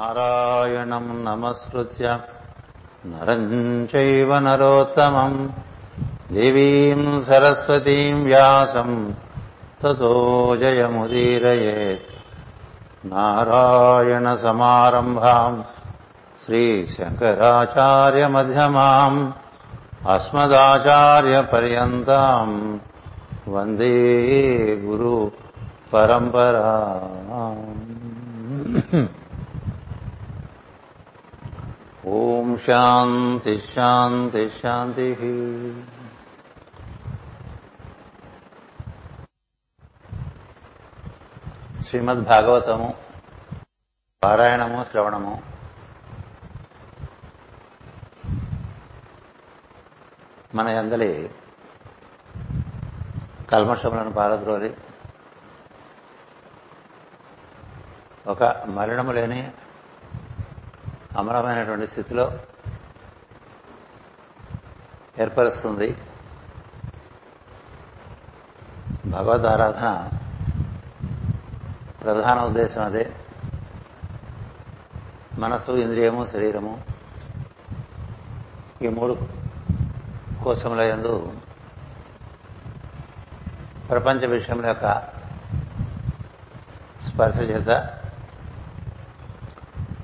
नारायणम् 0.00 1.08
नमस्कृत्य 1.24 2.12
नरम् 3.06 3.86
चैव 3.86 4.30
नरोत्तमम् 4.44 5.34
देवीम् 6.34 7.02
सरस्वतीम् 7.26 8.22
व्यासम् 8.26 8.94
ततो 9.80 10.12
जयमुदीरयेत्। 10.60 12.06
नारायणसमारम्भाम् 13.12 15.58
श्रीशङ्कराचार्यमध्यमाम् 16.44 19.18
अस्मदाचार्यपर्यन्ताम् 20.14 22.56
वन्दे 23.52 23.96
गुरुपरम्परा 24.86 26.72
ఓం 32.06 32.58
శాంతి 32.58 33.58
శాంతి 33.58 34.50
శాంతి 34.50 35.14
శ్రీమద్ 41.82 42.24
భాగవతము 42.24 42.94
పారాయణము 44.22 44.84
శ్రవణము. 44.84 45.42
మన 50.54 50.68
అందలి 50.68 51.30
కల్మషములను 53.50 54.12
పారద్రోలి. 54.12 54.76
ఒక 58.26 58.42
మరణము 58.66 59.12
లేని 59.12 59.52
అమరమైనటువంటి 61.16 61.86
స్థితిలో 61.86 62.38
ఏర్పరుస్తుంది. 65.18 65.96
భగవద్ 69.06 69.46
ఆరాధన 69.46 70.10
ప్రధాన 72.02 72.40
ఉద్దేశం 72.40 72.84
అదే. 72.84 73.12
మనసు 75.38 75.72
ఇంద్రియము 75.72 76.26
శరీరము 76.26 76.82
ఈ 78.82 78.88
మూడు 78.88 79.16
కోశముల 80.44 80.80
ఎందు 80.80 81.32
ప్రపంచ 83.90 84.26
విషయముల 84.26 84.66
యొక్క 84.66 85.00
స్పర్శ 87.08 87.36
చేత 87.38 88.00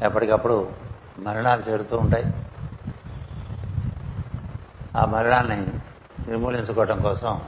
ఎప్పటికప్పుడు 0.03 0.86
మరణాలు 1.19 1.61
చేరుతూ 1.61 1.97
ఉంటాయి. 1.97 2.25
ఆ 4.97 5.05
మరణాన్ని 5.05 5.57
నిర్మూలించుకోవటం 6.29 7.01
కోసం 7.01 7.43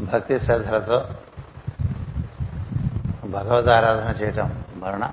భక్తి 0.00 0.40
శ్రద్ధలతో 0.40 1.08
భగవదారాధన 3.24 4.22
చేయటం 4.22 4.64
మరణ. 4.76 5.10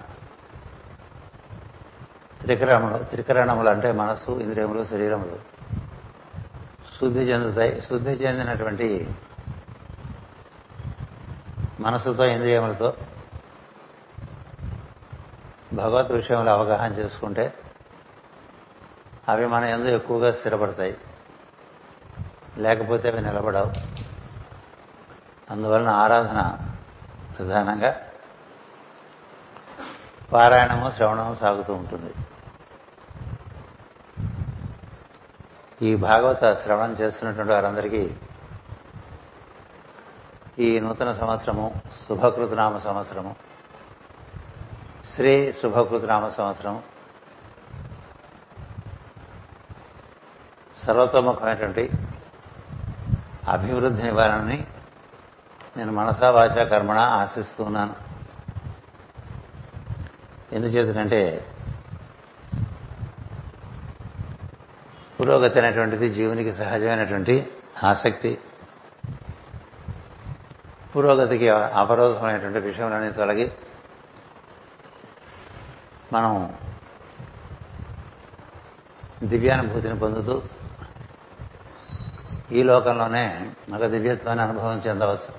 త్రికరణములు 2.42 3.04
త్రికరణములు 3.04 3.70
అంటే 3.70 3.92
మనస్సు 3.92 4.32
ఇంద్రియములు 4.32 4.86
శరీరములు 4.86 5.56
శుద్ధి 7.00 7.20
చెందుతాయి. 7.20 7.82
శుద్ధి 7.82 8.12
చెందినటువంటి 8.12 9.10
మనసుతో 11.80 12.26
ఇంద్రియములతో 12.26 12.94
భగవత్ 15.74 16.12
విషయంలో 16.12 16.52
అవగాహన 16.52 16.94
చేసుకుంటే 16.94 17.54
అవి 19.30 19.46
మన 19.46 19.64
ఎందు 19.64 19.86
ఎక్కువగా 19.86 20.32
స్థిరపడతాయి. 20.32 20.98
లేకపోతే 22.58 23.10
అవి 23.10 23.22
నిలబడవు. 23.22 23.72
అందువలన 25.52 25.90
ఆరాధన 25.90 26.58
ప్రధానంగా 27.38 28.02
పారాయణము 30.34 30.92
శ్రవణము 30.92 31.36
సాగుతూ 31.36 31.74
ఉంటుంది. 31.74 32.14
ఈ 35.82 35.96
భాగవత 35.96 36.54
శ్రవణం 36.54 36.92
చేస్తున్నటువంటి 36.92 37.52
వారందరికీ 37.52 38.16
ఈ 40.60 40.80
నూతన 40.80 41.14
సంవత్సరము 41.14 41.82
శుభకృతనామ 42.08 42.78
సంవత్సరము 42.78 43.36
శ్రీ 45.16 45.54
శుభకృతనామ 45.54 46.28
సంవత్సరం. 46.28 46.84
సర్వతోముఖమైనటువంటి 50.76 51.90
అభివృద్ధి 53.48 54.04
నివారణని 54.04 54.68
నేను 55.78 55.92
మనసా 55.92 56.32
వాచా 56.32 56.64
కర్మణ 56.64 56.98
ఆశిస్తున్నాను 56.98 57.96
ఎందుచేతనంటే 60.52 61.48
పురోగతి 65.20 65.60
అనేటువంటిది 65.60 66.10
జీవునికి 66.10 66.54
సహజమైనటువంటి 66.54 67.52
ఆసక్తి. 67.84 68.38
పురోగతికి 70.96 71.50
అవరోధమైనటువంటి 71.50 72.60
విషయంలోనే 72.60 73.12
తొలగి 73.12 73.52
మనం 76.16 76.56
దివ్యానుభూతిని 79.24 80.00
పొందుతూ 80.00 80.42
ఈ 82.52 82.64
లోకంలోనే 82.64 83.52
ఒక 83.76 83.86
దివ్యత్వాన్ని 83.86 84.44
అనుభవం 84.44 84.78
చెందవచ్చు. 84.78 85.32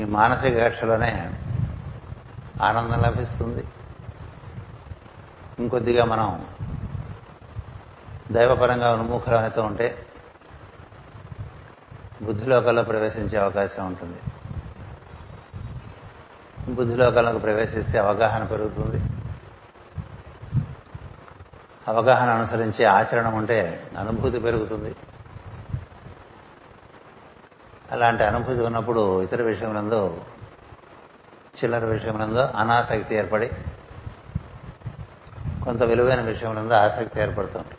ఈ 0.00 0.04
మానసిక 0.04 0.64
కక్షలోనే 0.64 1.12
ఆనందం 2.62 3.00
లభిస్తుంది. 3.00 3.64
ఇంకొద్దిగా 5.58 6.04
మనం 6.04 6.46
దైవపరంగా 8.32 8.92
ఉన్ముఖులమైతే 8.92 9.60
ఉంటే 9.60 10.06
బుద్ధిలోకంలో 12.22 12.82
ప్రవేశించే 12.82 13.38
అవకాశం 13.38 13.86
ఉంటుంది. 13.86 14.20
బుద్ధిలోకంలోకి 16.68 17.38
ప్రవేశిస్తే 17.38 17.98
అవగాహన 17.98 18.44
పెరుగుతుంది. 18.44 19.02
అవగాహన 21.88 22.28
అనుసరించే 22.28 22.84
ఆచరణ 22.84 23.28
ఉంటే 23.28 23.90
అనుభూతి 23.98 24.38
పెరుగుతుంది. 24.38 24.96
అలాంటి 27.92 28.24
అనుభూతి 28.24 28.60
ఉన్నప్పుడు 28.60 29.22
ఇతర 29.22 29.42
విషయములందు 29.42 30.20
చిల్లర 31.54 31.84
విషయములందు 31.84 32.38
అనాసక్తి 32.38 33.14
ఏర్పడి 33.14 33.50
కొంత 35.64 35.82
విలువైన 35.82 36.20
విషయములందు 36.20 36.72
ఆసక్తి 36.72 37.20
ఏర్పడుతుంది. 37.20 37.74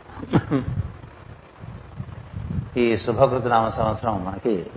ఈ 2.82 2.98
శుభకృతి 2.98 3.50
నామ 3.50 3.70
సంవత్సరం 3.70 4.26
మనకి 4.26 4.72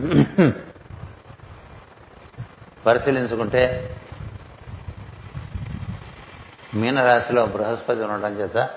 పరిశీలించుకుంటే 2.87 3.93
మీనరాశిలో 6.75 7.47
బృహస్పతి 7.47 8.01
ఉండటం 8.01 8.33
చేత 8.33 8.69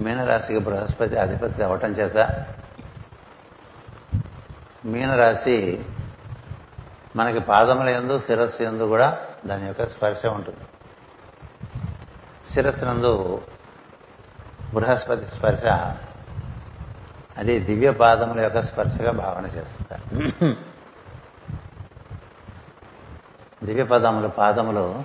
మీనరాశికి 0.00 0.58
బృహస్పతి 0.58 1.16
అధిపతి 1.16 1.62
అవ్వటం 1.62 1.90
చేత 1.90 2.44
మీనరాశి 4.84 5.84
మనకి 7.16 7.38
పాదముల 7.38 7.88
ఎందు 7.88 8.20
శిరస్సు 8.20 8.62
ఎందు 8.62 8.84
కూడా 8.84 9.18
దాని 9.46 9.66
యొక్క 9.66 9.86
స్పర్శ 9.86 10.26
ఉంటుంది. 10.26 10.64
శిరస్సునందు 12.52 13.42
బృహస్పతి 14.74 15.24
స్పర్శ 15.24 15.64
అది 17.38 17.58
దివ్య 17.58 17.90
పాదముల 17.90 18.40
యొక్క 18.40 18.60
స్పర్శగా 18.60 19.10
భావన 19.10 19.46
చేస్తారు 19.46 20.04
దివ్య 23.64 23.84
పదములు 23.84 24.28
పాదములు 24.28 25.02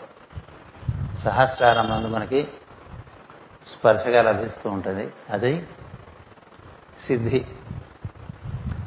సహస్రారం 1.23 1.89
నందు 1.89 2.07
మనకి 2.07 2.47
స్పర్శగా 3.65 4.21
లభిస్తూ 4.21 4.69
ఉంటుంది. 4.69 5.13
అది 5.29 5.67
సిద్ధి 7.07 7.45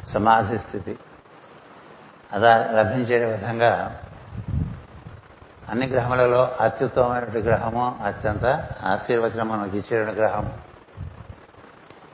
సమాధి 0.08 0.58
స్థితి. 0.58 0.98
అదా 2.32 2.66
లభించే 2.72 3.24
విధంగా 3.24 4.00
అన్ని 5.68 5.86
గ్రహములలో 5.86 6.56
అత్యుత్తమమైన 6.60 7.24
గ్రహము 7.24 8.00
అత్యంత 8.04 8.44
ఆశీర్వచనం 8.82 9.48
మనకి 9.48 9.78
ఇచ్చిన 9.78 10.10
గ్రహం 10.10 10.52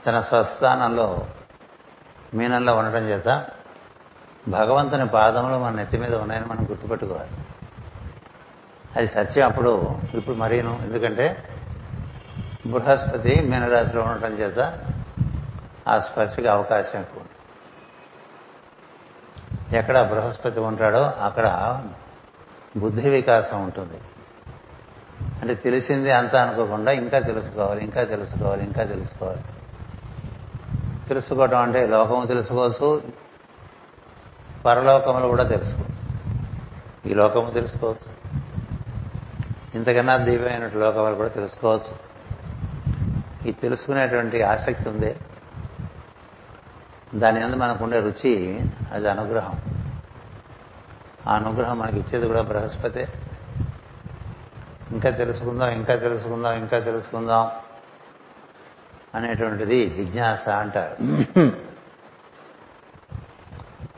తన 0.07 0.21
స్వస్థానంలో 0.21 1.27
మీనంలో 2.35 2.77
ఉండటం 2.77 3.05
చేత 3.09 3.47
భగవంతుని 4.49 5.09
పాదములు 5.09 5.59
మన 5.59 5.73
నెత్తి 5.75 5.99
మీద 5.99 6.15
ఉన్నాయని 6.15 6.47
మనం 6.47 6.67
గుర్తుపెట్టుకోవాలి. 6.71 7.31
అది 8.97 9.09
సత్యం 9.09 9.49
అప్పుడు 9.49 9.99
ఇప్పుడు 10.15 10.37
మరీను. 10.37 10.81
ఎందుకంటే 10.83 11.49
బృహస్పతి 12.67 13.41
మీనరాశిలో 13.43 14.03
ఉండటం 14.03 14.33
చేత 14.33 14.79
ఆ 15.89 15.99
స్పర్శకి 15.99 16.47
అవకాశం 16.47 17.01
ఎక్కువ. 17.01 17.23
ఎక్కడ 19.77 20.03
బృహస్పతి 20.03 20.61
ఉంటాడో 20.61 21.03
అక్కడ 21.03 21.79
బుద్ధి 22.77 23.09
వికాసం 23.09 23.65
ఉంటుంది. 23.65 24.01
అంటే 25.43 25.55
తెలిసింది 25.55 26.11
అంతా 26.11 26.43
అనుకోకుండా 26.43 26.93
ఇంకా 26.93 27.19
తెలుసుకోవాలి 27.19 27.85
ఇంకా 27.85 28.05
తెలుసుకోవాలి 28.05 28.65
ఇంకా 28.65 28.85
తెలుసుకోవాలి. 28.85 29.43
తెలుసుకోవటం 31.09 31.59
అంటే 31.59 31.87
లోకము 31.87 32.27
తెలుసుకోవచ్చు 32.27 33.03
పరలోకములు 34.67 35.27
కూడా 35.27 35.45
తెలుసుకో. 35.45 35.83
ఈ 37.07 37.15
లోకము 37.15 37.51
తెలుసుకోవచ్చు. 37.51 38.22
ఇంతకన్నా 39.75 40.17
దివ్యమైన 40.17 40.71
లోకములు 40.79 41.15
కూడా 41.15 41.29
తెలుసుకోవచ్చు. 41.29 42.13
ఈ 43.49 43.53
తెలుసుకునేటువంటి 43.53 44.43
ఆసక్తి 44.43 44.89
ఉంది. 44.89 45.17
దాని 47.15 47.47
మీద 47.47 47.55
మనకుండే 47.55 48.01
రుచి 48.01 48.61
అది 48.93 49.11
అనుగ్రహం. 49.11 49.61
ఆ 51.27 51.35
అనుగ్రహం 51.35 51.79
మనకి 51.79 51.99
ఇచ్చేది 51.99 52.27
కూడా 52.27 52.43
బృహస్పతే. 52.43 53.09
ఇంకా 54.93 55.11
తెలుసుకుందాం 55.11 55.71
ఇంకా 55.71 55.97
తెలుసుకుందాం 55.97 56.59
ఇంకా 56.59 56.79
తెలుసుకుందాం 56.79 57.51
అనేటువంటిది 59.15 59.87
జిజ్ఞాస 59.87 60.49
అంటారు. 60.49 60.97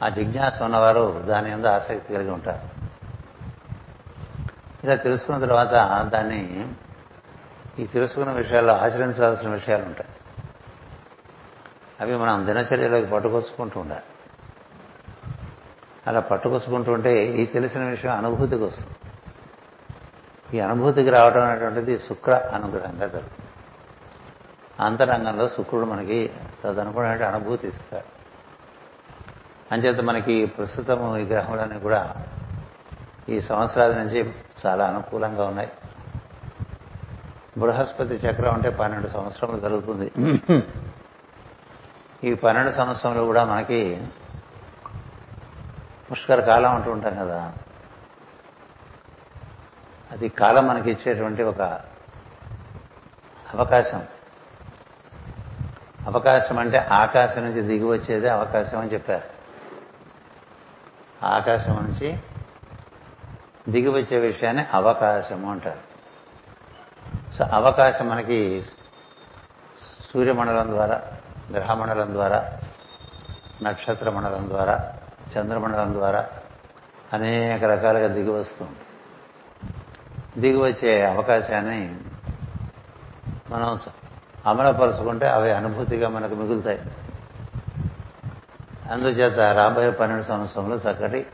ఆ 0.05 0.09
జిజ్ఞాస 0.09 0.63
ఉన్నవారు 0.63 1.25
దాని 1.29 1.57
మీద 1.57 1.67
ఆసక్తి 1.67 2.15
కలిగి 2.15 2.31
ఉంటారు. 2.31 2.74
ఇలా 4.85 4.95
తెలుసుకున్న 4.95 5.41
తర్వాత 5.41 6.03
దాన్ని 6.13 6.69
ఈ 7.79 7.87
తెలుసుకున్న 7.87 8.33
విషయాల్లో 8.33 8.77
ఆచరించాల్సిన 8.77 9.49
విషయాలు 9.49 9.85
ఉంటాయి. 9.85 10.11
అవి 12.01 12.17
మనం 12.17 12.47
దినచర్యలోకి 12.47 13.07
పట్టుకొచ్చుకుంటూ 13.07 13.81
ఉండాలి. 13.81 14.03
అలా 16.07 16.21
పట్టుకొచ్చుకుంటుంటే 16.21 17.27
ఈ 17.27 17.47
తెలిసిన 17.47 17.83
విషయం 17.83 18.13
అనుభూతికి 18.13 18.63
వస్తుంది. 18.63 18.91
ఈ 20.57 20.61
అనుభూతికి 20.61 21.11
రావడం 21.11 21.43
అనేటువంటిది 21.43 21.99
శుక్ర 21.99 22.51
అనుగ్రహంగా 22.55 23.07
జరుగుతుంది. 23.07 23.49
అంతరంగంలో 24.81 25.49
శుక్రుడు 25.49 25.85
మనకి 25.85 26.31
తదనుకునే 26.65 27.25
అనుభూతి 27.25 27.69
ఇస్తాడు. 27.69 28.15
అంచేత 29.75 30.01
మనకి 30.01 30.47
ప్రస్తుతం 30.47 31.17
ఈ 31.17 31.25
గ్రహములన్నీ 31.25 31.81
కూడా 31.81 32.15
ఈ 33.29 33.41
సంవత్సరాల 33.41 33.93
నుంచి 33.93 34.35
చాలా 34.67 34.87
అనుకూలంగా 34.87 35.45
ఉన్నాయి. 35.45 35.73
బృహస్పతి 37.59 38.15
చక్రం 38.15 38.55
అంటే 38.55 38.71
పన్నెండు 38.71 39.09
సంవత్సరములు 39.09 39.61
జరుగుతుంది. 39.61 40.13
ఈ 42.25 42.35
పన్నెండు 42.35 42.71
సంవత్సరంలో 42.71 43.25
కూడా 43.25 43.45
మనకి 43.45 44.09
పుష్కర 46.13 46.41
కాలం 46.41 46.75
అంటూ 46.75 46.93
ఉంటాం 46.93 47.15
కదా. 47.15 47.53
అది 50.13 50.29
కాలం 50.29 50.67
మనకి 50.67 50.91
ఇచ్చేటువంటి 50.91 51.43
ఒక 51.43 51.61
అవకాశం. 53.55 54.07
అవకాశం 56.07 56.59
అంటే 56.59 56.79
ఆకాశం 56.79 57.45
నుంచి 57.45 57.61
దిగి 57.61 57.85
వచ్చేదే 57.85 58.29
అవకాశం 58.29 58.79
అని 58.79 58.93
చెప్పారు. 58.93 59.35
ఆకాశం 61.27 61.75
నుంచి 61.75 62.19
దిగి 63.69 63.89
వచ్చే 63.89 64.19
విషయాన్ని 64.19 64.65
అవకాశము 64.73 65.51
అంటారు. 65.51 65.83
సో 67.35 67.45
అవకాశం 67.45 68.09
మనకి 68.09 68.63
సూర్యమండలం 70.13 70.69
ద్వారా 70.69 71.03
గ్రహమండలం 71.53 72.13
ద్వారా 72.13 72.59
నక్షత్ర 73.63 74.11
మండలం 74.11 74.49
ద్వారా 74.49 74.97
చంద్రమండలం 75.33 75.93
ద్వారా 75.93 76.29
అనేక 77.13 77.65
రకాలుగా 77.65 78.07
దిగి 78.07 78.31
వస్తుంది 78.31 78.79
దిగి 80.41 80.57
వచ్చే 80.57 81.07
అవకాశాన్ని 81.07 81.97
మనం 83.51 83.79
అమలుపరుచుకుంటే 84.47 85.29
అవి 85.29 85.53
అనుభూతిగా 85.53 86.09
మనకు 86.09 86.35
మిగులుతాయి. 86.35 86.81
అందుచేత 88.91 89.39
రాబోయే 89.39 89.91
పన్నెండు 89.91 90.23
సంవత్సరంలో 90.23 90.77
చక్కటి 90.77 91.27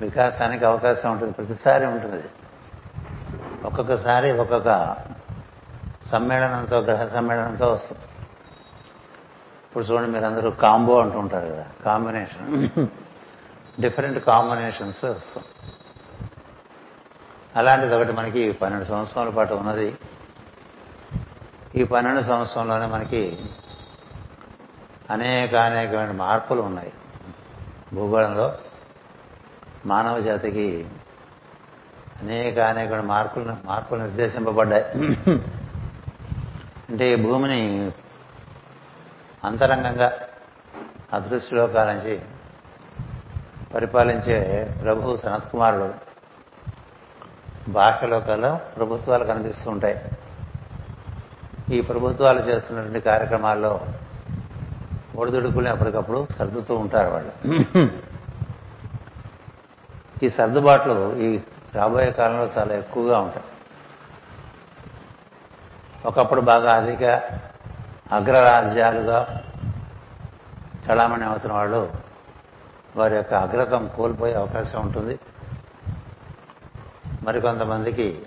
వికాసానికి 0.00 0.64
అవకాశం 0.64 1.12
ఉంటుంది. 1.12 1.32
ప్రతిసారి 1.32 1.86
ఉంటుంది. 1.86 2.24
ఒక్కొక్కసారి 3.64 4.32
ఒక్కొక్క 4.32 4.96
సమ్మేళనంతో 6.06 6.78
గ్రహ 6.78 7.06
సమ్మేళనంతో 7.06 7.72
వస్తుంది. 7.72 8.02
ఇప్పుడు 9.64 9.84
చూడండి 9.84 10.10
మీరు 10.10 10.24
అందరూ 10.24 10.50
కాంబో 10.50 11.00
అంటూ 11.00 11.18
ఉంటారు 11.18 11.46
కదా 11.46 11.66
కాంబినేషన్. 11.84 12.68
డిఫరెంట్ 13.82 14.18
కాంబినేషన్స్ 14.18 15.04
వస్తాం 15.04 15.44
అలాంటిది 17.56 17.94
ఒకటి 17.94 18.12
మనకి 18.12 18.52
పన్నెండు 18.52 18.84
సంవత్సరాల 18.84 19.28
పాటు 19.28 19.54
ఉన్నది. 19.54 19.98
ఈ 21.74 21.84
పన్నెండు 21.84 22.22
సంవత్సరంలోనే 22.22 22.86
మనకి 22.86 23.38
అనేక 25.10 25.54
అనేకమైన 25.54 26.10
మార్పులు 26.10 26.62
ఉన్నాయి. 26.62 26.92
భూగోళంలో 27.94 28.54
మానవ 29.86 30.20
జాతికి 30.20 30.86
అనేక 32.20 32.58
అనేక 32.58 32.92
మార్పులు 32.92 33.56
మార్పులు 33.64 34.00
నిర్దేశింపబడ్డాయి. 34.00 34.84
అంటే 36.90 37.12
ఈ 37.12 37.16
భూమిని 37.16 37.92
అంతరంగంగా 39.44 40.12
అదృశ్యలోకాల 41.12 41.92
నుంచి 41.92 42.20
పరిపాలించే 43.74 44.64
ప్రభు 44.82 45.16
సనత్కుమారుడు 45.16 45.94
బాహ్యలోకాల్లో 47.70 48.60
ప్రభుత్వాలు 48.76 49.24
కనిపిస్తూ 49.24 49.70
ఉంటాయి. 49.70 50.04
ఈ 51.76 51.80
ప్రభుత్వాలు 51.80 52.40
చేస్తున్నటువంటి 52.40 53.00
కార్యక్రమాల్లో 53.00 53.80
ఒడిదుడుకుని 55.16 55.68
అప్పటికప్పుడు 55.68 56.26
సర్దుతూ 56.38 56.76
ఉంటారు 56.76 57.10
వాళ్ళు. 57.10 57.32
ఈ 60.22 60.28
సర్దుబాట్లు 60.30 61.16
ఈ 61.16 61.40
రాబోయే 61.74 62.10
కాలంలో 62.10 62.46
చాలా 62.58 62.74
ఎక్కువగా 62.74 63.18
ఉంటాయి. 63.18 63.44
ఒకప్పుడు 66.06 66.40
బాగా 66.40 66.74
అధిక 66.74 67.04
అగ్రరాజ్యాలుగా 68.12 69.42
చలామణి 70.86 71.24
అవుతున్న 71.24 71.56
వాళ్ళు 71.56 71.92
వారి 72.96 73.16
యొక్క 73.16 73.34
అగ్రతం 73.34 73.90
కోల్పోయే 73.96 74.34
అవకాశం 74.34 74.80
ఉంటుంది. 74.80 75.18
మరికొంతమందికి 77.22 78.22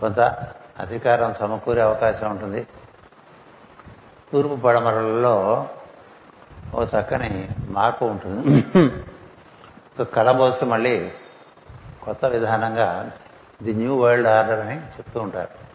కొంత 0.00 0.20
అధికారం 0.78 1.34
సమకూరే 1.34 1.80
అవకాశం 1.80 2.30
ఉంటుంది. 2.30 2.66
తూర్పు 4.32 4.56
పడమరలలో 4.56 5.66
ఓ 6.74 6.84
చక్కని 6.84 7.48
మార్పు 7.68 8.04
ఉంటుంది. 8.04 8.66
కళబోస్తే 10.04 10.66
మళ్ళీ 10.66 11.12
కొత్త 12.04 12.24
విధానంగా 12.24 13.10
ది 13.62 13.72
న్యూ 13.72 13.96
వరల్డ్ 13.96 14.28
ఆర్డర్ 14.28 14.60
అని 14.60 14.80
చెప్తూ 14.80 15.20
ఉంటారు. 15.20 15.66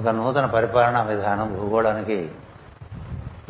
ఒక 0.00 0.08
నూతన 0.08 0.46
పరిపాలనా 0.46 1.02
విధానం 1.02 1.56
భూగోళానికి 1.56 2.30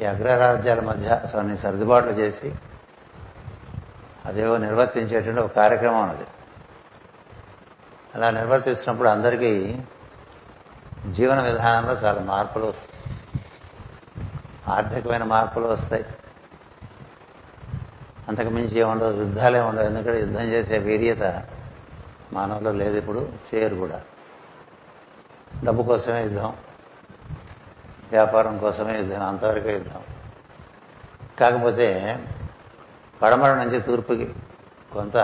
ఈ 0.01 0.05
అగ్రరాజ్యాల 0.05 0.81
మధ్య 0.81 1.21
కొన్ని 1.33 1.59
సర్దుబాట్లు 1.59 2.11
చేసి 2.11 2.55
అదేవో 4.27 4.57
నిర్వర్తించేటువంటి 4.57 5.41
ఒక 5.41 5.53
కార్యక్రమం 5.57 6.03
అది. 6.03 6.27
అలా 8.15 8.31
నిర్వర్తిస్తున్నప్పుడు 8.31 9.09
అందరికీ 9.09 9.81
జీవన 11.11 11.43
విధానంలో 11.43 11.93
చాలా 11.93 12.21
మార్పులు 12.21 12.65
వస్తాయి. 12.65 13.17
ఆర్థికమైన 14.69 15.25
మార్పులు 15.25 15.67
వస్తాయి. 15.67 16.05
అంతకు 18.29 18.49
మించి 18.49 18.81
ఏముండదు 18.81 19.19
యుద్ధాలే 19.19 19.61
ఉండవు. 19.61 19.85
ఎందుకంటే 19.85 20.21
యుద్ధం 20.21 20.43
చేసే 20.43 20.79
వీర్యత 20.79 21.43
మానవులు 22.33 22.71
లేదు 22.71 22.97
ఇప్పుడు 22.97 23.29
చేయరు 23.55 23.77
కూడా. 23.77 24.03
డబ్బు 25.65 25.83
కోసమే 25.83 26.23
యుద్ధం. 26.23 26.55
వ్యాపారం 28.11 28.59
కోసమే 28.59 28.97
యుద్ధం. 28.97 29.23
అంతవరకే 29.23 29.73
యుద్ధం. 29.73 30.03
కాకపోతే 31.41 32.19
పడమర 33.23 33.55
నుంచి 33.55 33.81
తూర్పుకి 33.81 34.35
కొంత 34.93 35.17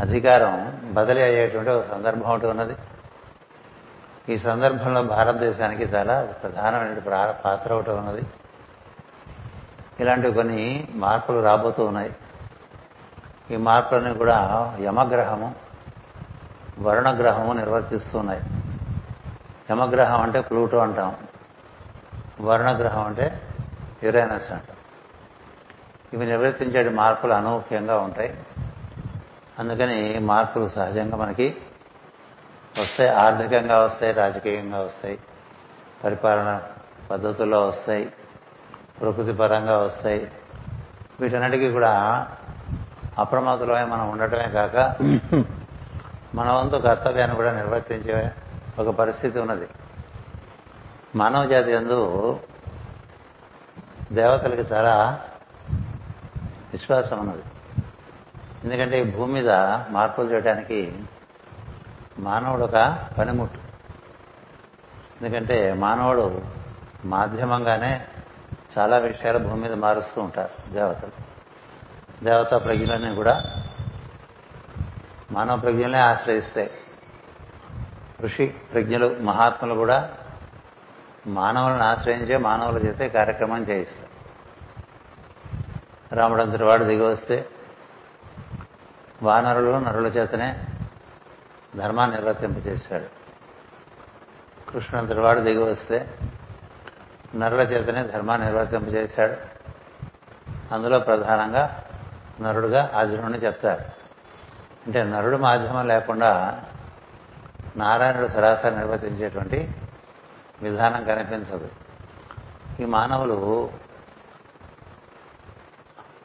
అధికారం 0.00 0.80
బదిలీ 0.94 1.22
అయ్యేటువంటి 1.22 1.70
ఒక 1.70 1.90
సందర్భం 1.90 2.30
ఒకటి 2.30 2.46
ఉన్నది. 2.46 2.74
ఈ 4.28 4.38
సందర్భంలో 4.38 5.02
భారతదేశానికి 5.02 5.82
చాలా 5.82 6.22
ప్రధానమైన 6.22 6.98
పాత్ర 7.44 7.74
ఒకటి 7.74 7.90
ఉన్నది. 7.90 8.22
ఇలాంటివి 10.00 10.34
కొన్ని 10.34 10.88
మార్పులు 10.94 11.42
రాబోతూ 11.42 11.84
ఉన్నాయి. 11.84 12.16
ఈ 13.50 13.56
మార్పులన్నీ 13.56 14.14
కూడా 14.14 14.76
యమగ్రహము 14.80 15.54
వరుణగ్రహము 16.80 17.52
నిర్వర్తిస్తూ 17.52 18.18
ఉన్నాయి. 18.18 18.42
యమగ్రహం 19.70 20.20
అంటే 20.20 20.40
ప్లూటో 20.40 20.78
అంటాం. 20.78 21.16
వరుణగ్రహం 22.40 23.02
అంటే 23.02 23.40
యురేనస్ 24.04 24.52
అంటాం. 24.52 24.76
ఇవి 26.14 26.26
నిర్వర్తించే 26.26 26.88
మార్పులు 26.88 27.32
అనూహ్యంగా 27.32 27.98
ఉంటాయి. 27.98 28.38
అందుకని 29.58 30.18
మార్పులు 30.18 30.68
సహజంగా 30.68 31.16
మనకి 31.16 31.56
వస్తాయి. 32.80 33.10
ఆర్థికంగా 33.10 33.78
వస్తాయి 33.78 34.12
రాజకీయంగా 34.12 34.78
వస్తాయి 34.78 35.18
పరిపాలన 36.04 36.62
పద్ధతుల్లో 37.10 37.60
వస్తాయి. 37.60 38.12
ప్రకృతి 39.00 39.32
పరంగా 39.32 39.78
వస్తాయి. 39.78 40.32
వీటన్నిటికీ 41.20 41.72
కూడా 41.72 41.92
అప్రమత్తమై 43.18 43.84
మనం 43.84 44.10
ఉండటమే 44.10 44.48
కాక 44.48 44.76
మన 46.34 46.52
వంతు 46.52 46.76
కర్తవ్యాన్ని 46.76 47.36
కూడా 47.36 47.52
నిర్వర్తించే 47.52 48.32
ఒక 48.78 48.88
పరిస్థితి 48.94 49.38
ఉన్నది. 49.38 49.68
మానవ 51.16 51.44
జాతి 51.44 51.72
ఎందు 51.72 52.40
దేవతలకి 54.12 54.60
చాలా 54.60 55.20
విశ్వాసం 56.72 57.18
ఉన్నది. 57.18 57.42
ఎందుకంటే 58.64 59.00
ఈ 59.00 59.04
భూమి 59.04 59.32
మీద 59.32 59.50
మార్పులు 59.90 60.32
చేయడానికి 60.32 60.98
మానవుడు 62.18 62.64
ఒక 62.64 62.98
పనిముట్టు. 63.18 63.58
ఎందుకంటే 65.22 65.72
మానవుడు 65.72 66.42
మాధ్యమంగానే 67.04 68.06
చాలా 68.78 68.98
విషయాలు 68.98 69.38
భూమి 69.38 69.60
మీద 69.60 69.72
మారుస్తూ 69.72 70.22
ఉంటారు 70.22 70.72
దేవతలు. 70.72 71.12
దేవతా 72.24 72.58
ప్రజ్ఞలని 72.58 73.14
కూడా 73.14 73.44
మానవ 75.32 75.56
ప్రజ్ఞలనే 75.56 75.98
ఆశ్రయిస్తాయి 75.98 76.70
ఋషి 78.20 78.46
ప్రజ్ఞలు 78.46 79.16
మహాత్ములు 79.20 79.74
కూడా 79.74 80.14
మానవులను 81.26 81.82
ఆశ్రయించే 81.82 82.36
మానవుల 82.36 82.76
చేతే 82.78 83.08
కార్యక్రమం 83.08 83.62
చేయిస్తారు. 83.62 84.14
రాముడంతటి 86.14 86.64
వాడు 86.64 86.84
దిగి 86.84 87.02
వస్తే 87.02 87.48
వానరులు 89.22 89.78
నరుల 89.78 90.06
చేతనే 90.06 90.58
ధర్మాన్ని 91.76 92.16
నిర్వర్తింపజేశాడు 92.16 93.24
కృష్ణుడంతటి 94.70 95.20
వాడు 95.20 95.40
దిగి 95.40 95.62
వస్తే 95.62 96.18
నరుల 97.34 97.60
చేతనే 97.60 98.02
ధర్మాన్ని 98.02 98.46
నిర్వర్తింపజేశాడు. 98.46 99.36
అందులో 100.74 100.98
ప్రధానంగా 100.98 101.84
నరుడుగా 102.40 102.90
అర్జునుడిని 102.94 103.38
చెప్తారు. 103.38 103.80
అంటే 104.86 105.02
నరుడు 105.02 105.36
మాధ్యమం 105.36 105.88
లేకుండా 105.88 106.62
నారాయణుడు 107.76 108.26
సరాసరి 108.26 108.76
నిర్వర్తించేటువంటి 108.76 109.74
విధానం 110.62 111.04
కనిపించదు. 111.04 111.68
ఈ 112.80 112.84
మానవులు 112.84 113.70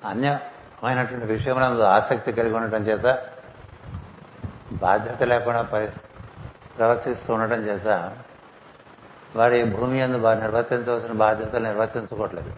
అన్యమైనటువంటి 0.05 1.25
విషయములందు 1.25 1.81
ఆసక్తి 1.81 2.31
కలిగి 2.31 2.55
ఉండటం 2.55 2.81
చేత 2.81 3.25
బాధ్యత 4.71 5.23
లేకుండా 5.23 5.61
ప్రవర్తిస్తూ 6.77 7.33
ఉండటం 7.33 7.61
చేత 7.61 8.17
వారి 9.35 9.63
భూమి 9.63 10.01
అందు 10.01 10.33
నిర్వర్తించవలసిన 10.33 11.11
బాధ్యతలు 11.11 11.63
నిర్వర్తించుకోవట్లేదు. 11.63 12.53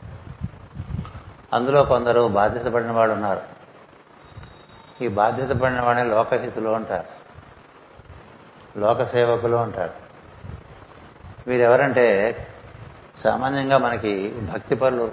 అందులో 1.53 1.83
కొందరు 1.83 2.27
బాధ్యత 2.27 2.73
పడిన 2.73 2.91
వాళ్ళు 2.91 3.13
ఉన్నారు 3.13 3.41
ఈ 5.01 5.07
బాధ్యత 5.07 5.49
పడిన 5.49 5.81
వాడిని 5.81 6.09
లోకహితులు 6.09 6.69
అంటారు. 6.69 7.21
లోక 8.79 9.03
సేవకులు 9.03 9.55
అంటారు. 9.55 9.93
వీరెవరంటే 11.47 12.37
సామాన్యంగా 13.17 13.77
మనకి 13.77 14.39
భక్తి 14.53 14.75
పనులు 14.75 15.11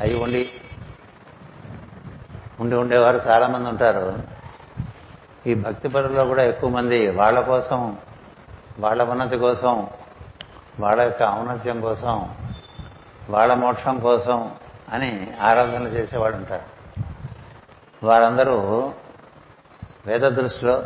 అయి 0.00 0.14
ఉండి 0.14 0.50
ఉండి 2.60 2.76
ఉండేవారు 2.76 3.16
చాలామంది 3.16 3.68
ఉంటారు. 3.68 4.22
ఈ 5.46 5.54
భక్తి 5.54 5.88
పనుల్లో 5.88 6.24
కూడా 6.24 6.42
ఎక్కువ 6.42 6.70
మంది 6.70 7.10
వాళ్ళ 7.10 7.40
కోసం 7.40 7.98
వాళ్ళ 8.78 9.04
ఉన్నతి 9.04 9.36
కోసం 9.36 9.86
వాళ్ళ 10.80 11.00
యొక్క 11.02 11.22
ఔన్నత్యం 11.22 11.80
కోసం 11.80 12.34
వాళ్ళ 13.30 13.54
మోక్షం 13.54 13.98
కోసం 13.98 14.38
అని 14.92 15.34
ఆరాధన 15.40 15.82
చేసేవాడు 15.86 16.36
ఉంటారు 16.36 16.66
వారందరూ 18.06 18.56
వేద 20.06 20.20
దృష్టిలో 20.20 20.82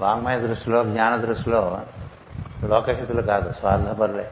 వాంగ్మయ 0.00 0.38
దృష్టిలో 0.38 0.84
జ్ఞాన 0.84 1.16
దృష్టిలో 1.16 1.80
లోకహితులు 2.64 3.22
కాదు 3.22 3.52
స్వార్థపరులే. 3.52 4.30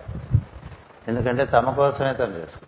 ఎందుకంటే 1.09 1.45
తమ 1.45 1.71
కోసమే 1.71 2.13
తను 2.13 2.33
చేసుకు 2.33 2.65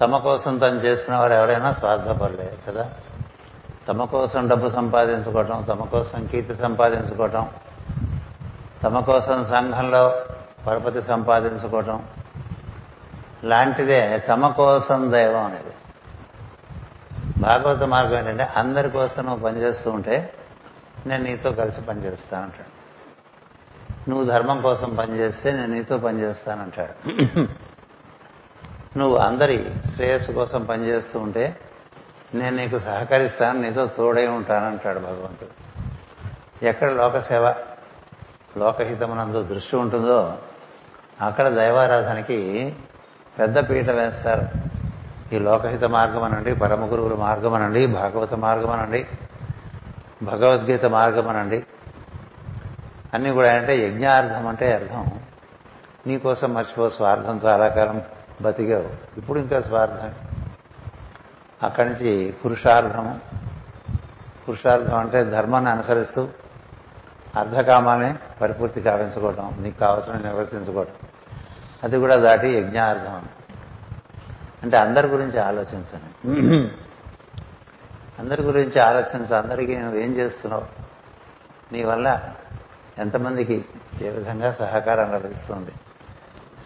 తమ 0.00 0.18
కోసం 0.18 0.58
తను 0.58 0.76
చేసుకున్న 0.76 1.18
వారు 1.18 1.32
ఎవరైనా 1.32 1.72
స్వార్థపరులే 1.72 2.56
కదా? 2.68 2.88
తమ 3.88 4.04
కోసం 4.04 4.48
డబ్బు 4.48 4.68
సంపాదించుకోవటం 4.68 5.62
తమ 5.62 5.84
కోసం 5.84 6.26
కీర్తి 6.26 6.54
సంపాదించుకోవటం 6.54 7.48
తమ 8.82 9.00
కోసం 9.00 9.44
సంఘంలో 9.44 10.22
పరపతి 10.66 11.02
సంపాదించుకోవటం. 11.02 12.06
లాంటిదే 13.44 14.18
తమ 14.18 14.48
కోసం 14.48 15.12
దైవం 15.12 15.44
అనేది. 15.44 15.74
భాగవత 17.38 17.82
మార్గం 17.82 18.18
ఏంటంటే 18.18 18.42
అందరి 18.56 18.90
కోసం 18.90 19.26
నువ్వు 19.26 19.44
పనిచేస్తూ 19.44 19.90
ఉంటే 19.90 20.34
నేను 21.06 21.24
నీతో 21.24 21.52
కలిసి 21.52 21.80
పనిచేస్తానంటాడు. 21.80 22.82
నువ్వు 24.10 24.24
ధర్మం 24.24 24.60
కోసం 24.60 24.94
పనిచేస్తే 24.94 25.52
నేను 25.52 25.72
నీతో 25.72 25.98
పనిచేస్తానంటాడు. 25.98 27.08
నువ్వు 28.98 29.16
అందరి 29.16 29.70
శ్రేయస్సు 29.94 30.32
కోసం 30.32 30.64
పనిచేస్తూ 30.64 31.18
ఉంటే 31.18 31.58
నేను 32.34 32.56
నీకు 32.56 32.78
సహకరిస్తాను 32.78 33.60
నీతో 33.60 33.86
తోడై 33.86 34.26
ఉంటానంటాడు 34.26 34.98
భగవంతుడు. 34.98 35.50
ఎక్కడ 36.64 36.90
లోకసేవ 36.90 37.54
లోకహితమునందు 38.56 39.42
దృష్టి 39.42 39.76
ఉంటుందో 39.76 40.38
అక్కడ 41.20 41.48
దైవారాధనకి 41.48 42.72
పెద్ద 43.38 43.70
పీట 43.70 43.90
వేస్తారు. 43.90 44.48
ఈ 45.34 45.38
లోకహిత 45.38 45.84
మార్గం 45.84 46.22
అనండి 46.22 46.54
పరమ 46.54 46.92
గురువుల 46.92 47.14
మార్గం 47.14 47.54
అనండి 47.54 47.86
భాగవత 47.86 48.34
మార్గం 48.34 48.70
అనండి 48.70 49.06
భగవద్గీత 50.22 50.86
మార్గం 50.86 51.28
అనండి 51.28 51.64
అన్నీ 53.14 53.30
కూడా 53.30 53.54
అంటే 53.54 53.86
యజ్ఞార్థం 53.86 54.46
అంటే 54.46 54.74
అర్థం. 54.74 55.06
నీకోసం 56.06 56.54
మర్చిపో 56.54 56.90
స్వార్థం 56.90 57.40
చాలా 57.44 57.68
కాలం 57.68 58.02
బతికావు. 58.42 59.18
ఇప్పుడు 59.18 59.38
ఇంకా 59.38 59.60
స్వార్థం. 59.60 60.14
అక్కడి 61.62 61.88
నుంచి 61.88 62.34
పురుషార్థము. 62.44 63.20
పురుషార్థం 64.48 64.98
అంటే 64.98 65.24
ధర్మాన్ని 65.24 65.70
అనుసరిస్తూ 65.70 66.28
అర్ధకామాన్ని 67.36 68.14
పరిపూర్తి 68.40 68.80
కావించుకోవటం 68.80 69.58
నీకు 69.60 69.78
కావలసిన 69.78 70.12
నివర్తించుకోవటం 70.12 71.08
అది 71.84 71.96
కూడా 71.98 72.16
దాటి 72.16 72.48
యజ్ఞార్థం 72.48 73.22
అంటే 74.62 74.76
అందరి 74.76 75.06
గురించి 75.06 75.38
ఆలోచించని. 75.38 76.70
అందరి 78.18 78.42
గురించి 78.42 78.80
ఆలోచించు 78.80 79.34
అందరికీ 79.34 79.76
నువ్వు 79.76 79.98
ఏం 79.98 80.12
చేస్తున్నావు? 80.12 80.64
నీ 81.72 81.84
వల్ల 81.84 82.20
ఎంతమందికి 82.98 83.64
ఏ 84.02 84.08
విధంగా 84.08 84.52
సహకారం 84.52 85.12
లభిస్తుంది? 85.12 85.72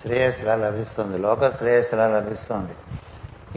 శ్రేయస్సులా 0.03 0.57
లభిస్తుంది. 0.57 1.19
లోక 1.19 1.51
శ్రేయస్సులా 1.51 2.09
లభిస్తుంది. 2.09 2.75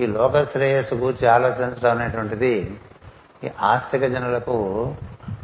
ఈ 0.03 0.05
లోక 0.05 0.43
శ్రేయస్సు 0.43 0.95
గురించి 0.95 1.27
ఆలోచించడం 1.27 1.91
అనేటువంటిది 1.91 2.77
ఈ 3.43 3.49
ఆస్తిక 3.61 4.05
జనులకు 4.05 4.57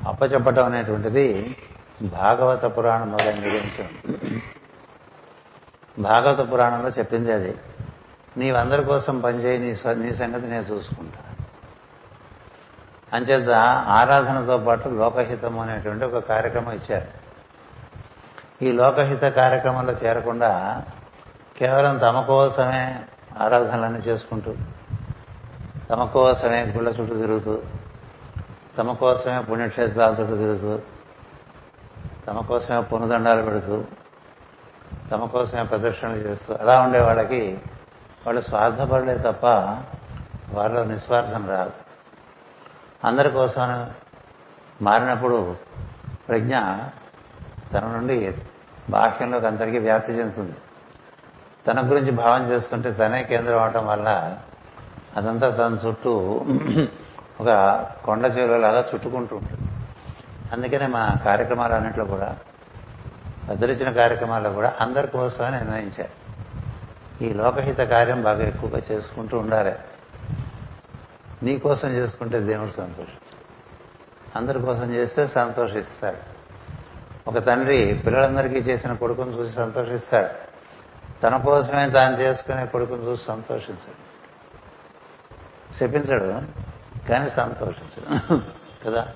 అప్పచెప్పటం 0.05 0.65
అనేటువంటిది 0.65 1.57
భాగవత 2.01 2.65
పురాణం 2.65 3.11
మొదలైన 3.11 3.39
గురించి 3.39 3.87
భాగవత 6.01 6.51
పురాణంలో 6.51 6.89
చెప్పింది 6.89 7.33
అది. 7.33 7.57
నీవందరి 8.37 8.83
కోసం 8.83 9.19
పనిచేయి 9.19 9.59
నీ 9.59 10.03
నీ 10.03 10.13
సంగతి 10.13 10.47
నేను 10.47 10.63
చూసుకుంటా. 10.63 11.45
అంచేత 13.13 13.49
ఆరాధనతో 13.87 14.57
పాటు 14.57 14.89
లోకహితం 14.89 15.59
అనేటువంటి 15.59 16.05
ఒక 16.05 16.23
కార్యక్రమం 16.23 16.73
ఇచ్చారు. 16.73 17.25
ఈ 18.61 18.71
లోకహిత 18.71 19.21
కార్యక్రమంలో 19.21 19.93
చేరకుండా 19.93 20.85
కేవలం 21.57 21.97
తమ 21.97 22.21
కోసమే 22.21 22.99
ఆరాధనలన్నీ 23.37 23.99
చేసుకుంటూ 23.99 24.55
తమ 25.89 26.05
కోసమే 26.05 26.63
గుళ్ళ 26.63 26.89
చుట్టూ 26.89 27.15
తిరుగుతూ 27.15 27.61
తమ 28.77 28.93
కోసమే 28.93 29.41
పుణ్యక్షేత్రాల 29.41 30.11
చుట్టూ 30.11 30.35
తిరుగుతూ 30.35 30.79
తమ 32.27 32.39
కోసమే 32.39 32.81
పునదండాలు 32.81 33.41
పెడుతూ 33.41 33.83
తమ 35.11 35.25
కోసమే 35.25 35.63
ప్రదక్షిణలు 35.63 36.15
చేస్తూ 36.15 36.53
అలా 36.53 36.81
ఉండే 36.81 36.99
వాళ్ళకి 36.99 37.57
వాళ్ళు 38.25 38.41
స్వార్థపడలే 38.41 39.17
తప్ప 39.17 39.45
వారిలో 40.49 40.83
నిస్వార్థం 40.83 41.49
రాదు. 41.49 41.71
అందరి 43.03 43.31
కోసం 43.31 43.91
మారినప్పుడు 44.81 45.55
ప్రజ్ఞ 46.29 46.55
తన 47.73 47.85
నుండి 47.85 48.33
బాహ్యంలోకి 48.89 49.45
అందరికీ 49.45 49.79
వ్యాప్తి 49.79 50.11
చెందుతుంది. 50.11 50.55
తన 51.67 51.91
గురించి 51.91 52.11
భావం 52.11 52.51
చేస్తుంటే 52.51 52.91
తనే 52.91 53.23
కేంద్రం 53.23 53.59
అవటం 53.59 53.87
వల్ల 53.87 54.37
అదంతా 55.15 55.49
తన 55.49 55.87
చుట్టూ 55.87 56.41
ఒక 57.41 57.49
కొండ 58.05 58.27
లాగా 58.37 58.85
చుట్టుకుంటూ 58.93 59.35
ఉంటుంది. 59.35 59.71
అందుకనే 60.51 60.87
మా 60.87 61.13
కార్యక్రమాలన్నింటిలో 61.25 62.05
కూడా 62.05 62.37
భద్రించిన 63.49 63.91
కార్యక్రమాల్లో 63.91 64.53
కూడా 64.53 64.73
అందరి 64.81 65.07
కోసమని 65.07 65.57
నిర్ణయించారు. 65.57 66.25
ఈ 67.23 67.33
లోకహిత 67.33 67.77
కార్యం 67.77 68.21
బాగా 68.21 68.47
ఎక్కువగా 68.47 68.81
చేసుకుంటూ 68.91 69.37
ఉండాలి. 69.37 69.75
నీ 71.43 71.57
కోసం 71.57 71.89
చేసుకుంటే 71.89 72.39
దేవుడు 72.39 72.71
సంతోషిస్తాడు. 72.71 73.45
అందరి 74.37 74.59
కోసం 74.59 74.93
చేస్తే 74.93 75.27
సంతోషిస్తాడు. 75.27 76.17
ఒక 77.29 77.45
తండ్రి 77.45 78.01
పిల్లలందరికీ 78.05 78.55
చేసిన 78.55 78.93
కొడుకును 78.93 79.31
చూసి 79.31 79.55
సంతోషిస్తాడు. 79.55 80.29
తన 81.21 81.37
కోసమే 81.37 81.89
తాను 81.89 82.15
చేసుకునే 82.15 82.65
కొడుకును 82.65 83.03
చూసి 83.03 83.23
సంతోషించాడు. 83.23 84.05
శపించడు. 85.75 86.41
కానీ 87.09 87.29
సంతోషించడం. 87.29 88.43
కదా? 88.85 89.07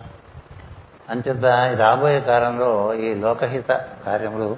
అంచేత 1.10 1.46
రాబోయే 1.78 2.22
కాలంలో 2.22 2.94
ఈ 2.94 3.14
లోకహిత 3.14 3.68
కార్యములు 4.06 4.58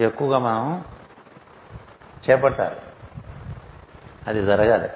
ఎక్కువగా 0.00 0.38
మనం 0.38 0.84
చేపట్టాలి. 2.30 2.76
అది 4.26 4.44
జరగాలి. 4.44 4.88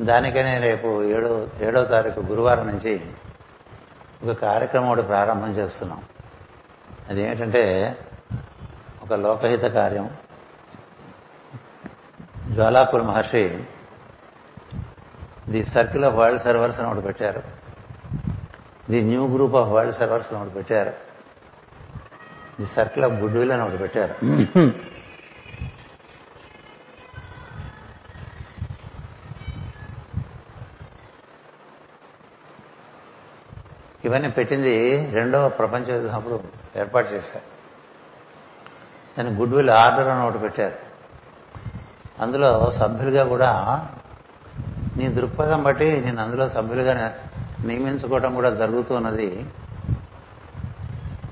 దానికనే 0.00 0.58
రేపు 0.58 1.04
ఏడో 1.04 1.48
ఏడో 1.60 1.84
తారీఖు 1.84 2.20
గురువారం 2.20 2.66
నుంచి 2.66 3.00
ఒక 4.24 4.32
కార్యక్రమం 4.36 4.88
ఒకటి 4.88 5.02
ప్రారంభం 5.02 5.52
చేస్తున్నాం. 5.52 6.02
అది 7.08 7.28
ఒక 9.02 9.12
లోకహిత 9.12 9.64
కార్యం. 9.64 10.10
జ్వాలాపుర 12.50 13.02
మహర్షి 13.02 13.64
the 15.50 15.64
circle 15.64 16.04
of 16.04 16.14
world 16.14 16.42
servers 16.42 16.80
అని 16.80 16.88
ఒకటి 16.90 17.00
పెట్టారు. 17.00 17.42
The 18.90 19.02
new 19.02 19.26
group 19.26 19.54
of 19.54 19.68
world 19.68 19.94
servers 19.94 20.32
అని 20.32 20.42
ఒకటి 20.42 20.54
పెట్టారు. 20.54 20.92
The 22.60 22.66
circle 22.66 23.04
of 23.04 23.12
good 23.12 23.36
will 23.36 23.52
అని 23.52 23.62
ఒకటి 23.62 23.76
పెట్టారు. 23.76 24.14
ఇవన్నీ 34.04 34.30
పెట్టింది 34.30 35.06
రెండవ 35.12 35.48
ప్రపంచ 35.48 35.94
యుద్ధం 35.94 36.14
అప్పుడు 36.14 36.42
ఏర్పాటు 36.76 37.08
చేశారు. 37.12 37.44
దాన్ని 39.18 39.38
గుడ్ 39.40 39.54
విల్ 39.54 39.70
ఆర్డర్ 39.70 40.08
అని 40.08 40.26
ఒకటి 40.26 40.38
పెట్టారు. 40.38 40.74
అందులో 42.22 42.72
సభ్యులుగా 42.72 43.24
కూడా 43.24 43.50
నీ 44.96 45.08
దృక్పథం 45.08 45.62
బట్టి 45.62 46.00
నేను 46.00 46.22
అందులో 46.22 46.48
సభ్యులుగా 46.48 47.14
నియమించుకోవడం 47.64 48.34
కూడా 48.34 48.50
జరుగుతున్నది. 48.50 49.46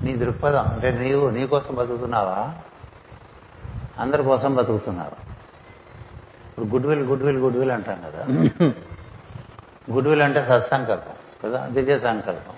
నీ 0.03 0.15
దృక్పథం 0.15 0.65
అంటే 0.65 0.91
నీవు 0.91 1.29
నీ 1.29 1.47
కోసం 1.47 1.75
బతుకుతున్నావా? 1.75 2.53
అందరి 3.99 4.23
కోసం 4.23 4.55
బతుకుతున్నావా? 4.55 5.33
ఇప్పుడు 6.49 6.65
good 6.65 6.85
will 6.85 7.03
good 7.03 7.23
will 7.23 7.37
good 7.37 7.57
will 7.57 7.71
అంటాం 7.71 8.01
కదా. 8.01 8.25
గుడ్ 9.91 10.07
విల్ 10.07 10.21
అంటే 10.21 10.45
సత్సంకల్పం 10.45 11.13
కదా 11.45 11.67
దివ్య 11.67 11.99
సంకల్పం. 11.99 12.53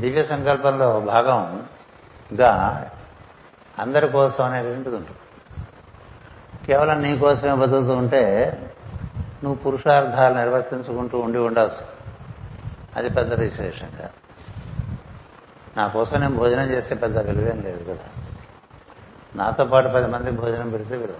దివ్య 0.00 0.24
సంకల్పంలో 0.24 1.00
భాగంగా 1.00 2.84
అందరి 3.78 4.08
కోసం 4.08 4.44
అనేటువంటిది 4.44 4.96
ఉంటుంది. 4.96 5.18
కేవలం 6.66 7.02
నీ 7.02 7.18
కోసమే 7.18 7.54
బతుకుతూ 7.54 7.92
ఉంటే 7.92 8.22
నువ్వు 9.44 9.62
పురుషార్థాలు 9.62 10.34
నిర్వర్తించుకుంటూ 10.34 11.18
ఉండి 11.18 11.38
ఉండవచ్చు 11.38 11.94
అది 12.96 13.10
పెద్ద 13.10 13.34
విశేషం 13.34 13.88
కాదు. 13.98 14.12
నా 15.76 15.86
కోసం 15.86 16.20
నేను 16.20 16.36
భోజనం 16.36 16.70
చేస్తే 16.70 16.94
పెద్ద 16.94 17.18
విలువేం 17.18 17.60
లేదు 17.60 17.84
కదా. 17.84 18.04
నాతో 19.36 19.64
పాటు 19.64 19.88
పది 19.88 20.06
మంది 20.06 20.30
భోజనం 20.30 20.70
పెడితే 20.70 20.96
విలువ. 20.96 21.16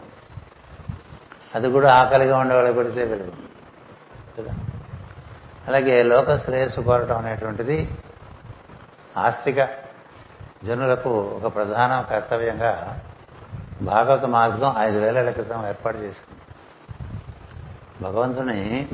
అది 1.55 1.71
కూడా 1.71 1.95
ఆకలిగా 1.95 2.39
ఉండేవాళ్ళు 2.39 2.73
పెడితే 2.73 3.05
విలువ. 3.05 3.33
కదా? 4.39 4.55
అలాగే 5.69 6.03
లోక 6.03 6.37
శ్రేయస్సు 6.37 6.81
కోరటం 6.81 7.19
అనేటువంటిది 7.19 7.89
ఆస్తిక 9.17 9.69
జనులకు 10.65 11.41
ఒక 11.43 11.55
ప్రధాన 11.55 12.01
కర్తవ్యంగా 12.11 13.01
భాగవత 13.83 14.25
మార్గం 14.25 14.75
ఐదు 14.79 14.99
వేల 14.99 15.31
క్రితం 15.31 15.69
ఏర్పాటు 15.69 15.97
చేసింది. 15.97 16.41
భగవంతుని 18.03 18.89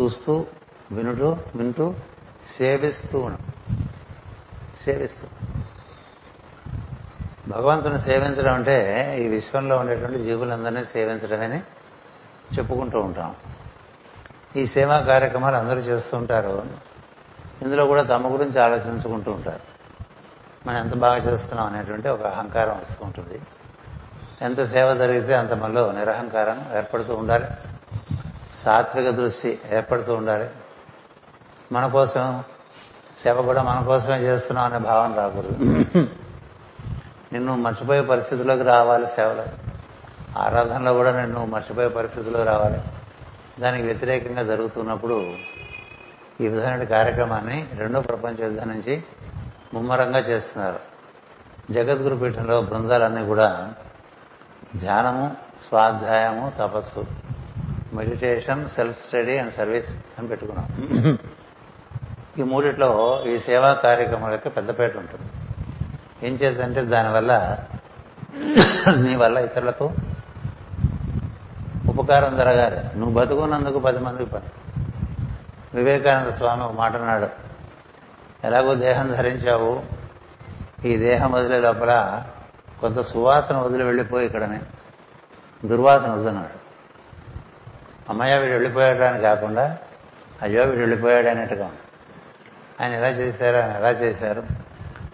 చూస్తూ 0.00 0.46
వినుటూ 0.92 1.36
వింటూ 1.56 1.94
సేవిస్తూ 2.46 3.30
సేవిస్తూ. 4.84 5.26
భగవంతుని 7.48 8.00
సేవించడం 8.00 8.54
అంటే 8.54 9.16
ఈ 9.20 9.28
విశ్వంలో 9.28 9.76
ఉండేటువంటి 9.76 10.18
జీవులందరినీ 10.18 10.84
సేవించడమని 10.84 11.58
చెప్పుకుంటూ 12.58 13.00
ఉంటాం. 13.00 13.34
ఈ 14.56 14.66
సేవా 14.66 15.00
కార్యక్రమాలు 15.00 15.56
అందరూ 15.56 15.78
చేస్తూ 15.78 16.16
ఉంటారు. 16.16 16.66
ఇందులో 17.62 17.86
కూడా 17.86 18.02
తమ 18.02 18.32
గురించి 18.32 18.60
ఆలోచించుకుంటూ 18.60 19.32
ఉంటారు. 19.32 19.60
మనం 20.66 20.78
ఎంత 20.78 20.94
బాగా 20.94 21.16
చేస్తున్నాం 21.16 21.66
అనేటువంటి 21.66 22.08
ఒక 22.08 22.22
అహంకారం 22.22 22.72
వస్తూ 22.72 23.04
ఉంటుంది. 23.04 23.40
ఎంత 24.42 24.64
సేవ 24.64 24.94
జరిగితే 24.94 25.34
అంత 25.34 25.52
మనలో 25.52 25.92
నిరహంకారం 25.92 26.76
ఏర్పడుతూ 26.76 27.14
ఉండాలి. 27.14 27.44
సాత్విక 28.62 29.10
దృష్టి 29.10 29.58
ఏర్పడుతూ 29.72 30.14
ఉండాలి. 30.14 30.50
మన 31.72 31.86
కోసం 31.86 32.44
సేవ 33.22 33.42
కూడా 33.42 33.62
మన 33.62 33.84
కోసమే 33.84 34.18
చేస్తున్నాం 34.18 34.66
అనే 34.66 34.78
భావన 34.78 35.14
రాకూడదు. 35.14 35.58
నిన్ను 37.32 37.56
మర్చిపోయే 37.56 38.00
పరిస్థితిలోకి 38.00 38.62
రావాలి 38.62 39.06
సేవలు. 39.06 39.42
ఆరాధనలో 40.38 40.92
కూడా 40.92 41.20
నిన్ను 41.20 41.46
మర్చిపోయే 41.46 41.88
పరిస్థితిలోకి 41.88 42.44
రావాలి. 42.44 42.80
దానికి 43.60 43.84
వ్యతిరేకంగా 43.86 44.42
జరుగుతున్నప్పుడు 44.42 45.34
ఈ 46.40 46.48
విధమైన 46.48 46.84
కార్యక్రమాన్ని 46.84 47.66
రెండో 47.74 48.00
ప్రపంచ 48.00 48.44
యుద్ధం 48.44 48.68
నుంచి 48.68 49.04
ముమ్మరంగా 49.74 50.18
చేస్తున్నారు. 50.18 50.78
జగద్గురు 51.72 52.16
పీఠంలో 52.16 52.62
బృందాలన్నీ 52.62 53.26
కూడా 53.26 53.74
ధ్యానము 54.76 55.36
స్వాధ్యాయము 55.68 56.52
తపస్సు 56.58 57.06
meditation 57.92 58.68
self 58.68 59.06
study 59.06 59.38
and 59.38 59.52
service 59.52 59.88
అని 60.18 60.28
పెట్టుకున్నాం. 60.28 61.18
ఈ 62.38 62.42
మూడిట్లో 62.42 63.22
ఈ 63.26 63.38
సేవా 63.38 63.72
కార్యక్రమాలకి 63.74 64.48
పెద్దపేట 64.48 64.96
ఉంటుంది. 64.96 65.30
ఏం 66.28 66.34
చేద్దంటే 66.34 66.82
దానివల్ల 66.82 67.58
నీ 68.96 69.16
వల్ల 69.16 69.38
ఇతరులకు 69.38 69.92
ఉపకారం 71.86 72.36
జరగాలి. 72.36 72.98
నువ్వు 72.98 73.14
బతుకున్నందుకు 73.14 73.78
పది 73.78 73.98
మందికి 73.98 74.30
పని. 74.30 74.44
వివేకానంద 75.74 76.32
స్వామి 76.32 76.62
ఒక 76.62 76.72
మాట 76.72 76.96
అన్నాడు. 76.96 77.28
ఎలాగో 78.44 78.74
దేహం 78.74 79.08
ధరించావు 79.08 79.82
ఈ 80.84 80.96
దేహం 80.96 81.32
వదిలే 81.32 81.60
లోపల 81.60 82.22
కొంత 82.82 83.00
సువాసన 83.00 83.56
వదిలి 83.56 83.84
వెళ్ళిపోయి 83.84 84.26
ఇక్కడనే. 84.26 84.60
దుర్వాసన 85.64 86.10
వద్దన్నాడు. 86.10 86.62
అమ్మయ్య 88.10 88.38
వీడు 88.38 88.52
వెళ్ళిపోయాడని 88.52 89.20
కాకుండా 89.20 89.78
అయ్యో 90.42 90.64
వీడు 90.64 90.80
వెళ్ళిపోయాడు 90.80 91.28
అనేట్టుగా 91.28 91.70
ఆయన 92.80 92.92
ఎలా 92.92 93.08
చేశారు? 93.08 93.56
ఆయన 93.56 93.76
ఎలా 93.76 93.90
చేశారు? 93.90 94.42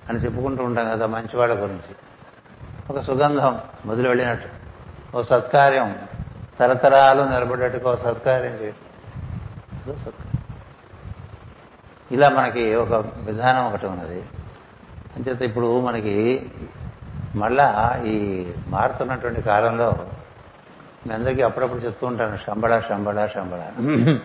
అని 0.08 0.18
చెప్పుకుంటూ 0.18 0.64
ఉంటాం 0.64 0.90
కదా 0.90 1.06
మంచివాళ్ళ 1.06 1.54
గురించి. 1.54 1.96
ఒక 2.90 3.00
సుగంధం 3.00 3.60
వదిలి 3.86 4.08
వెళ్ళినట్టు. 4.08 4.48
ఓ 5.16 5.22
సత్కార్యం. 5.22 5.98
తరతరాలు 6.60 7.22
నిలబడేట్టుగా 7.22 7.90
ఒక 7.90 7.98
సత్కార్యం 7.98 8.52
చేయడం 8.52 9.96
సత్కార్యం 9.96 10.42
ఇలా 12.12 12.28
మనకి 12.28 12.74
ఒక 12.74 12.92
విధానం 13.16 13.66
ఒకటి 13.66 13.86
ఉన్నది. 13.86 14.24
అంచేత 15.16 15.42
ఇప్పుడు 15.42 15.80
మనకి 15.80 16.46
మళ్ళా 17.38 18.00
ఈ 18.06 18.46
మారుతున్నటువంటి 18.68 19.42
కాలంలో 19.42 19.94
మీ 21.06 21.14
అందరికీ 21.14 21.42
అప్పుడప్పుడు 21.42 21.78
చెప్తూ 21.78 22.06
ఉంటాను 22.06 22.36
శంబళ 22.36 22.80
శంబళ 22.80 23.26
శంబళ. 23.26 23.62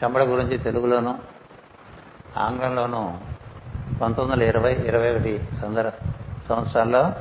శంబళ 0.00 0.24
గురించి 0.24 0.58
తెలుగులోను 0.58 1.18
ఆంగ్లంలోనూ 2.36 3.14
పంతొమ్మిది 4.02 4.32
వందల 4.32 4.42
ఇరవై 4.42 4.72
ఇరవై 4.72 5.10
ఒకటి 5.10 5.48
సందర్ 5.62 5.92
సంవత్సరాల్లో 6.48 7.12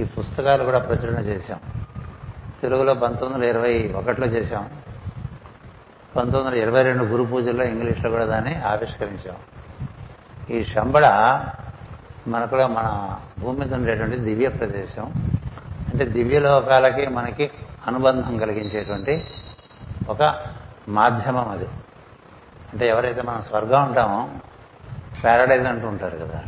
ఈ 0.00 0.04
పుస్తకాలు 0.04 0.64
కూడా 0.64 0.78
ప్రచురణ 0.78 1.18
చేశాం. 1.18 1.60
తెలుగులో 2.62 2.94
పంతొమ్మిది 2.94 3.34
వందల 3.34 3.44
ఇరవై 3.44 3.92
ఒకటిలో 3.96 4.26
చేశాం. 4.26 4.70
పంతొమ్మిది 6.16 6.46
వందల 6.46 6.58
ఇరవై 6.58 6.82
రెండు 6.82 7.04
గురు 7.04 7.22
పూజల్లో 7.22 7.64
ఇంగ్లీష్లో 7.64 8.10
కూడా 8.10 8.24
దాన్ని 8.24 8.62
ఆవిష్కరించాం. 8.62 9.36
ఈ 10.50 10.64
శంబళ 10.64 11.04
మనకులో 12.26 12.66
మన 12.66 13.16
భూమి 13.38 13.58
మీద 13.58 13.74
ఉండేటువంటి 13.74 14.16
దివ్య 14.16 14.48
ప్రదేశం. 14.48 15.12
అంటే 15.92 16.04
దివ్య 16.04 16.38
లోకాలకి 16.38 17.06
మనకి 17.06 17.50
అనుబంధం 17.86 18.36
కలిగించేటువంటి 18.36 19.26
ఒక 20.08 20.36
మాధ్యమం 20.88 21.48
అది. 21.48 21.68
అంటే 22.72 22.88
ఎవరైతే 22.88 23.22
మనం 23.22 23.42
స్వర్గం 23.42 23.84
ఉంటామో 23.84 24.28
ప్యారడైజ్ 25.22 25.66
అంటూ 25.66 25.88
ఉంటారు 25.88 26.18
కదా. 26.18 26.42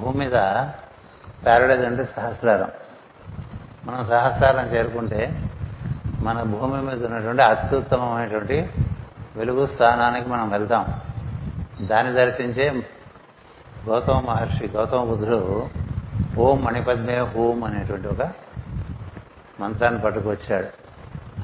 భూమి 0.00 0.18
మీద 0.18 0.32
ప్యారడైజ్ 1.44 1.84
అంటే 1.84 2.04
సహస్రారం. 2.04 2.68
మనం 3.84 4.06
సహస్రారం 4.06 4.66
చేరుకుంటే 4.66 5.50
మన 6.20 6.42
భూమి 6.42 6.82
మీద 6.82 7.06
ఉన్నటువంటి 7.06 7.42
అత్యుత్తమమైనటువంటి 7.42 8.70
వెలుగు 9.36 9.66
స్థానానికి 9.66 10.28
మనం 10.28 10.50
వెళ్తాం. 10.50 11.00
దాన్ని 11.86 12.12
దర్శించే 12.12 12.88
గౌతమ 13.88 14.20
మహర్షి 14.20 14.68
గౌతమ 14.68 15.04
బుద్ధుడు 15.04 15.68
ఓం 16.38 16.62
మణిపద్మే 16.62 17.18
హోం 17.18 17.64
అనేటువంటి 17.64 18.08
ఒక 18.08 18.32
మంత్రాన్ని 19.60 20.00
పట్టుకొచ్చాడు. 20.00 20.66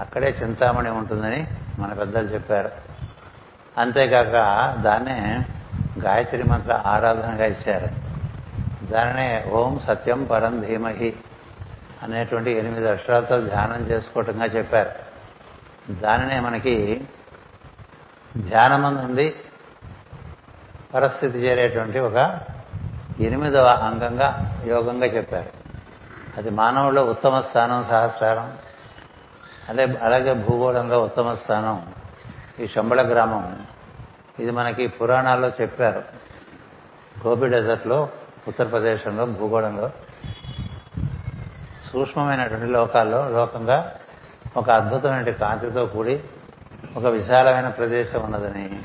అక్కడే 0.01 0.31
చింతామణి 0.43 0.91
ఉంటుందని 0.91 1.47
మన 1.79 1.93
పెద్దలు 1.93 2.27
చెప్పారు. 2.27 2.71
అంతేకాక 3.79 4.33
దాన్నే 4.81 5.45
గాయత్రి 5.99 6.43
మంత్ర 6.43 6.83
ఆరాధనగా 6.87 7.45
ఇచ్చారు. 7.45 7.89
దానినే 8.87 9.45
ఓం 9.53 9.79
సత్యం 9.79 10.25
పరం 10.25 10.61
ధీమహి 10.61 11.15
అనేటువంటి 12.03 12.51
ఎనిమిది 12.51 12.89
అక్షరాలతో 12.89 13.41
ధ్యానం 13.41 13.83
చేసుకోవటంగా 13.83 14.45
చెప్పారు. 14.45 14.91
దానినే 15.93 16.41
మనకి 16.41 17.05
ధ్యానం 18.37 19.05
ఉంది 19.05 19.35
పరిస్థితి 20.95 21.39
చేరేటువంటి 21.39 21.99
ఒక 21.99 22.41
ఎనిమిదవ 23.21 23.65
అంగంగా 23.65 24.61
యోగంగా 24.67 25.07
చెప్పారు. 25.07 25.49
అది 26.37 26.51
మానవుల్లో 26.51 27.05
ఉత్తమ 27.05 27.41
స్థానం 27.41 27.85
సహస్రారం. 27.85 28.59
అదే 29.69 29.83
అలాగే 30.03 30.33
భూగోళంలో 30.35 31.05
ఉత్తమ 31.05 31.35
స్థానం. 31.35 31.87
ఈ 32.61 32.69
శంబళ 32.69 33.13
గ్రామం 33.13 33.67
ఇది 34.41 34.51
మనకి 34.51 34.87
పురాణాల్లో 34.87 35.49
చెప్పారు. 35.49 36.03
గోపి 37.27 37.47
డెజర్ట్లో 37.47 38.09
ఉత్తరప్రదేశంలో 38.49 39.27
భూగోళంలో. 39.27 39.91
సూక్ష్మమైనటువంటి 41.93 42.67
లోకాల్లో 42.67 43.29
లోకంగా 43.29 43.95
ఒక 44.57 44.71
అద్భుతమైన 44.71 45.31
కాంతితో 45.31 45.87
కూడి 45.87 46.25
ఒక 46.97 47.07
విశాలమైన 47.07 47.69
ప్రదేశం 47.69 48.23
ఉన్నదని 48.23 48.83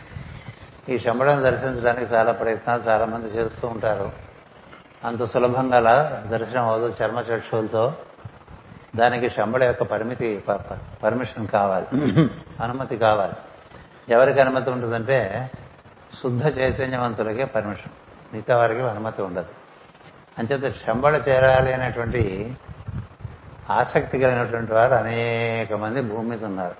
ఈ 0.90 1.00
శంబళను 1.00 1.42
దర్శించడానికి 1.42 2.16
చాలా 2.16 2.32
ప్రయత్నాలు 2.32 2.82
చాలా 2.82 3.06
మంది 3.06 3.28
చేస్తూ 3.28 3.68
ఉంటారు. 3.68 4.12
అంత 5.04 5.26
సులభంగా 5.26 5.78
అలా 5.78 6.24
దర్శనం 6.28 6.68
అవ్వదు 6.68 6.96
చర్మచక్షులతో 7.04 7.96
దానికి 8.96 9.30
శంబళ 9.30 9.64
యొక్క 9.64 9.84
పరిమితి 9.84 10.44
పర్మిషన్ 11.04 11.48
కావాలి. 11.48 11.86
అనుమతి 12.64 12.98
కావాలి. 12.98 13.34
ఎవరికి 14.10 14.40
అనుమతి 14.40 14.70
ఉంటుందంటే 14.70 15.52
శుద్ధ 16.24 16.60
చైతన్యవంతులకే 16.60 17.46
పర్మిషన్. 17.46 17.92
మిగతా 18.34 18.58
వారికి 18.58 18.82
అనుమతి 18.82 19.22
ఉండదు. 19.22 19.50
అంచేత 20.40 20.76
శంబళ 20.76 21.24
చేరాలి 21.30 21.74
అనేటువంటి 21.74 22.58
ఆసక్తి 23.70 24.20
కలిగినటువంటి 24.20 24.74
వారు 24.74 24.94
అనేక 24.94 25.74
మంది 25.74 26.02
భూమి 26.02 26.30
మీద 26.30 26.46
ఉన్నారు. 26.46 26.76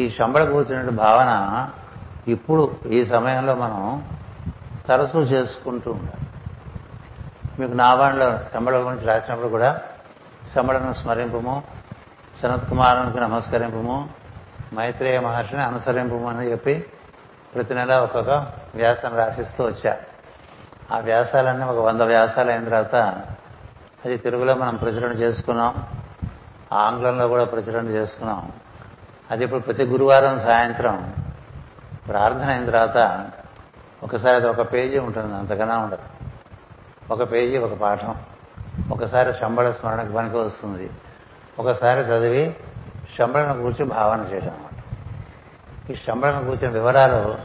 ఈ 0.00 0.10
శంబళ 0.10 0.44
కూర్చున్నటువంటి 0.44 0.96
భావన 0.96 1.70
ఇప్పుడు 2.28 2.76
ఈ 2.86 3.04
సమయంలో 3.04 3.54
మనం 3.54 4.04
తరచూ 4.86 5.20
చేసుకుంటూ 5.20 5.92
ఉండాలి. 5.92 6.26
మీకు 7.58 7.72
నావాణిలో 7.72 8.38
శంబళ 8.38 8.76
గురించి 8.76 9.04
రాసినప్పుడు 9.04 9.48
కూడా 9.48 9.80
శంబళను 10.54 10.92
స్మరింపము 10.92 11.62
సనత్ 12.36 12.68
కుమారునికి 12.68 13.20
నమస్కరింపము 13.20 14.08
మైత్రేయ 14.74 15.20
మహర్షిని 15.20 15.62
అనుసరింపము 15.62 16.30
అని 16.30 16.50
చెప్పి 16.50 16.84
ప్రతి 17.54 17.74
నెల 17.74 17.94
ఒక్కొక్క 17.94 18.30
వ్యాసం 18.74 19.16
రాసిస్తూ 19.16 19.64
వచ్చా. 19.64 19.96
ఆ 20.92 20.98
వ్యాసాలన్నీ 20.98 21.64
ఒక 21.64 21.78
వంద 21.78 22.00
వ్యాసాలు 22.00 22.50
అయిన 22.50 22.64
తర్వాత 22.64 22.94
అది 24.04 24.16
తెలుగులో 24.16 24.54
మనం 24.54 24.76
ప్రచురణ 24.76 25.10
చేసుకున్నాం 25.10 25.86
ఆంగ్లంలో 26.72 27.28
కూడా 27.28 27.44
ప్రచురణ 27.44 27.86
చేసుకున్నాం. 27.86 28.52
అది 29.30 29.44
ఇప్పుడు 29.44 29.60
ప్రతి 29.60 29.84
గురువారం 29.84 30.40
సాయంత్రం 30.40 31.21
ప్రార్థన 32.08 32.48
అయిన 32.50 32.66
తర్వాత 32.66 33.30
ఒకసారి 34.02 34.36
అది 34.36 34.48
ఒక 34.48 34.72
పేజీ 34.72 34.98
ఉంటుంది 34.98 35.34
అంతకన్నా 35.34 35.78
ఉండదు. 35.78 36.02
ఒక 37.12 37.32
పేజీ 37.32 37.58
ఒక 37.58 37.72
పాఠం. 37.72 38.16
ఒకసారి 38.92 39.32
శంబళ 39.32 39.70
స్మరణకు 39.70 40.12
పనికి 40.12 40.36
వస్తుంది. 40.36 40.90
ఒకసారి 41.58 42.00
చదివి 42.00 42.56
శంబళను 43.18 43.62
కూర్చి 43.62 43.84
భావన 43.84 44.20
చేయడం 44.20 44.48
అనమాట 44.48 44.72
ఈ 45.90 45.94
శంబళను 45.94 46.44
కూర్చిన 46.44 46.70
వివరాలు 46.70 47.38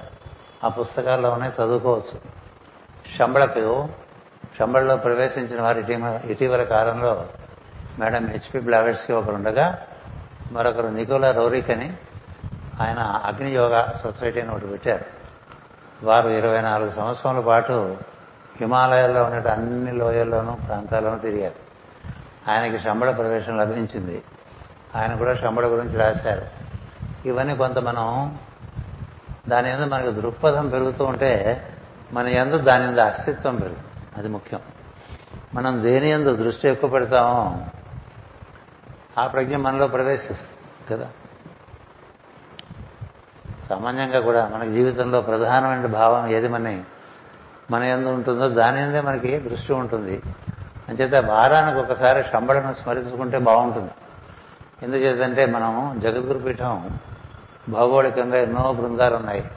ఆ 0.64 0.68
పుస్తకాల్లోనే 0.68 1.48
చదువుకోవచ్చు. 1.48 2.20
శంబళకు 3.18 3.90
శంబళలో 4.60 4.98
ప్రవేశించిన 4.98 5.62
వారు 5.62 5.80
ఇటీవల 5.80 6.22
ఇటీవల 6.26 6.64
కాలంలో 6.64 7.26
మేడం 8.00 8.28
హెచ్పి 8.28 8.60
బ్లావెట్స్కి 8.60 9.14
ఒకరు 9.14 9.36
ఉండగా 9.36 9.88
మరొకరు 10.52 10.88
నికోలా 10.88 11.32
రోరిక్ 11.32 11.70
అని 11.70 11.98
ఆయన 12.82 13.00
అగ్నియోగ 13.00 13.86
సొసైటీ 14.04 14.42
అని 14.42 14.52
ఒకటి 14.52 14.68
పెట్టారు. 14.68 15.06
వారు 16.06 16.30
ఇరవై 16.30 16.62
నాలుగు 16.62 16.92
సంవత్సరాల 16.92 17.40
పాటు 17.40 17.98
హిమాలయాల్లో 18.60 19.24
ఉండే 19.24 19.50
అన్ని 19.50 19.92
లోయల్లోనూ 19.92 20.54
ప్రాంతాల్లోనూ 20.54 21.18
తిరిగారు. 21.18 21.68
ఆయనకి 22.52 22.84
శంబళ 22.84 23.12
ప్రవేశం 23.12 23.58
లభించింది. 23.58 24.24
ఆయన 24.96 25.16
కూడా 25.16 25.36
శంబళ 25.36 25.66
గురించి 25.66 25.98
రాశారు. 25.98 26.46
ఇవన్నీ 27.28 27.56
కొంత 27.56 27.80
మనం 27.80 28.38
దాని 29.50 29.68
మీద 29.68 29.82
మనకు 29.82 30.12
దృక్పథం 30.12 30.70
పెరుగుతూ 30.70 31.06
ఉంటే 31.06 31.64
మన 32.14 32.28
ఎందు 32.28 32.58
దాని 32.58 32.88
మీద 32.88 33.00
అస్తిత్వం 33.00 33.56
పెరుగుతుంది. 33.56 33.88
అది 34.18 34.28
ముఖ్యం. 34.28 34.60
మనం 35.54 35.84
దేని 35.84 36.10
ఎందు 36.10 36.36
దృష్టి 36.36 36.70
ఎక్కువ 36.70 36.90
పెడతామో 36.90 37.66
ఆ 39.18 39.28
ప్రజ్ఞ 39.28 39.56
మనలో 39.56 39.88
ప్రవేశిస్తుంది 39.88 40.96
కదా? 40.96 41.10
సామాన్యంగా 43.70 44.20
కూడా 44.20 44.52
మన 44.54 44.64
జీవితంలో 44.64 45.22
ప్రధానమైన 45.22 45.86
భావం 45.86 46.28
ఏది 46.28 46.48
మన 46.48 46.84
మన 47.72 47.84
ఎందు 47.84 48.08
ఉంటుందో 48.08 48.50
దాని 48.50 48.82
ఎందే 48.82 49.02
మనకి 49.02 49.38
దృష్టి 49.38 49.74
ఉంటుంది. 49.74 50.22
అంచేత 50.90 51.26
వారానికి 51.26 51.78
ఒకసారి 51.78 52.24
శంబళను 52.24 52.74
స్మరించుకుంటే 52.74 53.38
బాగుంటుంది. 53.38 53.92
ఎందుచేతంటే 54.84 55.46
మనం 55.46 56.00
జగద్గురు 56.00 56.40
పీఠం 56.40 57.00
భౌగోళికంగా 57.70 58.38
ఎన్నో 58.38 58.74
బృందాలు 58.74 59.16
ఉన్నాయి. 59.16 59.52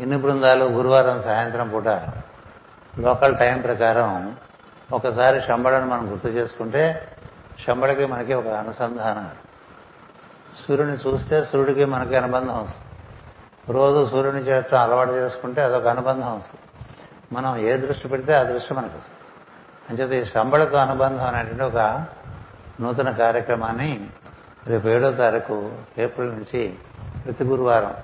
ఎన్ని 0.00 0.16
బృందాలు 0.16 0.64
గురువారం 0.64 1.22
సాయంత్రం 1.22 1.68
పూట 1.68 1.88
లోకల్ 2.98 3.38
టైం 3.38 3.60
ప్రకారం 3.60 4.36
ఒకసారి 4.92 5.42
శంబళను 5.42 5.86
మనం 5.86 6.12
గుర్తు 6.12 6.28
చేసుకుంటే 6.28 7.08
శంబళకి 7.66 8.06
మనకి 8.06 8.34
ఒక 8.34 8.46
అనుసంధానం. 8.46 9.30
సూర్యుని 10.68 10.92
చూస్తే 10.92 11.44
సూర్యుడికి 11.44 11.84
మనకి 11.84 12.16
అనుబంధం 12.16 12.62
వస్తుంది. 12.62 12.93
రోజు 13.70 14.10
సూర్యుని 14.10 14.38
చేత 14.38 14.74
అలవాటు 14.74 15.10
చేసుకుంటే 15.10 15.62
అదొక 15.62 15.86
అనుబంధం 15.86 16.36
వస్తుంది. 16.36 16.60
మనం 17.32 17.56
ఏ 17.56 17.76
దృష్టి 17.76 18.08
పెడితే 18.08 18.34
ఆ 18.34 18.42
దృష్టి 18.42 18.74
మనకు 18.74 18.96
వస్తుంది. 18.96 19.18
అంచేత 19.90 20.26
ఈ 20.26 20.30
శంబళతో 20.30 20.76
అనుబంధం 20.76 21.26
అనేటువంటి 21.26 21.62
ఒక 21.62 22.04
నూతన 22.80 23.10
కార్యక్రమాన్ని 23.10 24.08
రేపు 24.66 24.88
ఏడో 24.88 25.12
తారీఖు 25.12 25.72
ఏప్రిల్ 25.98 26.30
నుంచి 26.30 26.74
ప్రతి 27.24 27.44
గురువారం 27.44 27.94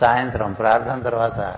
సాయంత్రం 0.00 0.52
ప్రార్థన 0.52 1.02
తర్వాత 1.02 1.56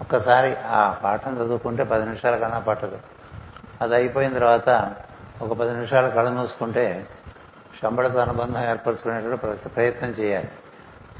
ఒక్కసారి 0.00 0.56
ఆ 0.56 0.96
పాఠం 1.04 1.34
చదువుకుంటే 1.34 1.84
పది 1.84 2.04
నిమిషాల 2.04 2.36
కన్నా 2.36 2.58
పట్టదు. 2.58 2.98
అది 3.80 3.94
అయిపోయిన 3.94 4.34
తర్వాత 4.34 4.94
ఒక 5.42 5.52
పది 5.52 5.72
నిమిషాలు 5.72 6.10
కళ్ళు 6.10 6.30
మూసుకుంటే 6.30 7.06
శంబళతో 7.82 8.18
అనుబంధం 8.18 8.70
ఏర్పరచుకునేటువంటి 8.70 9.68
ప్రయత్నం 9.68 10.10
చేయాలి. 10.10 10.48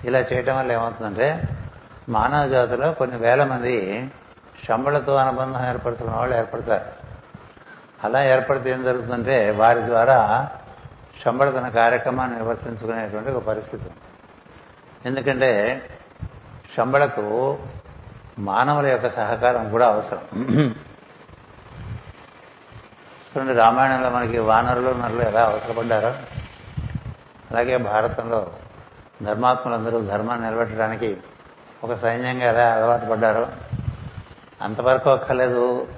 ఇలా 0.04 0.18
చేయటం 0.18 0.56
వల్ల 0.56 0.72
ఏమవుతుందంటే 0.72 1.42
మానవ 2.08 2.48
జాతిలో 2.48 2.92
కొన్ని 2.92 3.16
వేల 3.16 3.44
మంది 3.44 4.10
శంబళతో 4.64 5.14
అనుబంధం 5.14 5.68
ఏర్పడుతున్న 5.68 6.16
వాళ్ళు 6.16 6.36
ఏర్పడతారు. 6.36 7.06
అలా 8.04 8.24
ఏర్పడితే 8.24 8.70
ఏం 8.70 8.82
జరుగుతుందంటే 8.82 9.50
వారి 9.50 9.86
ద్వారా 9.86 10.48
శంబళ 11.24 11.50
తన 11.50 11.68
కార్యక్రమాన్ని 11.68 12.36
నిర్వర్తించుకునేటువంటి 12.36 13.30
ఒక 13.30 13.42
పరిస్థితి 13.42 13.90
ఎందుకంటే 15.06 15.82
శంబళకు 16.76 17.58
మానవుల 18.38 18.86
యొక్క 18.86 19.10
సహకారం 19.10 19.70
కూడా 19.70 19.86
అవసరం. 19.86 20.24
చూడండి 23.28 23.54
రామాయణంలో 23.54 24.10
మనకి 24.10 24.38
వానరులు 24.38 24.90
నరులు 24.90 25.22
ఎలా 25.22 25.44
అవసరపడ్డారో 25.44 26.14
అలాగే 27.50 27.76
భారతంలో 27.76 28.52
ధర్మాత్ములందరూ 29.24 30.00
ధర్మాన్ని 30.00 30.50
నిలబెట్టడానికి 30.50 31.16
ఒక 31.84 31.94
సైన్యంగా 31.94 32.44
ఎలా 32.44 32.74
అలవాటు 32.74 33.06
పడ్డారో 33.06 33.48
అంతవరకు 34.62 35.10
అక్కర్లేదు 35.10 35.88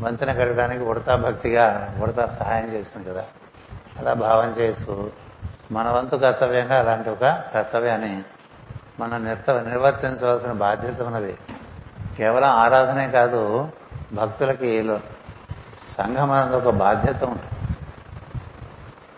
వంతెన 0.00 0.32
కట్టడానికి 0.32 0.84
ఉడతా 0.84 1.16
భక్తిగా 1.16 1.94
ఉడతా 2.02 2.36
సహాయం 2.40 2.72
చేసింది 2.72 3.08
కదా. 3.08 3.24
అలా 3.98 4.12
భావం 4.12 4.50
చేస్తూ 4.58 5.10
మన 5.72 5.88
వంతు 5.88 6.16
కర్తవ్యంగా 6.16 6.78
అలాంటి 6.78 7.10
ఒక 7.10 7.44
కర్తవ్యాన్ని 7.54 8.22
మనం 9.00 9.24
నిర్త 9.24 9.50
నిర్వర్తించవలసిన 9.50 10.52
బాధ్యత 10.52 11.02
ఉన్నది. 11.02 11.38
కేవలం 12.16 12.48
ఆరాధనే 12.48 13.10
కాదు 13.10 13.68
భక్తులకి 14.12 15.00
సంఘం 15.96 16.30
అనేది 16.30 16.56
ఒక 16.56 16.74
బాధ్యత 16.74 17.24
ఉంటుంది. 17.24 17.76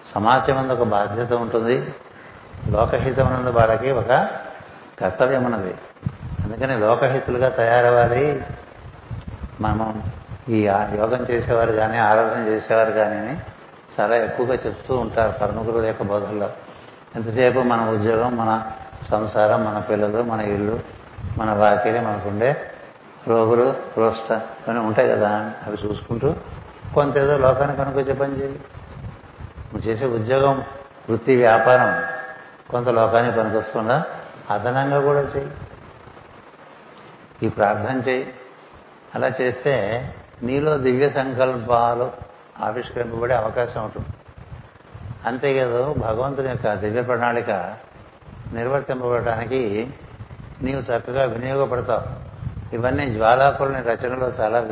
సమాజం 0.06 0.58
అనేది 0.58 0.72
ఒక 0.72 0.82
బాధ్యత 0.82 1.32
ఉంటుంది. 1.32 1.94
లోకహితం 2.66 3.54
వాళ్ళకి 3.54 3.90
ఒక 3.90 4.28
కర్తవ్యం 5.00 5.44
ఉన్నది 5.44 5.74
అందుకని 6.44 6.78
లోకహితులుగా 6.78 7.48
తయారవ్వాలి. 7.48 8.42
మనం 9.60 10.02
ఈ 10.48 10.66
యోగం 10.66 11.26
చేసేవారు 11.30 11.72
కానీ 11.72 11.98
ఆరాధన 11.98 12.48
చేసేవారు 12.48 12.90
కానీ 12.90 13.40
చాలా 14.00 14.16
ఎక్కువగా 14.16 14.54
చెప్తూ 14.54 14.96
ఉంటారు 14.96 15.32
పరమగురుల 15.32 15.86
యొక్క 15.86 16.02
బోధనలో 16.02 16.50
ఎంతసేపు 17.16 17.58
మన 17.58 17.90
ఉద్యోగం 17.90 18.36
మన 18.36 18.70
సంసారం 19.10 19.64
మన 19.64 19.78
పిల్లలు 19.78 20.22
మన 20.22 20.40
ఇల్లు 20.40 20.80
మన 21.38 21.52
వాకిలి 21.52 22.00
మనకుండే 22.00 22.70
రోగులు 23.28 23.74
రోష్ట 23.98 24.32
అని 24.70 24.78
ఉంటాయి 24.78 25.08
కదా 25.08 25.52
అవి 25.66 25.76
చూసుకుంటూ 25.86 26.34
కొంత 26.94 27.18
ఏదో 27.18 27.38
లోకానికి 27.38 27.78
కనుకొచ్చే 27.78 28.12
పని 28.12 28.32
చేయి. 28.32 28.52
నువ్వు 29.72 29.88
చేసే 29.88 30.06
ఉద్యోగం 30.06 30.64
వృత్తి 31.10 31.36
వ్యాపారం. 31.36 32.17
కొంత 32.70 32.88
లోకానికి 32.88 33.38
పనికొస్తుందా? 33.38 34.04
అదనంగా 34.50 35.00
కూడా 35.00 35.20
చెయ్యి. 35.20 35.50
ఈ 37.42 37.48
ప్రార్థన 37.48 38.08
చేయి 38.08 38.34
అలా 39.14 39.28
చేస్తే 39.40 40.14
నీలో 40.42 40.78
దివ్య 40.78 41.10
సంకల్పాలు 41.10 42.12
ఆవిష్కరింపబడే 42.60 43.34
అవకాశం 43.34 43.84
ఉంటుంది. 43.84 44.06
అంతేకాదు 45.26 45.94
భగవంతుని 45.98 46.48
యొక్క 46.48 46.74
దివ్య 46.74 47.02
ప్రణాళిక 47.02 47.50
నిర్వర్తింపబడటానికి 48.52 49.94
నీవు 50.62 50.80
చక్కగా 50.80 51.24
వినియోగపడతావు. 51.24 52.28
ఇవన్నీ 52.74 53.10
జ్వాలాకులని 53.10 53.80
రచనలో 53.80 54.28
చాలా 54.28 54.70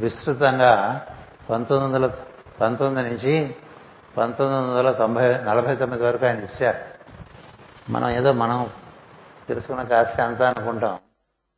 విస్తృతంగా 0.00 1.06
పంతొమ్మిది 1.50 1.94
వందల 1.94 2.10
పంతొమ్మిది 2.60 3.08
నుంచి 3.08 3.54
పంతొమ్మిది 4.18 4.78
వందల 4.78 4.92
తొంభై 4.92 5.34
నలభై 5.38 5.76
తొమ్మిది 5.76 6.04
వరకు 6.04 6.26
ఆయన 6.26 6.36
ఇచ్చారు. 6.36 6.97
మనం 7.90 8.10
ఏదో 8.10 8.32
మనం 8.32 8.66
తెలుసుకున్న 9.48 9.82
కాస్త 9.82 10.20
అంతా 10.20 10.48
అనుకుంటాం. 10.48 10.98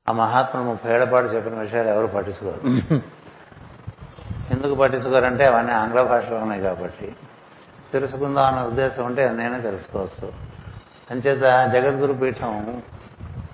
ఆ 0.09 0.13
మహాత్ముడు 0.13 0.67
ముప్పై 0.67 0.93
ఏళ్ళ 0.93 1.05
పాటు 1.05 1.27
చెప్పిన 1.27 1.55
విషయాలు 1.55 1.89
ఎవరు 1.89 2.07
పట్టించుకోరు. 2.07 2.71
ఎందుకు 4.55 4.75
పట్టించుకోరంటే 4.75 5.47
అవన్నీ 5.47 5.73
ఆంగ్ల 5.73 6.03
భాషలో 6.03 6.37
ఉన్నాయి 6.37 6.63
కాబట్టి. 6.63 7.17
తెలుసుకుందాం 7.93 8.45
అన్న 8.45 8.61
ఉద్దేశం 8.61 9.07
ఉంటే 9.07 9.29
నేనే 9.29 9.61
తెలుసుకోవచ్చు. 9.61 10.33
అంచేత 11.11 11.71
జగద్గురు 11.73 12.13
పీఠం 12.13 12.83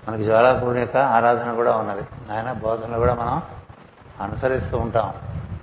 మనకి 0.09 0.23
జ్వాలాపూడి 0.23 0.81
యొక్క 0.81 0.97
ఆరాధన 0.97 1.55
కూడా 1.55 1.77
ఉన్నది. 1.77 2.33
ఆయన 2.33 2.53
బోధనలు 2.53 2.99
కూడా 2.99 3.15
మనం 3.15 3.43
అనుసరిస్తూ 4.21 4.79
ఉంటాం. 4.79 5.15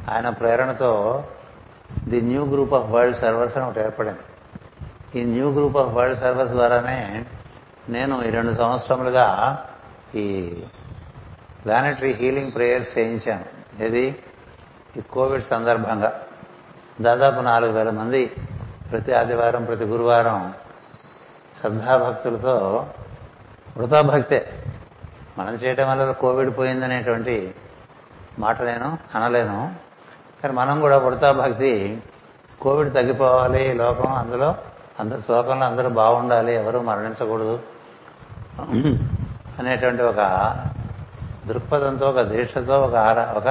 ఆయన 0.09 0.29
ప్రేరణతో 0.29 1.23
the 2.09 2.21
new 2.21 2.45
group 2.45 2.73
of 2.73 2.91
world 2.91 3.17
servers 3.17 3.57
అని 3.57 3.67
ఒకటి 3.67 3.79
ఏర్పడింది. 3.79 4.19
ఈ 5.15 5.23
new 5.23 5.51
group 5.51 5.77
of 5.77 5.89
world 5.89 6.19
service 6.19 6.49
ద్వారానే 6.49 7.25
నేను 7.89 8.23
ఈ 8.23 8.29
రెండు 8.29 8.51
సంవత్సరములుగా 8.51 9.59
ఈ 10.15 10.53
ప్లానటరీ 11.65 12.13
హీలింగ్ 12.13 12.51
ప్రేయర్స్ 12.53 12.97
చేయించాను. 12.97 13.45
ఏది? 13.83 14.15
ఈ 14.97 15.01
కోవిడ్ 15.01 15.43
సందర్భంగా. 15.43 16.21
దాదాపు 17.01 17.41
నాలుగు 17.41 17.71
వేల 17.71 17.89
మంది 17.89 18.25
ప్రతి 18.91 19.13
ఆదివారం 19.13 19.65
ప్రతి 19.65 19.83
గురువారం 19.83 20.53
శ్రద్ధాభక్తులతో 21.59 22.87
వృతాభక్తే 23.77 24.63
మనం 25.37 25.53
చేయటం 25.53 25.89
వల్ల 25.89 26.11
కోవిడ్ 26.11 26.57
పోయిందనేటువంటి 26.57 27.55
మాట 28.39 28.61
నేను 28.61 28.97
అనలేను. 29.15 29.75
కానీ 30.43 30.55
మనం 30.55 30.81
కూడా 30.81 30.97
వృతాభక్తి 30.97 32.03
కోవిడ్ 32.61 32.93
తగ్గిపోవాలి 32.93 33.73
లోకం 33.73 34.13
అందులో 34.13 34.55
అందరు 34.99 35.31
లోకంలో 35.31 35.65
అందరూ 35.65 35.89
బాగుండాలి 35.89 36.53
ఎవరు 36.55 36.79
మరణించకూడదు. 36.79 37.59
అనేటువంటి 39.59 40.03
ఒక 40.03 40.19
దృక్పథంతో 41.45 42.07
ఒక 42.07 42.21
దీక్షతో 42.21 42.81
ఒక 42.81 42.95
ఆర 42.95 43.33
ఒక 43.37 43.47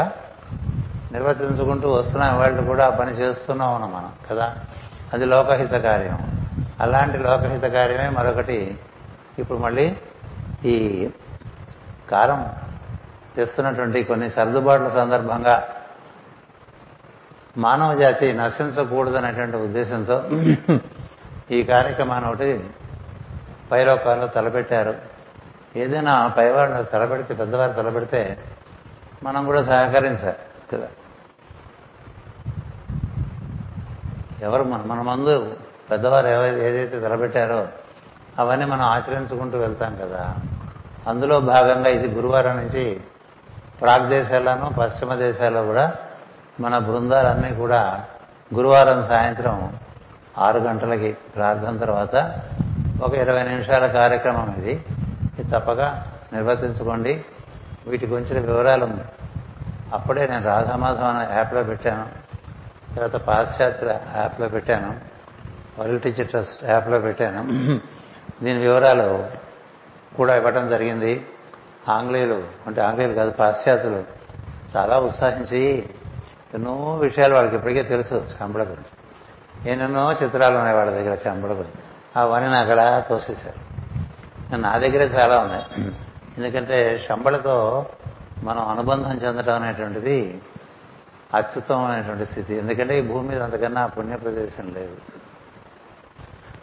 నిర్వర్తించుకుంటూ 1.13 1.93
వస్తున్నాం 1.93 2.39
వాళ్ళు 2.39 2.63
కూడా 2.63 2.87
ఆ 2.87 2.91
పని 2.91 3.11
చేస్తున్నాం 3.11 3.75
ఉన్నాం 3.75 3.93
మనం 3.93 4.13
కదా? 4.31 4.57
అది 5.13 5.25
లోకహిత 5.25 5.71
కార్యం. 5.71 6.19
అలాంటి 6.81 7.19
లోకహిత 7.19 7.63
కార్యమే 7.63 8.09
మరొకటి. 8.09 8.79
ఇప్పుడు 9.39 9.59
మళ్ళీ 9.59 9.97
ఈ 10.65 11.09
కాలం 12.11 12.49
తెస్తున్నటువంటి 13.37 14.05
కొన్ని 14.05 14.31
సర్దుబాట్ల 14.31 14.89
సందర్భంగా 14.89 15.69
మానవ 17.59 17.95
జాతి 17.95 18.33
నశించకూడదనేటువంటి 18.33 19.57
ఉద్దేశంతో 19.57 20.25
ఈ 21.53 21.63
కార్యక్రమాన్ని 21.63 22.31
ఒకటి 22.31 22.71
పైలోకాల్లో 23.73 24.27
తలపెట్టారు. 24.27 24.95
ఏదైనా 25.77 26.29
పైవాళ్ళు 26.29 26.83
తలపెడితే 26.83 27.35
పెద్దవారు 27.35 27.73
తలపెడితే 27.73 28.39
మనం 29.23 29.47
కూడా 29.47 29.63
సహకరించాలి 29.63 30.37
కదా. 30.73 30.89
ఎవరు 34.43 34.63
మన 34.63 34.83
మన 34.83 35.01
మందు 35.01 35.57
పెద్దవారు 35.91 36.27
ఏవైతే 36.27 36.69
ఏదైతే 36.69 37.01
తలపెట్టారో 37.01 37.69
అవన్నీ 38.39 38.65
మనం 38.65 38.83
ఆచరించుకుంటూ 38.83 39.59
వెళ్తాం 39.59 39.97
కదా. 39.97 40.37
అందులో 41.07 41.41
భాగంగా 41.41 41.89
ఇది 41.89 42.09
గురువారం 42.09 42.57
నుంచి 42.57 43.01
ప్రాగ్ 43.81 44.09
దేశాల్లోనూ 44.09 44.69
పశ్చిమ 44.69 45.15
దేశాల్లో 45.15 45.65
కూడా 45.65 45.97
మన 46.61 46.79
బృందాలన్నీ 46.79 47.55
కూడా 47.55 48.05
గురువారం 48.55 49.07
సాయంత్రం 49.07 49.77
ఆరు 50.39 50.59
గంటలకి 50.59 51.13
ప్రార్థన 51.13 51.77
తర్వాత 51.77 52.41
ఒక 53.03 53.15
ఇరవై 53.15 53.43
నిమిషాల 53.43 53.87
కార్యక్రమం 53.87 54.55
ఇది. 54.59 54.85
ఇది 55.39 55.51
తప్పక 55.51 55.81
నిర్వర్తించుకోండి. 56.33 57.25
వీటి 57.87 58.07
గురించిన 58.07 58.47
వివరాలు 58.47 58.89
అప్పుడే 59.93 60.27
నేను 60.27 60.45
రాధామాధవన 60.45 61.29
యాప్లో 61.37 61.63
పెట్టాను. 61.63 62.09
తర్వాత 62.95 63.17
పాశ్చాత్య 63.17 63.87
యాప్లో 64.17 64.49
పెట్టాను. 64.49 65.01
వరల్డ్ 65.79 66.03
టీచర్ 66.03 66.29
ట్రస్ట్ 66.29 66.65
యాప్లో 66.65 66.99
పెట్టాను. 66.99 67.43
దీని 68.45 68.59
వివరాలు 68.59 69.27
కూడా 70.17 70.37
ఇవ్వటం 70.37 70.69
జరిగింది. 70.69 71.27
ఆంగ్లేయులు 71.89 72.43
అంటే 72.67 72.81
ఆంగ్లేయులు 72.81 73.15
కాదు 73.15 73.31
పాశ్చాత్యులు 73.31 74.05
చాలా 74.77 74.99
ఉత్సాహించి 74.99 75.91
ఎన్నో 76.55 76.95
విషయాలు 76.95 77.35
వాళ్ళకి 77.35 77.57
ఇప్పటికే 77.57 77.83
తెలుసు 77.83 78.27
శంబళ 78.39 78.61
గురించి. 78.61 79.02
ఎన్నెన్నో 79.67 80.13
చిత్రాలు 80.13 80.57
ఉన్నాయి 80.57 80.77
వాళ్ళ 80.77 80.91
దగ్గర 80.91 81.17
శంబళ 81.17 81.49
గురించి. 81.49 81.83
అవన్నీ 82.17 82.51
నాకు 82.51 82.71
అలా 82.71 83.01
తోసేశారు. 83.01 83.73
నా 84.57 84.79
దగ్గరే 84.79 85.05
చాలా 85.05 85.39
ఉన్నాయి. 85.39 85.93
ఎందుకంటే 86.39 87.07
శంబళతో 87.09 87.87
మనం 88.43 88.69
అనుబంధం 88.69 89.17
చెందడం 89.17 89.63
అనేటువంటిది 89.63 90.43
అత్యుత్తమైనటువంటి 91.35 92.27
స్థితి. 92.27 92.55
ఎందుకంటే 92.55 92.99
ఈ 92.99 93.03
భూమి 93.03 93.29
మీద 93.29 93.43
అంతకన్నా 93.43 93.87
పుణ్య 93.87 94.17
ప్రదేశం 94.17 94.73
లేదు. 94.75 94.97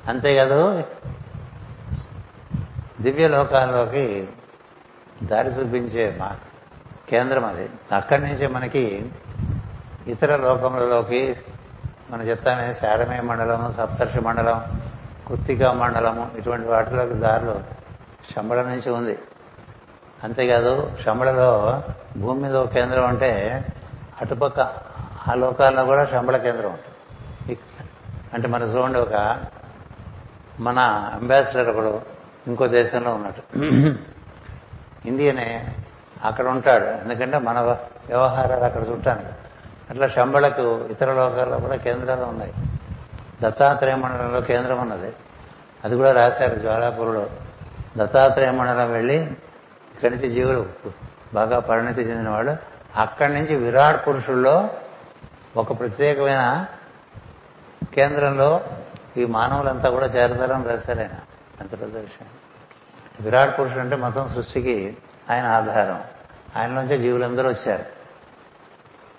అంతేకాదు 0.08 0.84
దివ్య 3.02 3.28
లోకాల్లోకి 3.28 4.30
దారి 5.24 5.50
చూపించే 5.50 6.18
మా 6.20 6.36
కేంద్రం 7.10 7.46
అది. 7.46 7.70
అక్కడి 7.92 8.22
నుంచే 8.22 8.48
మనకి 8.48 9.12
ఇతర 10.08 10.36
లోకములలోకి 10.36 11.36
మనం 12.12 12.22
చెప్తామే 12.22 12.74
శారమయ 12.74 13.22
మండలము 13.22 13.72
సప్తర్షి 13.72 14.20
మండలం 14.20 14.82
కుత్తికా 15.28 15.74
మండలము 15.74 16.32
ఇటువంటి 16.38 16.68
వాటిలోకి 16.68 17.14
దారిలో 17.14 17.60
శంబళ 18.36 18.62
నుంచి 18.62 18.90
ఉంది. 18.92 19.18
అంతేకాదు 20.24 20.92
శంబళలో 21.06 21.84
భూమి 22.18 22.42
మీద 22.42 22.56
ఒక 22.56 22.70
కేంద్రం 22.70 23.06
అంటే 23.08 23.32
అటుపక్క 24.22 24.60
ఆ 25.28 25.34
లోకాల్లో 25.34 25.86
కూడా 25.86 26.06
శంబళ 26.06 26.38
కేంద్రం 26.38 26.72
ఉంటుంది. 26.72 27.60
అంటే 28.34 28.48
మన 28.48 28.64
చూడండి 28.64 29.00
ఒక 29.00 29.46
మన 30.60 30.80
అంబాసిడర్ 31.14 31.70
ఒకడు 31.70 32.02
ఇంకో 32.48 32.68
దేశంలో 32.68 33.14
ఉన్నట్టు. 33.14 33.44
ఇండియనే 35.08 35.76
అక్కడ 36.24 36.48
ఉంటాడు. 36.48 36.86
ఎందుకంటే 36.86 37.38
మన 37.38 37.60
వ్యవహారాలు 38.08 38.64
అక్కడ 38.64 38.82
చుట్టానికి 38.82 39.30
అట్లా 39.90 40.08
శంబళకు 40.08 40.86
ఇతర 40.86 41.14
లోకాల్లో 41.14 41.58
కూడా 41.58 41.76
కేంద్రాలు 41.76 42.22
ఉన్నాయి. 42.22 42.54
దత్తాత్రేయ 43.42 43.96
మండలంలో 43.96 44.42
కేంద్రం 44.42 44.80
ఉన్నది. 44.80 45.14
అది 45.84 45.96
కూడా 45.96 46.12
రాశారు 46.12 46.56
జ్వాలాపురులో 46.56 47.30
దత్తాత్రేయ 47.98 48.52
మండలం 48.52 48.92
వెళ్ళి 48.92 49.16
ఇక్కడి 49.96 50.16
నుంచి 50.16 50.30
జీవులు 50.30 50.70
బాగా 51.34 51.60
పరిణతి 51.60 52.02
చెందిన 52.02 52.30
వాళ్ళు. 52.30 52.58
అక్కడి 52.96 53.34
నుంచి 53.34 53.56
విరాట్ 53.56 54.08
పురుషుల్లో 54.08 54.70
ఒక 55.58 55.80
ప్రత్యేకమైన 55.80 56.66
కేంద్రంలో 57.94 58.62
ఈ 59.18 59.26
మానవులంతా 59.26 59.90
కూడా 59.90 60.06
చేరతారని 60.06 60.64
రాశారు 60.64 61.00
ఆయన. 61.00 61.20
ఎంత 61.62 61.72
పెద్ద 61.72 61.98
విషయం. 61.98 62.28
విరాట్ 63.22 63.60
పురుషుడు 63.60 63.80
అంటే 63.80 63.96
మొత్తం 63.96 64.28
సృష్టికి 64.28 64.98
ఆయన 65.30 65.46
ఆధారం. 65.46 66.04
ఆయన 66.58 66.70
నుంచే 66.70 66.98
జీవులందరూ 66.98 67.50
వచ్చారు. 67.50 67.99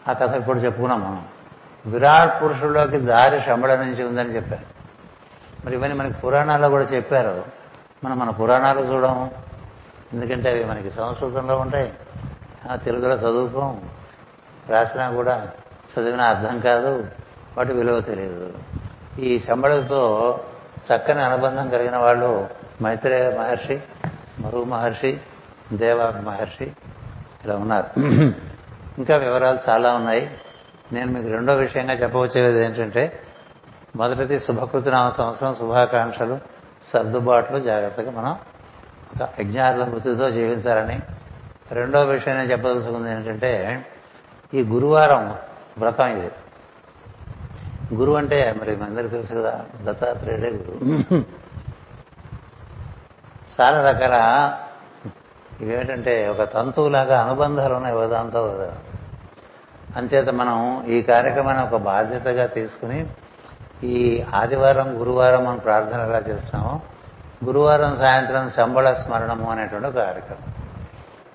ఆ 0.09 0.13
కథ 0.13 0.35
ఇప్పుడు 0.35 0.59
చెప్పుకున్నాం 0.59 1.01
మనం 1.01 1.25
విరాట్ 1.87 2.43
పురుషుల్లోకి 2.43 3.01
దారి 3.01 3.41
శంబళ 3.41 3.77
నుంచి 3.77 4.05
ఉందని 4.05 4.35
చెప్పారు. 4.37 4.81
మరి 5.65 5.75
ఇవన్నీ 5.75 5.97
మనకి 5.97 6.15
పురాణాల్లో 6.15 6.69
కూడా 6.69 6.85
చెప్పారు. 6.85 7.45
మనం 8.05 8.19
మన 8.19 8.31
పురాణాలు 8.31 8.81
చూడము 8.81 9.31
ఎందుకంటే 10.13 10.51
అవి 10.51 10.65
మనకి 10.65 10.91
సంస్కృతంలో 10.91 11.57
ఉంటాయి. 11.57 11.93
ఆ 12.71 12.77
తెలుగులో 12.77 13.15
చదువుకోం. 13.15 13.81
రాసినా 14.69 15.11
కూడా 15.11 15.49
చదివిన 15.91 16.21
అర్థం 16.21 16.61
కాదు. 16.61 17.07
వాటి 17.59 17.73
విలువ 17.73 18.01
తెలియదు. 18.01 18.53
ఈ 19.19 19.39
శంబళతో 19.39 20.41
చక్కని 20.87 21.21
అనుబంధం 21.21 21.69
కలిగిన 21.69 21.97
వాళ్ళు 21.97 22.49
మైత్రేయ 22.83 23.39
మహర్షి 23.39 23.83
మరుగు 24.41 24.65
మహర్షి 24.65 25.21
దేవ 25.73 26.21
మహర్షి 26.21 26.73
ఇలా 27.45 27.57
ఉన్నారు. 27.57 28.01
ఇంకా 28.99 29.17
వివరాలు 29.17 29.59
చాలా 29.69 29.95
ఉన్నాయి. 29.95 30.31
నేను 30.93 31.13
మీకు 31.13 31.29
రెండో 31.29 31.55
విషయంగా 31.55 31.93
చెప్పవచ్చేది 31.93 32.65
ఏంటంటే 32.65 33.21
మొదటిది 33.97 34.41
శుభకృతి 34.41 34.91
నామ 34.91 35.09
సంవత్సరం 35.09 35.55
శుభాకాంక్షలు 35.55 36.39
సర్దుబాట్లు 36.93 37.59
జాగ్రత్తగా 37.59 38.11
మనం 38.11 38.39
ఒక 39.15 39.29
యజ్ఞార్థ 39.41 39.83
మృతితో 39.83 40.31
జీవించాలని. 40.31 41.01
రెండో 41.73 42.03
విషయం 42.03 42.37
నేను 42.37 42.49
చెప్పదలుచుకుంది 42.53 43.11
ఏంటంటే 43.11 43.87
ఈ 44.55 44.63
గురువారం 44.63 45.37
వ్రతం 45.79 46.07
ఇది. 46.07 46.31
గురువు 47.95 48.17
అంటే 48.17 48.55
మరి 48.61 48.77
అందరికీ 48.85 49.09
తెలుసు 49.09 49.35
కదా 49.35 49.65
దత్తాత్రేయుడే 49.83 50.51
గురువు 50.51 51.25
చాలా 53.61 53.91
రకాల 53.91 54.17
ఇవేంటంటే 55.61 56.29
ఒక 56.29 56.55
తంతువులాగా 56.55 57.21
అనుబంధాలు 57.21 57.75
ఉన్నాయి 57.75 57.97
ఉదాంతో 57.97 58.73
అంచేత 59.97 60.29
మనం 60.29 60.85
ఈ 60.89 61.03
కార్యక్రమాన్ని 61.03 61.65
ఒక 61.65 61.77
బాధ్యతగా 61.77 62.47
తీసుకుని 62.47 63.07
ఈ 63.85 64.25
ఆదివారం 64.35 65.01
గురువారం 65.01 65.45
మనం 65.45 65.59
ప్రార్థన 65.59 66.01
ఎలా 66.01 66.19
చేస్తున్నామో 66.19 66.81
గురువారం 67.45 67.97
సాయంత్రం 67.97 68.51
శంబళ 68.51 68.93
స్మరణము 68.93 69.51
అనేటువంటి 69.51 69.89
ఒక 69.89 69.95
కార్యక్రమం. 69.95 70.55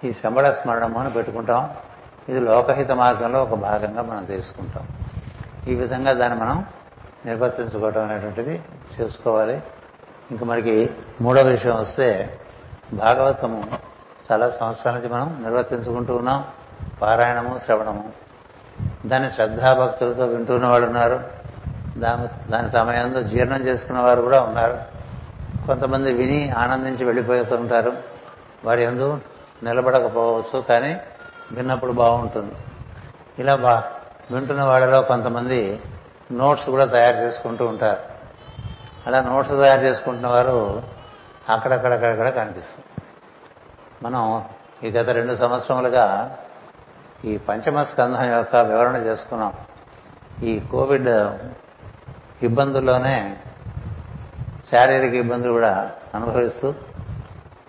ఈ 0.09 0.13
శంబళ 0.13 0.51
స్మరణము 0.51 0.99
అని 0.99 1.13
పెట్టుకుంటాం. 1.13 1.69
ఇది 2.29 2.39
లోకహిత 2.39 2.91
మార్గంలో 2.91 3.43
ఒక 3.43 3.53
భాగంగా 3.53 4.01
మనం 4.01 4.25
తీసుకుంటాం. 4.25 4.87
ఈ 5.67 5.75
విధంగా 5.75 6.13
దాన్ని 6.13 6.39
మనం 6.39 6.65
నిర్వర్తించుకోవడం 7.25 8.03
అనేటువంటిది 8.03 8.61
చేసుకోవాలి. 9.01 9.63
ఇంకా 10.31 10.45
మనకి 10.45 10.89
మూడో 11.21 11.41
విషయం 11.41 11.75
వస్తే 11.75 12.39
భాగవతము 12.93 13.63
చాలా 14.31 14.49
సంవత్సరాల 14.49 14.95
నుంచి 14.95 15.09
మనం 15.09 15.41
నిర్వర్తించుకుంటూ 15.43 16.15
ఉన్నాం. 16.15 16.43
పారాయణము 17.01 17.59
శ్రవణము. 17.59 18.13
దాన్ని 19.05 19.31
శ్రద్ధాభక్తులతో 19.31 20.25
వింటున్న 20.25 20.67
వాళ్ళు 20.67 20.87
ఉన్నారు. 20.87 21.23
దాని 21.97 22.51
దాని 22.51 22.69
సమయంలో 22.69 23.21
జీర్ణం 23.21 23.61
చేసుకున్న 23.61 23.99
వారు 23.99 24.21
కూడా 24.21 24.41
ఉన్నారు. 24.41 24.79
కొంతమంది 25.67 26.13
విని 26.13 26.49
ఆనందించి 26.49 27.05
వెళ్ళిపోతుంటారు 27.05 27.93
వారి 28.65 28.83
ఎందు 28.83 29.21
నిలబడకపోవచ్చు 29.63 30.61
కానీ 30.61 31.01
విన్నప్పుడు 31.51 31.91
బాగుంటుంది. 31.91 32.53
ఇలా 33.39 33.55
బా 33.55 33.83
వింటున్న 34.31 34.63
వాళ్ళలో 34.63 35.01
కొంతమంది 35.01 35.81
నోట్స్ 36.31 36.69
కూడా 36.69 36.85
తయారు 36.85 37.17
చేసుకుంటూ 37.17 37.65
ఉంటారు. 37.65 37.99
అలా 39.07 39.21
నోట్స్ 39.21 39.51
తయారు 39.51 39.81
చేసుకుంటున్న 39.81 40.27
వారు 40.27 40.83
అక్కడక్కడక్కడక్కడ 41.49 42.29
కనిపిస్తుంది 42.29 42.94
మనం 44.03 44.45
ఈ 44.83 44.89
గత 44.89 45.09
రెండు 45.09 45.35
సంవత్సరములుగా 45.35 46.37
ఈ 47.25 47.37
పంచమ 47.37 47.83
స్కంధం 47.83 48.23
యొక్క 48.23 48.55
వివరణ 48.55 48.95
చేసుకున్నాం. 48.95 49.53
ఈ 50.43 50.59
కోవిడ్ 50.59 51.07
ఇబ్బందుల్లోనే 52.43 53.37
శారీరక 54.71 55.13
ఇబ్బందులు 55.13 55.51
కూడా 55.51 55.91
అనుభవిస్తూ 56.15 56.73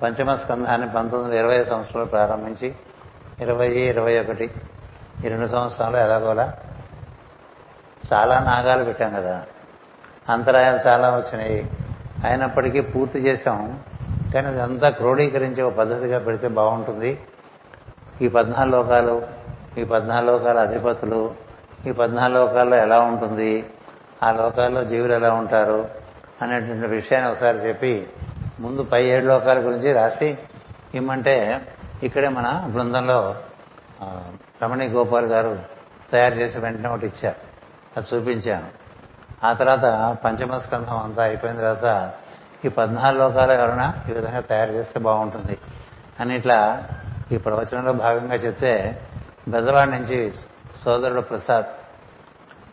పంచమ 0.02 0.34
స్కంధాన్ని 0.34 0.90
పంతొమ్మిది 0.90 1.38
వందల 1.38 1.52
ఇరవై 1.52 1.64
సంవత్సరంలో 1.64 2.06
ప్రారంభించి 2.06 2.74
ఇరవై 3.40 3.68
ఇరవై 3.68 4.20
ఒకటి 4.20 4.50
ఈ 5.24 5.28
రెండు 5.28 5.46
సంవత్సరాలు 5.46 5.96
ఎలాగోలా 5.96 6.54
చాలా 8.12 8.38
నాగాలు 8.38 8.84
పెట్టాం 8.84 9.14
కదా. 9.14 9.44
అంతరాయాలు 10.28 10.88
చాలా 10.88 11.10
వచ్చినాయి. 11.10 11.70
అయినప్పటికీ 12.24 12.80
పూర్తి 12.80 13.18
చేశాం. 13.18 13.80
కానీ 14.34 14.46
అదంతా 14.46 14.90
క్రోడీకరించే 14.90 15.62
ఒక 15.62 15.74
పద్ధతిగా 15.74 16.18
పెడితే 16.18 16.48
బాగుంటుంది. 16.48 17.20
ఈ 18.22 18.28
పద్నాలుగు 18.28 18.76
లోకాలు 18.76 19.26
ఈ 19.78 19.84
పద్నాలుగు 19.84 20.38
లోకాల 20.38 20.58
అధిపతులు 20.58 21.34
ఈ 21.86 21.92
పద్నాలుగు 21.92 22.38
లోకాల్లో 22.38 22.76
ఎలా 22.76 23.00
ఉంటుంది 23.00 23.70
ఆ 24.22 24.32
లోకాల్లో 24.32 24.84
జీవులు 24.84 25.12
ఎలా 25.12 25.32
ఉంటారు 25.32 25.88
అనేటువంటి 26.42 26.86
విషయాన్ని 26.86 27.30
ఒకసారి 27.30 27.58
చెప్పి 27.58 28.06
ముందు 28.60 28.82
పై 28.82 29.04
ఏడు 29.04 29.26
లోకాల 29.26 29.58
గురించి 29.58 29.92
రాసి 29.92 30.38
ఇమ్మంటే 30.94 31.66
ఇక్కడే 32.02 32.28
మన 32.28 32.70
బృందంలో 32.72 33.34
రమణి 34.62 34.88
గోపాల్ 34.88 35.26
గారు 35.26 35.58
తయారు 36.12 36.34
చేసి 36.34 36.58
వెంటనే 36.58 36.88
ఒకటి 36.88 37.06
ఇచ్చారు. 37.06 37.36
అది 37.96 38.16
చూపించాను. 38.16 38.66
ఆ 39.46 39.52
తర్వాత 39.52 40.16
పంచమస్కంధం 40.24 40.96
అంతా 40.96 41.22
అయిపోయిన 41.22 41.56
తర్వాత 41.56 42.12
ఈ 42.66 42.68
పద్నాలుగు 42.68 43.22
లోకాలు 43.22 43.52
ఎవరైనా 43.52 43.94
ఈ 44.10 44.12
విధంగా 44.12 44.40
తయారు 44.40 44.72
చేస్తే 44.72 45.00
బాగుంటుంది. 45.00 45.58
అని 46.20 46.36
ఇట్లా 46.36 46.84
ఈ 47.32 47.36
ప్రవచనంలో 47.36 47.92
భాగంగా 47.92 48.34
చెప్తే 48.34 49.02
బెజవాడ 49.48 49.88
నుంచి 49.88 50.32
సోదరుడు 50.84 51.20
ప్రసాద్ 51.20 51.66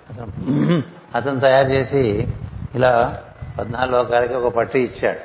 అతను 0.10 0.28
అతను 1.16 1.40
తయారు 1.40 1.68
చేసి 1.68 2.28
ఇలా 2.76 3.24
పద్నాలుగు 3.60 3.98
లోకాలకి 3.98 4.34
ఒక 4.34 4.54
పట్టి 4.54 4.80
ఇచ్చాడు. 4.80 5.20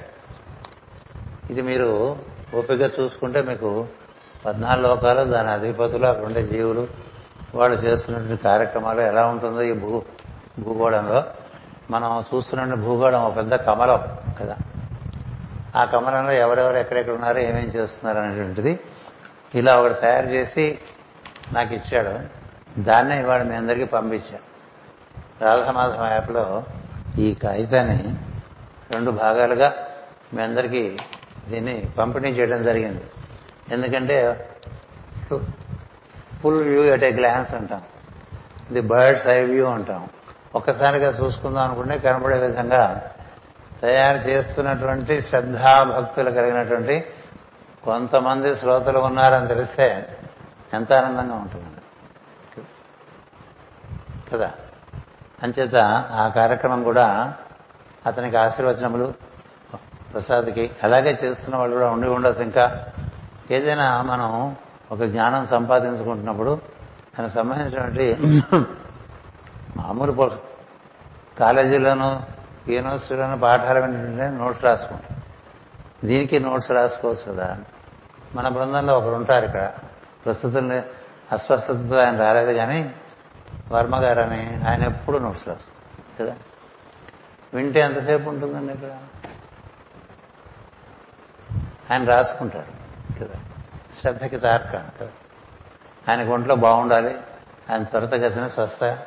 ఇది 1.52 1.62
మీరు 1.62 2.16
ఓపిక 2.54 2.81
చూసుకుంటే 3.00 3.42
మీకు 3.42 3.87
పద్నాలుగు 4.46 4.88
లోకాలు 4.88 5.24
దాని 5.24 5.48
అధిపతులు 5.48 6.07
అక్కడ 6.07 6.24
ఉండే 6.24 6.42
జీవులు 6.42 6.87
వాళ్ళు 7.54 7.76
చేస్తున్నటువంటి 7.76 8.42
కార్యక్రమాలు 8.42 9.00
ఎలా 9.00 9.26
ఉంటుందో 9.26 9.62
ఈ 9.62 9.72
భూ 9.72 10.02
భూగోళంలో. 10.59 11.24
మనం 11.90 12.24
చూస్తున్న 12.35 12.74
భూగోళం 12.74 13.22
ఒక 13.22 13.37
పెద్ద 13.37 13.54
కమలం. 13.54 14.02
కదా. 14.40 14.57
ఆ 15.77 15.85
కమలంలో 15.85 16.33
ఎవరెవరు 16.33 16.77
ఎక్కడెక్కడ 16.77 17.14
ఉన్నారో 17.14 17.38
ఏమేం 17.38 17.64
చేస్తున్నారు 17.64 18.18
అనేటువంటిది 18.18 18.81
ఇలా 19.55 19.81
ఒకటి 19.81 20.01
తయారు 20.01 20.27
చేసి 20.27 20.79
నాకు 21.53 21.74
ఇచ్చాడు. 21.74 22.14
దాన్నే 22.81 23.20
ఇవాళ 23.20 23.42
మీ 23.42 23.55
అందరికీ 23.55 23.85
పంపించాను 23.85 24.46
రాధామాధవ 25.44 26.07
యాప్లో 26.12 26.64
ఈ 27.18 27.35
కాగితాన్ని 27.35 28.16
రెండు 28.90 29.11
భాగాలుగా 29.11 29.74
మీ 30.35 30.42
అందరికీ 30.42 30.96
దీన్ని 31.48 31.77
పంపిణీ 31.98 32.29
చేయడం 32.29 32.62
జరిగింది. 32.62 33.05
ఎందుకంటే 33.72 34.16
full 36.43 36.62
view 36.68 36.82
at 36.84 37.05
a 37.05 37.12
glance 37.12 37.55
అంటాం. 37.55 37.82
ది 38.72 38.80
బర్డ్స్ 38.80 39.26
ఐ 39.26 39.41
వ్యూ 39.43 39.66
అంటాం. 39.66 40.09
ఒక్కసారిగా 40.55 41.09
చూసుకుందాం 41.22 41.64
అనుకుంటే 41.64 41.99
కనబడే 41.99 42.39
విధంగా 42.39 42.82
తయారు 43.81 44.18
చేస్తున్నటువంటి 44.18 45.20
శ్రద్ధాభక్తులు 45.20 46.31
కలిగినటువంటి 46.31 46.97
కొంతమంది 47.85 48.57
శ్రోతలు 48.57 48.99
ఉన్నారని 48.99 49.49
తెలిస్తే 49.49 50.18
ఎంత 50.74 50.93
ఆనందంగా 50.93 51.35
ఉంటుంది 51.35 51.64
కదా? 54.33 54.51
అంచేత 55.43 55.76
ఆ 56.12 56.29
కార్యక్రమం 56.29 56.83
కూడా 56.83 57.35
అతనికి 58.07 58.37
ఆశీర్వచనములు 58.37 59.14
ప్రసాద్కి 60.12 60.70
అలాగే 60.83 61.18
చేస్తున్న 61.24 61.57
వాళ్ళు 61.57 61.74
కూడా 61.76 61.91
ఉండి 61.91 62.09
ఉండొచ్చు. 62.09 62.43
ఇంకా 62.43 62.87
ఏదైనా 63.51 64.03
మనం 64.03 64.57
ఒక 64.93 65.03
జ్ఞానం 65.03 65.47
సంపాదించుకుంటున్నప్పుడు 65.47 66.59
దానికి 67.18 67.35
సంబంధించినటువంటి 67.35 68.07
మామూలు 69.76 70.31
కాలేజీలోనూ 71.39 72.20
యూనివర్సిటీలోనూ 72.73 73.37
పాఠాలు 73.37 73.79
ఏంటంటే 73.79 74.31
నోట్స్ 74.31 74.64
రాసుకుంటాం. 74.64 75.16
దీనికి 76.05 76.41
నోట్స్ 76.41 76.71
రాసుకోవచ్చు 76.71 77.33
కదా. 77.33 77.59
మన 78.35 78.49
బృందంలో 78.49 78.99
ఒకరు 78.99 79.14
ఉంటారు 79.14 79.45
ఇక్కడ. 79.45 79.73
ప్రస్తుతం 80.25 80.83
అస్వస్థతతో 81.33 81.99
ఆయన 81.99 82.19
రాలేదు 82.19 82.53
కానీ 82.53 82.95
వర్మ 83.73 83.97
గారని 83.97 84.61
ఆయన 84.69 84.85
ఎప్పుడు 84.85 85.19
నోట్స్ 85.19 85.49
రాసుకో 85.49 86.25
కదా? 86.25 86.37
వింటే 87.55 87.81
ఎంతసేపు 87.81 88.29
ఉంటుందండి 88.29 88.73
ఇక్కడ? 88.73 88.89
ఆయన 91.91 92.05
రాసుకుంటాడు 92.05 92.79
కదా? 93.21 93.35
శ్రద్ధకి 94.01 94.37
తార్క 94.37 94.73
కదా? 94.73 95.09
ఆయనకు 96.09 96.31
ఒంట్లో 96.31 96.55
బాగుండాలి. 96.55 97.16
ఆయన 97.71 97.85
త్వరితగతిన 97.85 98.47
స్వస్థ 98.47 98.99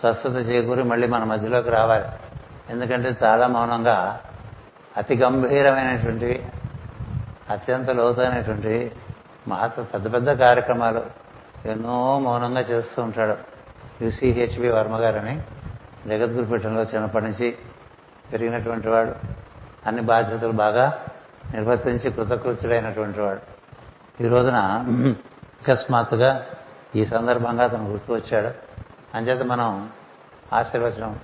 స్వస్థత 0.00 0.36
చేకూరి 0.36 0.82
మళ్ళీ 0.82 1.06
మన 1.06 1.24
మధ్యలోకి 1.24 1.70
రావాలి. 1.70 2.04
ఎందుకంటే 2.72 3.16
చాలా 3.24 3.46
మౌనంగా 3.46 4.20
అతి 4.96 5.16
గంభీరమైనటువంటి 5.16 6.46
అత్యంత 7.50 7.90
లోతైనటువంటి 7.90 8.92
మహత్వ 9.48 9.82
పెద్ద 9.82 10.12
పెద్ద 10.12 10.32
కార్యక్రమాలు 10.32 11.02
ఎన్నో 11.66 12.18
మౌనంగా 12.18 12.60
చేస్తూ 12.60 13.02
ఉంటాడు. 13.02 13.36
యుసిహెచ్బి 14.04 14.68
వర్మ 14.68 14.96
గారని 14.96 15.42
జగద్గురుపీఠంలో 16.06 16.82
చిన్నప్పటి 16.82 17.24
నుంచి 17.24 17.56
పెరిగినటువంటి 18.32 18.88
వాడు. 18.88 19.14
అన్ని 19.86 20.02
బాధ్యతలు 20.02 20.52
బాగా 20.52 20.98
నిర్వర్తించి 21.54 22.10
కృతకృత్యుడైనటువంటి 22.10 23.20
వాడు. 23.20 23.40
ఈ 24.22 24.28
రోజున 24.28 24.56
అకస్మాత్తుగా 25.62 26.46
ఈ 26.96 27.04
సందర్భంగా 27.04 27.64
అతను 27.64 27.84
గుర్తు 27.90 28.12
వచ్చాడు. 28.12 28.50
అంచేత 29.16 29.42
మనం 29.46 29.90
ఆశీర్వచనం 30.52 31.20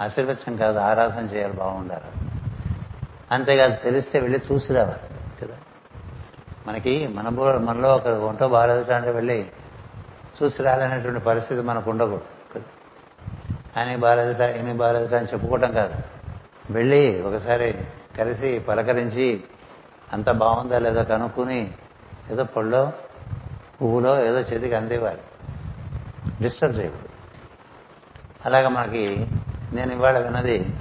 ఆశీర్వచనం 0.00 0.56
కాదు 0.56 0.78
ఆరాధన 0.78 1.24
చేయాలి 1.24 1.52
బాగుండాలి. 1.52 2.30
అంతేకాదు 3.30 3.74
తెలిస్తే 3.74 4.20
వెళ్ళి 4.20 4.40
చూసి 4.52 4.74
రావాలి 4.74 5.36
కదా? 5.42 5.56
మనకి 6.66 7.06
మన 7.06 7.28
మనలో 7.58 7.96
ఒక 7.96 8.08
వంట 8.08 8.44
బాగాలేదు 8.44 8.92
అంటే 8.92 9.10
వెళ్ళి 9.10 9.46
చూసి 10.42 10.62
రాలనేటువంటి 10.62 11.20
పరిస్థితి 11.20 11.60
మనకు 11.60 11.90
ఉండకూడదు 11.90 12.54
కదా? 12.54 12.64
ఆయన 13.76 13.96
బాగాలేదుట 13.96 14.40
ఈయన 14.40 14.72
బాగాలేదుట 14.72 15.14
అని 15.14 15.26
చెప్పుకోవటం 15.26 15.72
కాదు. 15.72 15.94
వెళ్ళి 16.70 17.22
ఒకసారి 17.22 17.74
కలిసి 18.18 18.58
పలకరించి 18.58 19.44
అంత 20.12 20.30
బాగుందా 20.30 20.78
లేదో 20.78 21.04
కనుక్కుని 21.04 21.74
ఏదో 22.30 22.44
పళ్ళో 22.44 22.92
పువ్వులో 23.82 24.24
ఏదో 24.24 24.40
చేతికి 24.40 24.74
అందేవారు 24.74 25.18
డిస్టర్బ్ 26.42 26.78
చేయకూడదు. 26.78 27.08
అలాగా 28.46 28.68
మనకి 28.68 29.26
నేను 29.72 29.92
ఇవాళ 29.92 30.18
విన్నది 30.18 30.74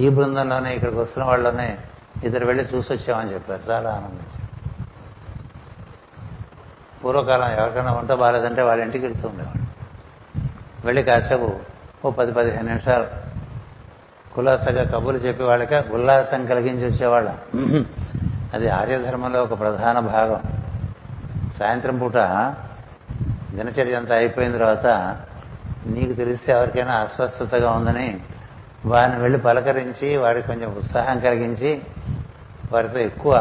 ఈ 0.00 0.08
బృందంలోనే 0.08 0.74
ఇక్కడికి 0.74 0.98
వస్తున్న 0.98 1.26
వాళ్ళలోనే 1.26 1.78
ఇద్దరు 2.24 2.46
వెళ్ళి 2.46 2.64
చూసి 2.64 2.92
వచ్చామని 2.92 3.32
చెప్పారు. 3.32 3.70
చాలా 3.70 3.90
ఆనందించి 3.90 4.44
పూర్వకాలం 7.04 7.48
ఎవరికైనా 7.48 7.92
వంట 7.92 8.12
బాగాలేదంటే 8.12 8.62
వాళ్ళ 8.62 8.82
ఇంటికి 8.82 9.06
వెళ్తూ 9.06 9.28
ఉండేవాడు 9.28 9.64
వెళ్ళి 10.86 11.02
కాసేపు 11.02 11.58
ఓ 12.04 12.10
పది 12.10 12.32
పదిహేను 12.32 12.66
నిమిషాలు 12.66 13.06
కులాసగా 14.34 14.84
కబుర్లు 14.84 15.20
చెప్పి 15.20 15.42
వాళ్ళకి 15.42 15.92
ఉల్లాసం 15.92 16.46
కలిగించి 16.46 16.86
వచ్చేవాళ్ళం. 16.86 17.38
అది 18.54 18.68
ఆర్యధర్మంలో 18.68 19.42
ఒక 19.42 19.58
ప్రధాన 19.58 19.98
భాగం. 19.98 20.40
సాయంత్రం 21.58 21.98
పూట 21.98 22.16
దినచర్య 23.54 23.94
అంతా 23.94 24.14
అయిపోయిన 24.16 24.52
తర్వాత 24.52 24.86
నీకు 25.86 26.12
తెలిస్తే 26.12 26.52
ఎవరికైనా 26.52 26.94
అస్వస్థతగా 26.94 27.70
ఉందని 27.70 28.20
వారిని 28.86 29.18
వెళ్ళి 29.18 29.38
పలకరించి 29.38 30.16
వారికి 30.16 30.46
కొంచెం 30.46 30.70
ఉత్సాహం 30.72 31.20
కలిగించి 31.20 31.82
వారితో 32.72 32.98
ఎక్కువ 32.98 33.34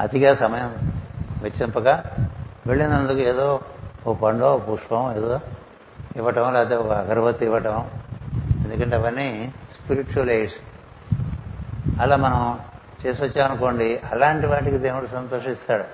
అతిగా 0.00 0.34
సమయం 0.34 0.92
వెచ్చింపగా 1.42 2.04
వెళ్ళినందుకు 2.66 3.18
ఏదో 3.18 3.60
ఓ 4.06 4.14
పండు 4.14 4.44
ఓ 4.44 4.58
పుష్పం 4.58 5.16
ఏదో 5.16 5.40
ఇవ్వటం 6.16 6.52
లేకపోతే 6.52 6.74
ఒక 6.74 6.90
అగరబత్తి 6.92 7.44
ఇవ్వటం. 7.44 7.90
ఎందుకంటే 8.64 8.96
అవన్నీ 8.96 9.52
స్పిరిచువల్ 9.72 10.30
ఎయిడ్స్ 10.30 10.60
అలా 12.00 12.16
మనం 12.16 12.58
చేసి 13.06 13.24
వచ్చామనుకోండి 13.24 14.00
అలాంటి 14.12 14.46
వాటికి 14.46 14.78
దేవుడు 14.78 15.06
సంతోషిస్తాడు. 15.06 15.84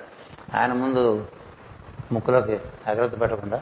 ఆయన 0.57 0.73
ముందు 0.73 1.27
ముక్కులోకి 2.13 2.59
అగ్రత 2.87 3.21
పెట్టకుండా 3.21 3.61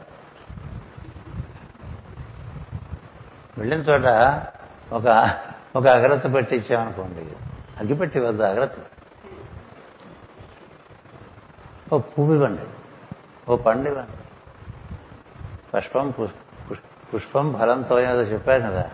వెళ్ళిన 3.59 3.81
చోట 3.81 4.07
ఒక 4.93 5.37
ఒక 5.77 5.87
అగ్రత 5.87 6.35
పెట్టి 6.35 6.57
ఇచ్చామనుకోండి 6.57 7.21
అగ్గిపెట్టి 7.81 8.21
వద్దు 8.21 8.43
అగ్రత. 8.43 8.71
ఓ 11.93 11.99
పువ్వు 11.99 12.35
ఇవ్వండి. 12.35 12.63
ఓ 13.49 13.57
పండు 13.57 13.89
ఇవ్వండి. 13.89 14.11
పుష్పం 15.77 16.11
పుష్పం 17.15 17.57
ఫలంతో 17.59 18.01
ఏదో 18.01 18.23
చెప్పాను 18.23 18.71
కదా. 18.71 18.91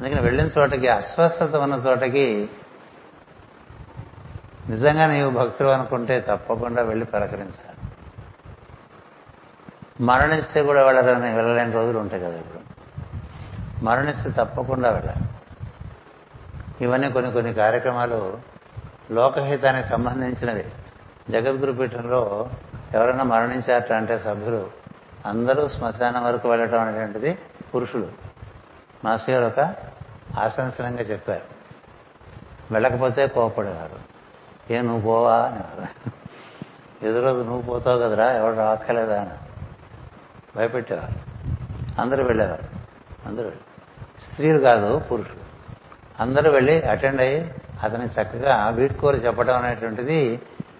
అందుకని 0.00 0.20
వెళ్ళిన 0.20 0.50
చోటకి 0.58 0.88
అస్వస్థత 0.88 1.56
ఉన్న 1.56 1.74
చోటకి 1.74 2.50
నిజంగా 4.68 5.06
నీవు 5.06 5.30
భక్తులు 5.30 5.68
అనుకుంటే 5.68 6.20
తప్పకుండా 6.20 6.82
వెళ్ళి 6.82 7.06
పలకరించాలి. 7.06 7.92
మరణిస్తే 10.00 10.62
కూడా 10.62 10.82
వెళ్ళరని 10.82 11.34
వెళ్ళలేని 11.34 11.72
రోజులు 11.72 11.98
ఉంటాయి 11.98 12.22
కదా 12.22 12.38
ఇప్పుడు. 12.38 12.61
మరణిస్తే 13.82 14.30
తప్పకుండా 14.30 14.90
వెళ్ళాలి. 14.90 15.28
ఇవన్నీ 16.84 17.10
కొన్ని 17.10 17.32
కొన్ని 17.32 17.54
కార్యక్రమాలు 17.54 18.38
లోకహితానికి 19.10 19.88
సంబంధించినవి. 19.88 20.64
జగద్గురు 21.30 21.72
పీఠంలో 21.72 22.50
ఎవరైనా 22.94 23.24
మరణించారట 23.24 23.92
అంటే 23.92 24.18
సభ్యులు 24.18 24.70
అందరూ 25.26 25.68
శ్మశానం 25.68 26.24
వరకు 26.24 26.50
వెళ్ళటం 26.50 26.80
అనేటువంటిది 26.80 27.38
పురుషులు. 27.74 28.08
మాస్టర్ 29.04 29.34
గారు 29.34 29.60
ఒక 29.60 29.74
ఆశంసనంగా 30.38 31.02
చెప్పారు. 31.02 31.42
వెళ్ళకపోతే 32.72 33.26
కోపడేవారు. 33.26 34.12
ఏ 34.72 34.80
నువ్వు 34.80 35.00
పోవా 35.00 35.52
ఎదురోజు 37.02 37.42
నువ్వు 37.42 37.62
పోతావు 37.62 37.98
కదరా 37.98 38.32
ఎవరు 38.32 38.56
రాక్కలేదా 38.56 39.20
అని 39.20 39.30
భయపెట్టేవారు. 40.56 41.14
అందరూ 42.00 42.24
వెళ్ళేవారు. 42.24 42.64
అందరూ 43.26 43.44
వెళ్ళారు. 43.44 43.71
స్త్రీలు 44.24 44.58
కాదు 44.58 44.90
పురుషులు. 45.10 45.44
అందరూ 46.20 46.48
వెళ్ళి 46.50 46.74
అటెండ్ 46.82 47.20
అయ్యి 47.20 47.38
అతని 47.82 48.06
చక్కగా 48.06 48.54
వీడ్కోలు 48.68 49.16
చెప్పడం 49.16 49.56
అనేటువంటిది 49.56 50.18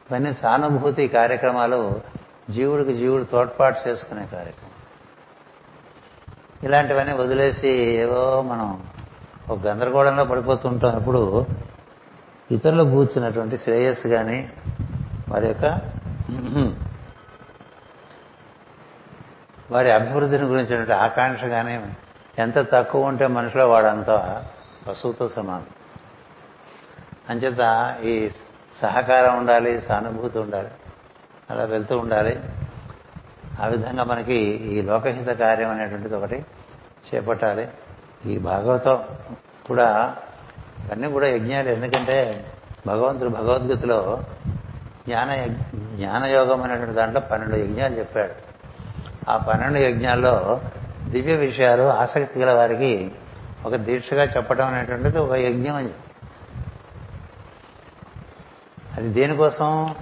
ఇవన్నీ 0.07 0.32
సానుభూతి 0.32 1.05
కార్యక్రమాలు 1.09 1.80
జీవుడికి 2.51 2.93
జీవుడు 2.95 3.24
తోడ్పాటు 3.24 3.78
చేసుకునే 3.88 4.24
కార్యక్రమం. 4.32 4.70
ఇలాంటివన్నీ 6.64 7.14
వదిలేసి 7.14 7.70
ఏవో 8.05 8.43
మనం 8.43 8.68
ఒక 9.51 9.59
గందరగోళంలో 9.66 10.24
పడిపోతుంటాం. 10.24 10.93
ఇప్పుడు 11.01 11.22
ఇతరులు 12.51 12.84
కూర్చున్నటువంటి 12.84 13.57
శ్రేయస్సు 13.57 14.09
కానీ 14.09 14.38
వారి 15.28 15.47
యొక్క 15.47 15.64
వారి 19.70 19.90
అభివృద్ధిని 19.90 20.45
గురించినటువంటి 20.45 20.93
ఆకాంక్ష 20.93 21.45
కానీ 21.45 21.74
ఎంత 22.39 22.70
తక్కువ 22.70 23.05
ఉంటే 23.05 23.26
మనిషిలో 23.26 23.68
వాడంతా 23.68 24.45
పశువుతో 24.89 25.28
సమానం. 25.28 25.66
అంచేత 27.30 27.97
ఈ 28.05 28.30
సహకారం 28.74 29.39
ఉండాలి 29.39 29.80
సానుభూతి 29.80 30.39
ఉండాలి 30.39 30.68
అలా 31.51 31.64
వెళ్తూ 31.64 31.99
ఉండాలి. 31.99 32.41
ఆ 33.62 33.66
విధంగా 33.66 34.05
మనకి 34.05 34.35
ఈ 34.45 34.83
లోకహిత 34.83 35.28
కార్యం 35.28 35.70
అనేటువంటిది 35.70 36.14
ఒకటి 36.14 36.47
చేపట్టాలి. 37.14 37.68
ఈ 38.26 38.39
భాగవతం 38.39 39.05
కూడా 39.66 40.16
ఇవన్నీ 40.87 41.09
కూడా 41.09 41.26
యజ్ఞాలు. 41.26 41.68
ఎందుకంటే 41.68 42.47
భగవంతుడు 42.87 43.28
భగవద్గీతలో 43.28 44.20
జ్ఞాన 45.07 45.47
జ్ఞానయోగం 45.95 46.62
అనేటువంటి 46.62 46.95
దాంట్లో 46.95 47.20
పన్నెండు 47.20 47.57
యజ్ఞాలు 47.57 47.95
చెప్పాడు. 47.95 48.33
ఆ 49.30 49.37
పన్నెండు 49.37 49.78
యజ్ఞాల్లో 49.78 50.61
దివ్య 51.13 51.37
విషయాలు 51.37 51.83
ఆసక్తి 51.83 52.41
గల 52.41 52.53
వారికి 52.53 53.13
ఒక 53.67 53.75
దీక్షగా 53.75 54.25
చెప్పడం 54.25 54.67
అనేటువంటిది 54.67 55.19
ఒక 55.19 55.33
యజ్ఞం 55.33 55.77
అని 55.77 55.91
అది 58.97 59.09
దేనికోసం? 59.09 59.95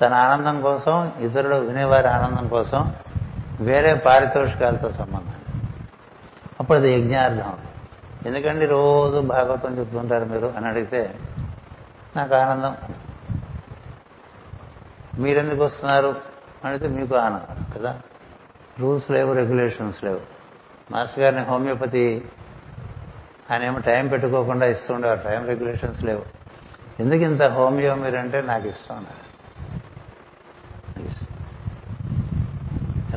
తన 0.00 0.14
ఆనందం 0.14 0.60
కోసం 0.60 1.12
ఇతరులు 1.20 1.54
వినేవారి 1.54 2.08
ఆనందం 2.08 2.48
కోసం 2.48 2.94
వేరే 3.60 3.94
పారితోషికాలతో 3.94 4.92
సంబంధం. 4.92 5.62
అప్పుడు 6.60 6.78
అది 6.78 6.92
యజ్ఞార్థం. 6.92 7.58
ఎందుకండి 8.26 8.66
రోజు 8.66 9.20
భాగవతం 9.20 9.78
చెప్తుంటారు 9.78 10.24
మీరు 10.24 10.52
అని 10.56 10.68
అడిగితే 10.68 11.18
నాకు 12.16 12.34
ఆనందం. 12.34 12.76
మీరెందుకు 15.18 15.64
వస్తున్నారు? 15.64 16.16
అడిగితే 16.64 16.88
మీకు 16.88 17.16
ఆనందం 17.16 17.66
కదా? 17.76 18.00
రూల్స్ 18.80 19.10
లేవు 19.10 19.32
రెగ్యులేషన్స్ 19.32 20.04
లేవు. 20.04 20.20
మాస్టర్ 20.92 21.20
గారిని 21.20 21.42
హోమియోపతి 21.42 22.24
ఆయన 23.50 23.62
ఏమో 23.62 23.78
టైం 23.78 24.08
పెట్టుకోకుండా 24.08 24.66
ఇస్తుండేవారు 24.66 25.28
టైం 25.28 25.46
రెగ్యులేషన్స్ 25.46 26.04
లేవు. 26.04 26.22
ఎందుకు 27.00 27.20
ఇంత 27.20 27.42
హోమియో 27.42 27.94
మీరంటే 27.94 28.42
నాకు 28.42 28.68
ఇష్టం 28.68 28.96
నాకు 28.96 29.30
ఇష్టం. 31.06 31.26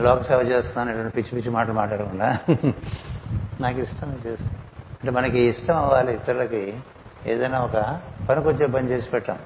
లోక 0.04 0.22
సేవ 0.22 0.42
చేస్తున్నాను 0.42 0.90
ఇటువంటి 0.90 1.16
పిచ్చి 1.16 1.38
పిచ్చి 1.38 1.52
మాటలు 1.52 1.74
మాట్లాడకుండా 1.74 2.40
నాకు 3.62 3.80
ఇష్టం 3.80 4.20
చేస్తాను 4.26 4.58
అంటే 4.94 5.12
మనకి 5.12 5.40
ఇష్టం 5.40 5.78
అవ్వాలి 5.78 6.14
ఇతరులకి 6.14 6.80
ఏదైనా 7.26 7.60
ఒక 7.60 8.00
పనికొచ్చే 8.30 8.66
పని 8.66 8.90
చేసి 8.90 9.10
పెట్టాం. 9.10 9.40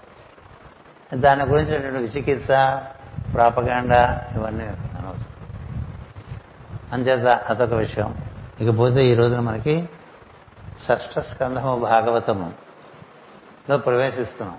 దాని 1.14 1.44
గురించినటువంటి 1.44 2.18
చికిత్స 2.18 2.48
ప్రాపగాండా 3.34 4.28
ఇవన్నీ 4.36 4.66
అనవసరం. 4.66 5.37
అంచేత 6.94 7.28
అదొక 7.28 7.74
విషయం. 7.74 8.16
ఇకపోతే 8.60 9.08
ఈ 9.08 9.14
రోజున 9.16 9.40
మనకి 9.40 9.90
షష్ఠ 10.88 11.20
స్కంధము 11.20 11.80
భాగవతము 11.80 12.54
లో 13.70 13.78
ప్రవేశిస్తున్నాం. 13.78 14.58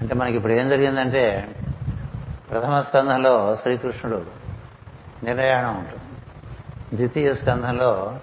అంటే 0.00 0.14
మనకి 0.14 0.36
ఇప్పుడు 0.36 0.52
ఏం 0.52 0.68
జరిగిందంటే 0.68 1.54
ప్రథమ 2.50 2.80
స్కంధంలో 2.80 3.56
శ్రీకృష్ణుడు 3.56 4.26
నిర్యాణం 5.24 5.78
ఉంటుంది. 5.78 6.04
ద్వితీయ 6.96 7.34
స్కంధంలో 7.34 8.18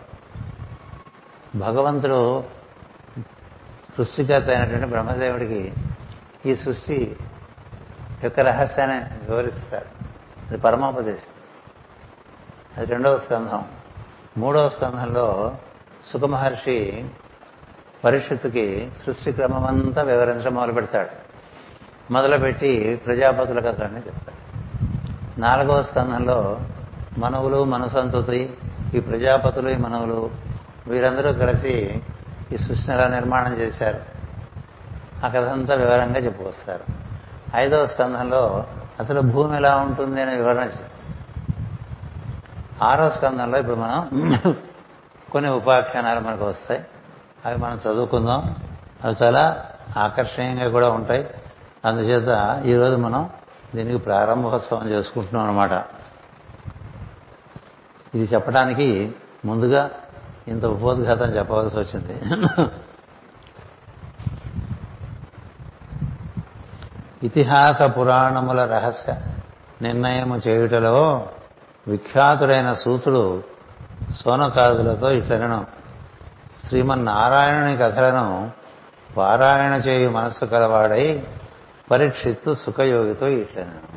భగవంతుడు 1.55 2.43
సృష్టికర్త 3.97 4.49
అయినటువంటి 4.49 4.85
బ్రహ్మదేవుడికి 4.85 5.73
ఈ 6.45 6.55
సృష్టి 6.55 7.15
యొక్క 8.23 8.39
రహస్యాన్ని 8.39 8.97
వివరిస్తాడు. 8.97 10.05
అది 10.47 10.57
పరమోపదేశం. 10.57 11.32
అది 12.77 12.85
రెండవ 12.85 13.17
స్కంధం. 13.17 13.65
మూడవ 14.37 14.69
స్కంధంలో 14.69 15.55
సుఖమహర్షి 16.13 17.09
పరిషత్తుకి 18.03 18.91
సృష్టి 19.05 19.31
క్రమమంతా 19.31 20.01
వివరించడం 20.01 20.53
మొదలు 20.53 20.73
పెడతాడు 20.73 21.09
మొదలుపెట్టి 22.13 23.01
ప్రజాపతుల 23.05 23.59
కథలన్నీ 23.59 23.99
చెప్తాడు. 23.99 24.43
నాలుగవ 25.39 25.83
స్కంధంలో 25.83 26.59
మనవులు 27.17 27.63
మనసంతతి 27.63 28.53
ఈ 28.95 28.99
ప్రజాపతులు 28.99 29.69
ఈ 29.69 29.75
మనవులు 29.75 30.29
వీరందరూ 30.87 31.33
కలిసి 31.33 32.01
ఈ 32.51 32.57
సృష్టిని 32.57 32.97
ఎలా 32.97 33.07
నిర్మాణం 33.07 33.53
చేశారు. 33.53 34.01
ఆ 35.25 35.27
కథ 35.27 35.43
అంతా 35.43 35.75
వివరంగా 35.75 36.19
చెప్పుకొస్తారు. 36.19 36.83
ఐదవ 37.55 37.85
స్కంధంలో 37.85 38.65
అసలు 38.99 39.21
భూమి 39.21 39.55
ఎలా 39.55 39.75
ఉంటుంది 39.75 40.21
అనే 40.21 40.35
వివరణ 40.35 40.69
ఆరో 42.81 43.09
స్కంధంలో 43.09 43.59
ఇప్పుడు 43.59 43.75
మనం 43.75 44.29
కొన్ని 45.31 45.51
ఉపాఖ్యానాలు 45.51 46.19
మనకు 46.19 46.45
వస్తాయి. 46.45 46.85
అవి 47.45 47.57
మనం 47.57 47.75
చదువుకుందాం. 47.75 48.55
అవి 49.03 49.15
చాలా 49.23 49.65
ఆకర్షణీయంగా 49.97 50.69
కూడా 50.69 50.89
ఉంటాయి. 50.89 51.29
అందుచేత 51.85 52.61
ఈరోజు 52.65 52.95
మనం 52.95 53.29
దీనికి 53.75 53.97
ప్రారంభోత్సవం 53.97 54.89
చేసుకుంటున్నాం 54.89 55.49
అనమాట 55.49 55.71
ఇది 58.15 58.33
చెప్పడానికి 58.33 59.15
ముందుగా 59.45 59.89
ఇంత 60.47 60.65
ఉపోద్ఘాతం 60.65 61.25
చెప్పవలసి 61.25 61.79
వచ్చింది. 61.79 62.21
ఇతిహాస 67.23 67.81
పురాణముల 67.81 68.65
రహస్య 68.65 69.15
నిర్ణయము 69.81 70.41
చేయుటలో 70.47 71.29
విఖ్యాతుడైన 71.87 72.73
సూతుడు 72.73 73.43
సోనకాదులతో 74.21 75.11
ఇట్లనను 75.11 75.65
శ్రీమన్నారాయణుని 76.67 77.77
కథలను 77.77 78.51
పారాయణ 79.17 79.73
చేయు 79.73 80.09
మనస్సు 80.09 80.45
కలవాడై 80.45 81.23
పరీక్షిత్తు 81.91 82.55
సుఖయోగితో 82.55 83.27
ఇట్లనను 83.27 83.93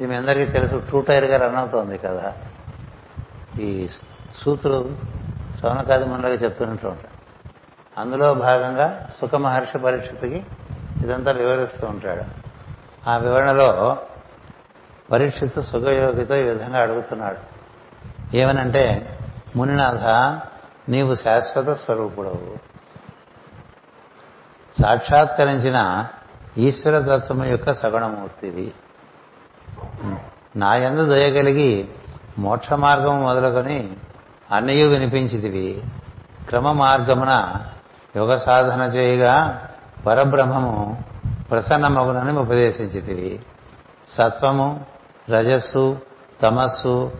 ఇది 0.00 0.06
మీ 0.06 0.16
అందరికీ 0.16 0.52
తెలుసు 0.52 0.82
టూ 0.92 1.00
టైర్గా 1.00 1.36
రన్ 1.36 1.56
అవుతోంది 1.56 1.98
కదా 1.98 2.34
ఈ 3.60 3.88
సూతుడు 4.38 4.96
సోనకాది 5.60 6.04
మనలోకి 6.04 6.44
చెప్తున్నట్టు 6.44 6.86
ఉంటాడు. 6.86 7.16
అందులో 8.00 8.34
భాగంగా 8.34 9.08
సుఖ 9.20 9.34
మహర్షి 9.34 9.78
పరీక్షితుకి 9.78 10.46
ఇదంతా 11.04 11.30
వివరిస్తూ 11.30 11.86
ఉంటాడు. 11.86 12.24
ఆ 13.10 13.16
వివరణలో 13.16 13.98
పరీక్షిత్ 15.10 15.60
సుఖయోగితో 15.60 16.36
ఈ 16.36 16.42
విధంగా 16.42 16.80
అడుగుతున్నాడు. 16.80 17.56
ఏమనంటే 18.36 19.18
మునినాథ 19.56 20.04
నీవు 20.90 21.14
శాశ్వత 21.14 21.76
స్వరూపుడవు. 21.76 22.56
సాక్షాత్కరించిన 24.82 26.06
ఈశ్వరతత్వం 26.58 27.44
యొక్క 27.44 27.72
సగుణమూర్తివి. 27.72 28.72
నాయందు 30.56 31.08
దయ 31.08 31.30
దయగలిగి 31.30 31.88
మోక్ష 32.38 32.72
మార్గము 32.72 33.22
మొదలుకొని 33.22 33.96
అన్నయు 34.52 34.88
వినిపించితివి. 34.88 35.82
క్రమ 36.48 36.72
మార్గమున 36.72 37.54
యోగ 38.16 38.36
సాధన 38.36 38.82
చేయగా 38.82 39.66
పరబ్రహ్మము 40.06 41.04
ప్రసన్నమగునని 41.50 42.38
ఉపదేశించితివి. 42.38 43.40
సత్వము 44.08 44.86
రజస్సు 45.30 45.98
తమస్సు 46.42 47.12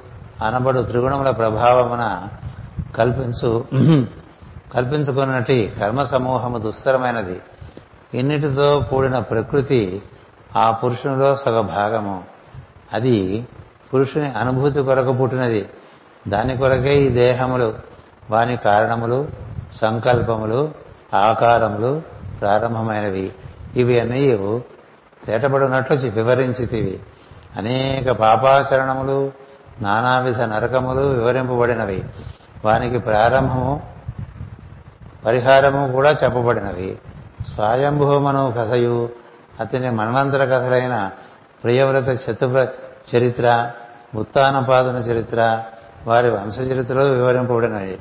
అనబడు 0.42 0.80
త్రిగుణముల 0.80 1.30
ప్రభావమున 1.30 2.28
కల్పించు 2.96 3.64
కల్పించుకున్నటి 4.74 5.72
కర్మ 5.80 6.04
సమూహము 6.04 6.59
దుస్తరమైనది 6.59 7.40
ఇన్నిటితో 8.14 8.86
కూడిన 8.90 9.18
ప్రకృతి 9.18 10.02
ఆ 10.57 10.70
పురుషునిలో 10.70 11.36
సగ 11.36 11.61
భాగము 11.61 12.24
అది 12.92 13.46
పురుషుని 13.94 14.28
అనుభూతి 14.30 14.82
కొరకు 14.82 15.12
పుట్టినది. 15.12 15.68
దాని 16.28 16.57
కొరకే 16.57 17.02
ఈ 17.02 17.09
దేహములు 17.09 17.74
వాని 18.30 18.57
కారణములు 18.57 19.28
సంకల్పములు 19.72 20.72
ఆకారములు 21.14 22.02
ప్రారంభమైనవి. 22.40 23.32
ఇవి 23.76 24.00
అన్నీ 24.00 24.22
తేటపడినట్లు 25.26 26.11
వివరించితివి. 26.11 27.00
అనేక 27.57 28.11
పాపాచరణములు 28.11 29.32
నానావిధ 29.80 30.40
నరకములు 30.40 31.00
వివరింపబడినవి. 31.00 32.04
వానికి 32.64 32.98
ప్రారంభము 32.98 33.82
పరిహారము 35.26 35.92
కూడా 35.92 36.11
చెప్పబడినవి. 36.11 36.98
స్వయంభూమను 37.54 38.54
కథయు 38.59 39.09
అతని 39.61 39.90
మన్వంతర 39.90 40.44
కథలైన 40.44 41.11
ప్రియవ్రత 41.64 42.09
చతుర 42.09 42.68
చరిత్ర 43.16 43.70
ఉత్తానపాదన 44.14 44.96
చరిత్ర 44.96 45.62
వారి 46.07 46.30
వంశ 46.30 46.59
చరిత్రలు 46.59 47.02
వివరింపబడినవి. 47.02 47.98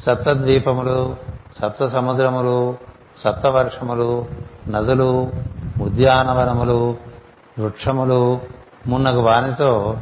సప్తద్వీపములు 0.00 1.16
సప్త 1.62 1.84
సముద్రములు 1.84 2.76
సప్తవర్షములు 3.16 4.26
నదులు 4.68 5.30
ఉద్యానవనములు 5.82 6.96
వృక్షములు 7.58 8.40
మున్నగు 8.88 9.20
వానితో 9.20 9.98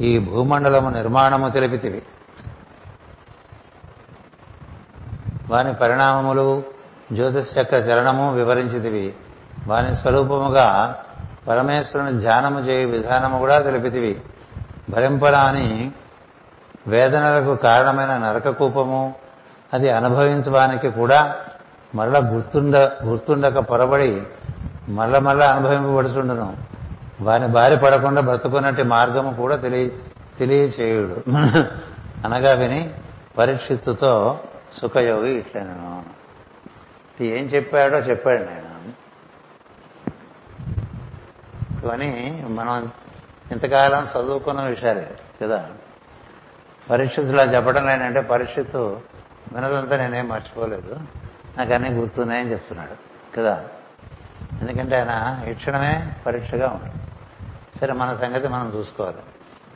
ఈ 0.00 0.18
భూమండలము 0.18 0.90
నిర్మాణము 0.90 1.48
తెలిపితివి. 1.48 2.02
వాని 5.50 5.74
పరిణామములు 5.74 6.62
జ్యోతిషక్క 7.12 7.74
చరణము 7.74 8.34
వివరించితివి. 8.34 9.14
వాని 9.66 9.94
స్వరూపముగా 9.94 10.96
పరమేశ్వరుని 11.48 12.18
ధ్యానము 12.18 12.60
చేయు 12.60 12.88
విధానము 12.88 13.38
కూడా 13.38 13.58
తెలిపితివి. 13.58 14.20
భరింపరాని 14.90 15.92
వేదనలకు 16.86 17.54
కారణమైన 17.54 18.16
నరకకూపము 18.16 19.14
అది 19.74 19.90
అనుభవించడానికి 19.90 20.90
కూడా 20.90 21.34
మరల 21.94 22.34
గుర్తుండ 22.34 22.76
గుర్తుండక 23.04 23.58
పొరబడి 23.58 24.22
మరల 24.88 25.18
మరల 25.18 25.42
అనుభవింపబడుతుండను 25.42 26.77
వారి 27.20 27.46
బారి 27.46 27.76
పడకుండా 27.76 28.20
బ్రతుకున్నట్టు 28.20 28.82
మార్గము 28.82 29.34
కూడా 29.34 29.56
తెలియ 29.56 29.88
తెలియచేయుడు. 30.38 31.30
అనగా 32.26 32.52
విని 32.52 32.94
పరీక్షిత్తుతో 33.38 34.40
సుఖయోగి 34.72 35.30
ఇట్లనను. 35.30 36.04
ఏం 37.20 37.44
చెప్పాడో 37.44 37.98
చెప్పాడు 37.98 38.42
నేను. 38.42 38.68
కానీ 41.88 42.44
మనం 42.48 42.92
ఇంతకాలం 43.52 44.04
చదువుకున్న 44.04 44.60
విషయాలే 44.60 45.10
కదా? 45.42 45.66
పరీక్షితులా 46.90 47.42
చెప్పడం 47.42 47.86
లేనంటే 47.86 48.20
పరీక్షిత్తు 48.20 49.00
వినదంతా 49.52 49.96
నేనేం 49.96 50.28
మర్చిపోలేదు. 50.28 50.96
నాకు 51.58 51.72
అన్నీ 51.72 51.88
గుర్తున్నాయని 51.88 52.50
చెప్తున్నాడు 52.50 52.96
కదా? 53.36 53.64
ఎందుకంటే 54.60 54.96
ఆయన 54.96 55.50
ఈ 55.50 55.54
క్షణమే 55.54 56.12
పరీక్షగా 56.26 56.68
ఉంటుంది 56.68 56.97
సరే 57.80 57.92
మన 57.92 58.14
సంగతి 58.14 58.48
మనం 58.48 58.72
చూసుకోవాలి. 58.76 59.16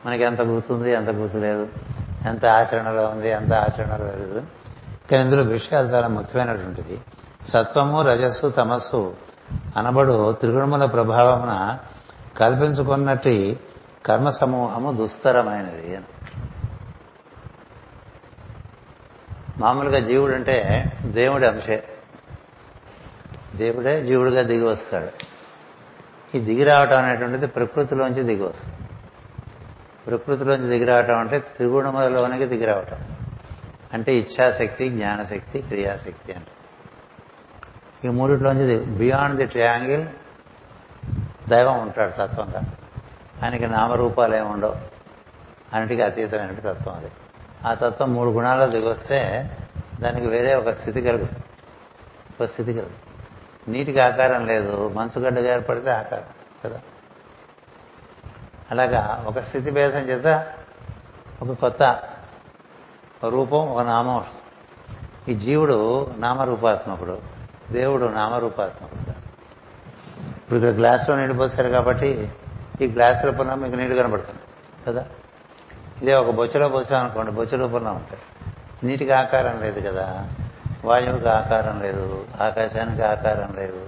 మనకి 0.06 0.22
ఎంత 0.22 0.42
గుర్తుంది 0.42 0.90
ఎంత 0.90 1.10
గుర్తులేదు 1.10 1.68
ఎంత 2.26 2.46
ఆచరణలో 2.46 3.06
ఉంది 3.06 3.28
ఎంత 3.28 3.52
ఆచరణలో 3.52 4.04
లేదు. 4.04 4.42
కానీ 5.10 5.24
ఇందులో 5.24 5.42
విషయాలు 5.42 5.86
చాలా 5.86 6.08
ముఖ్యమైనటువంటిది. 6.08 7.00
సత్వము 7.48 8.02
రజస్సు 8.02 8.46
తమస్సు 8.46 9.16
అనబడు 9.76 10.32
త్రిగుణముల 10.32 10.84
ప్రభావమున 10.84 11.78
కల్పించుకున్నట్టు 12.36 13.56
కర్మ 14.06 14.30
సమూహము 14.30 14.92
దుస్తరమైనది 14.92 15.96
అని. 15.96 16.04
మామూలుగా 19.58 19.98
జీవుడు 19.98 20.34
అంటే 20.34 20.84
దేవుడి 21.02 21.46
అంశే. 21.46 21.84
దేవుడే 23.56 24.02
జీవుడిగా 24.02 24.42
దిగి 24.42 24.64
వస్తాడు. 24.64 25.31
ఈ 26.34 26.40
దిగి 26.40 26.64
రావటం 26.64 27.04
అనేటువంటిది 27.04 27.46
ప్రకృతిలోంచి 27.46 28.22
దిగి 28.22 28.42
వస్తుంది. 28.42 28.76
ప్రకృతిలోంచి 30.06 30.68
దిగి 30.68 30.84
రావటం 30.84 31.18
అంటే 31.18 31.38
త్రిగుణములలోనికి 31.38 32.46
దిగి 32.46 32.64
రావటం 32.64 32.98
అంటే 33.92 34.14
ఇచ్ఛాశక్తి 34.14 34.88
జ్ఞానశక్తి 34.88 35.58
క్రియాశక్తి 35.62 36.32
అంట. 36.32 36.46
ఈ 38.04 38.08
మూడిట్లోంచి 38.08 38.78
బియాండ్ 38.78 39.36
ది 39.36 39.46
ట్రయాంగిల్ 39.46 40.06
దైవం 41.48 41.80
ఉంటాడు 41.80 42.10
తత్వంగా 42.10 42.62
ఆయనకి 43.44 43.66
నామరూపాలు 43.66 44.34
ఏమి 44.34 44.48
ఉండవు. 44.48 44.74
అన్నిటికీ 45.72 46.02
అతీతమైన 46.02 46.50
తత్వం 46.50 46.94
అది. 46.94 47.10
ఆ 47.66 47.74
తత్వం 47.74 48.14
మూడు 48.14 48.30
గుణాల్లో 48.30 48.66
దిగొస్తే 48.66 49.50
దానికి 50.00 50.26
వేరే 50.26 50.54
ఒక 50.54 50.70
స్థితి 50.70 51.00
కలుగుతుంది. 51.02 51.42
ఒక 52.40 52.48
స్థితి 52.48 52.72
కలుగు 52.72 53.11
నీటికి 53.68 54.00
ఆకారం 54.00 54.46
లేదు 54.46 54.88
మంచుగడ్డగా 54.88 55.54
ఏర్పడితే 55.54 55.90
ఆకారం 55.90 56.24
కదా? 56.64 56.80
అలాగా 58.70 59.24
ఒక 59.26 59.38
స్థితి 59.38 59.70
భేదం 59.70 59.98
చేత 59.98 60.52
ఒక 61.42 61.56
కొత్త 61.56 62.02
రూపం 63.28 63.68
ఒక 63.68 63.86
నామం 63.86 64.16
వస్తుంది. 64.16 64.38
ఈ 65.32 65.34
జీవుడు 65.38 66.10
నామరూపాత్మకుడు 66.18 67.18
దేవుడు 67.72 68.06
నామరూపాత్మకుడు. 68.06 69.02
ఇప్పుడు 70.38 70.56
ఇక్కడ 70.56 70.70
గ్లాసులో 70.70 71.16
నీళ్ళు 71.16 71.34
పోసారు 71.34 71.68
కాబట్టి 71.68 72.32
ఈ 72.80 72.86
గ్లాస్ 72.86 73.24
రూపంలో 73.24 73.54
మీకు 73.54 73.74
నీళ్ళు 73.74 74.02
కనబడుతుంది 74.02 74.40
కదా? 74.88 75.06
ఇదే 76.02 76.14
ఒక 76.14 76.30
బొచ్చలో 76.30 76.68
పోసామనుకోండి 76.68 77.32
బొచ్చ 77.32 77.56
రూపంలో 77.56 77.90
ఉంటాయి. 77.90 78.20
నీటికి 78.86 79.10
ఆకారం 79.10 79.60
లేదు 79.60 79.80
కదా? 79.80 80.28
వాయువుకి 80.84 81.28
ఆకారం 81.28 81.82
లేదు 81.82 82.24
ఆకాశానికి 82.40 83.02
ఆకారం 83.02 83.54
లేదు. 83.56 83.86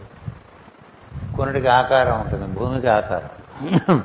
కొన్నిటికి 1.36 1.68
ఆకారం 1.68 2.20
ఉంటుంది 2.20 2.47
భూమికి 2.47 2.88
ఆకారం. 2.88 4.05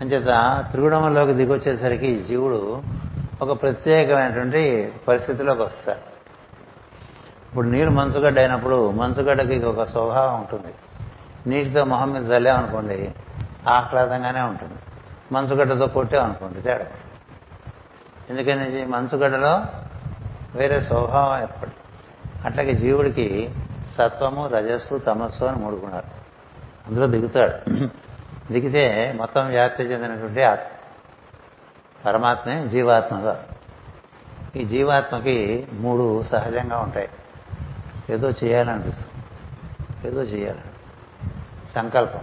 అంచేత 0.00 0.64
త్రిగుణంలోకి 0.70 1.32
దిగొచ్చేసరికి 1.32 2.24
జీవుడు 2.28 2.82
ఒక 3.42 3.62
ప్రత్యేకమైనటువంటి 3.62 4.92
పరిస్థితిలోకి 5.08 5.62
వస్తాడు. 5.62 6.10
ఇప్పుడు 7.48 7.66
నీరు 7.66 7.90
మంచుగడ్డ 7.90 8.38
అయినప్పుడు 8.38 8.90
మంచుగడ్డకి 8.90 9.64
ఒక 9.64 9.82
స్వభావం 9.82 10.40
ఉంటుంది. 10.40 10.74
నీటితో 11.46 11.84
మొహం 11.84 12.12
మీద 12.12 12.32
చల్లామనుకోండి 12.32 13.14
ఆహ్లాదంగానే 13.68 14.40
ఉంటుంది. 14.40 14.74
మంచుగడ్డతో 15.32 15.86
కొట్టామనుకోండి 15.86 16.60
తేడా. 16.60 16.86
ఎందుకని? 18.30 18.86
మంచుగడ్డలో 18.86 19.62
వేరే 20.54 20.80
స్వభావం 20.80 21.42
ఏర్పడి 21.42 21.70
అట్లాగే 22.44 22.72
జీవుడికి 22.72 23.54
సత్వము 23.94 24.46
రజస్సు 24.46 24.98
తమస్సు 24.98 25.44
అని 25.44 25.56
మూడు 25.56 25.76
గుణాలు. 25.76 26.20
అందులో 26.86 27.06
దిగుతాడు. 27.06 27.70
దిగితే 28.52 29.12
మొత్తం 29.16 29.46
వ్యాప్తి 29.46 29.82
చెందినటువంటి 29.82 30.42
ఆత్మ. 30.42 30.76
పరమాత్మే 32.06 32.68
జీవాత్మగా. 32.68 33.46
ఈ 34.56 34.64
జీవాత్మకి 34.64 35.68
మూడు 35.72 36.22
సహజంగా 36.22 36.78
ఉంటాయి. 36.78 37.08
ఏదో 38.10 38.30
చేయాలనిపిస్తుంది. 38.30 39.24
ఏదో 40.08 40.22
చేయాలి. 40.22 40.60
సంకల్పం. 41.74 42.20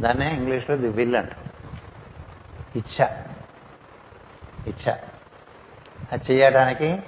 దాన్నే 0.00 0.34
ఇంగ్లీష్లో 0.34 0.76
ది 0.76 0.88
విల్ 0.88 1.16
అంట 1.16 1.30
ఇచ్చ 2.76 3.06
ఇచ్చ 4.66 4.92
అది 6.12 6.32
చేయడానికి 6.32 7.02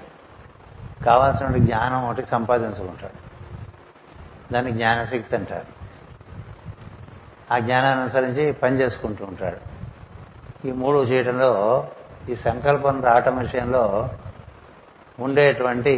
కావాల్సిన 1.05 1.47
జ్ఞానం 1.47 2.09
ఒకటి 2.09 2.27
సంపాదించుకుంటాడు. 2.27 3.27
దాన్ని 4.53 4.73
జ్ఞానశక్తి 4.73 5.37
అంటారు. 5.37 5.77
ఆ 7.55 7.59
జ్ఞానాన్ని 7.59 8.03
అనుసరించి 8.03 8.53
పని 8.53 8.77
చేసుకుంటూ 8.77 9.25
ఉంటాడు. 9.25 9.77
ఈ 10.69 10.73
మూడు 10.73 10.99
చేయడంలో 10.99 11.51
ఈ 12.29 12.35
సంకల్పం 12.35 13.05
రావటం 13.05 13.39
విషయంలో 13.39 14.11
ఉండేటువంటి 15.21 15.95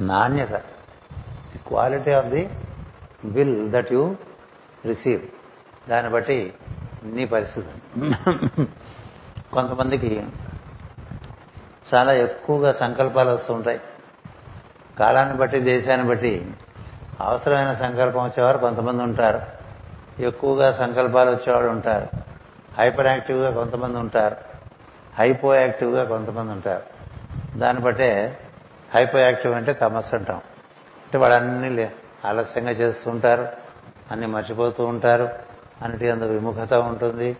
నాణ్యత 0.00 0.52
the 0.52 1.58
quality 1.66 2.10
of 2.10 2.26
the 2.26 2.50
will 3.24 3.70
that 3.72 3.92
you 3.92 4.16
receive 4.86 5.22
దాన్ని 5.90 6.12
బట్టి 6.12 6.54
నీ 7.02 7.26
పరిస్థితి. 7.26 8.00
కొంతమందికి 9.56 10.26
చాలా 11.94 12.12
ఎక్కువగా 12.12 12.72
సంకల్పాలు 12.72 13.30
వస్తుంటాయి 13.30 13.80
కాలాన్ని 14.98 15.36
బట్టి 15.36 15.60
దేశాన్ని 15.60 16.08
బట్టి 16.08 16.54
అవసరమైన 17.20 17.72
సంకల్పం 17.74 18.24
వచ్చేవారు 18.24 18.58
కొంతమంది 18.58 19.02
ఉంటారు. 19.02 19.40
ఎక్కువగా 20.22 20.72
సంకల్పాలు 20.72 21.30
వచ్చేవాడు 21.30 21.66
ఉంటారు. 21.66 22.08
హైపర్ 22.78 23.06
యాక్టివ్గా 23.06 23.50
కొంతమంది 23.50 23.98
ఉంటారు. 23.98 24.36
హైపో 25.14 25.54
యాక్టివ్గా 25.54 26.04
కొంతమంది 26.04 26.52
ఉంటారు. 26.52 26.82
దాన్ని 27.58 27.82
బట్టే 27.82 28.38
హైపో 28.94 29.18
యాక్టివ్ 29.18 29.54
అంటే 29.54 29.72
తమస్సు 29.72 30.16
అంటాం. 30.16 30.36
అంటే 30.36 31.18
వాళ్ళన్నీ 31.18 31.90
ఆలస్యంగా 32.24 32.70
చేస్తూ 32.70 33.10
ఉంటారు. 33.10 33.48
అన్ని 34.10 34.26
మర్చిపోతూ 34.26 34.84
ఉంటారు. 34.84 35.28
అన్నిటి 35.82 36.10
అందుకు 36.10 36.28
విముఖత 36.28 36.74
ఉంటుంది. 36.74 37.36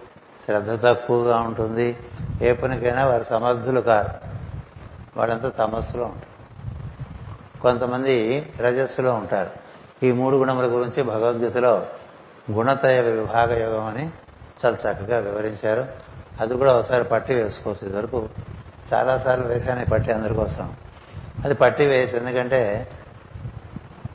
శ్రద్ధ 0.46 0.86
తక్కువగా 0.86 1.40
ఉంటుంది. 1.40 1.96
ఏ 2.42 2.52
పనికైనా 2.52 3.06
వారు 3.06 3.24
సమర్థులు 3.30 3.80
కారు. 3.80 4.08
వాళ్ళంతా 5.16 5.48
తమస్సులో 5.48 6.04
ఉంటారు. 6.04 6.36
కొంతమంది 7.60 8.48
రజస్సులో 8.58 9.14
ఉంటారు. 9.14 9.50
ఈ 10.02 10.12
మూడు 10.12 10.36
గుణముల 10.36 10.64
గురించి 10.64 11.02
భగవద్గీతలో 11.02 11.86
గుణతయ 12.52 13.00
విభాగ 13.00 13.62
యోగం 13.62 13.84
అని 13.84 14.10
చాలా 14.66 14.76
చక్కగా 14.76 15.18
వివరించారు. 15.18 15.86
అది 16.40 16.54
కూడా 16.54 16.72
ఒకసారి 16.72 17.04
పట్టి 17.04 17.34
వేసుకోవచ్చు. 17.34 17.88
ఇదివరకు 17.88 18.28
చాలాసార్లు 18.94 19.46
వేశాను 19.46 19.80
ఈ 19.80 19.84
పట్టి 19.84 20.12
అందరి 20.12 20.34
కోసం. 20.34 20.72
అది 21.44 21.54
పట్టి 21.54 21.86
వేసి 21.86 22.16
ఎందుకంటే 22.16 22.88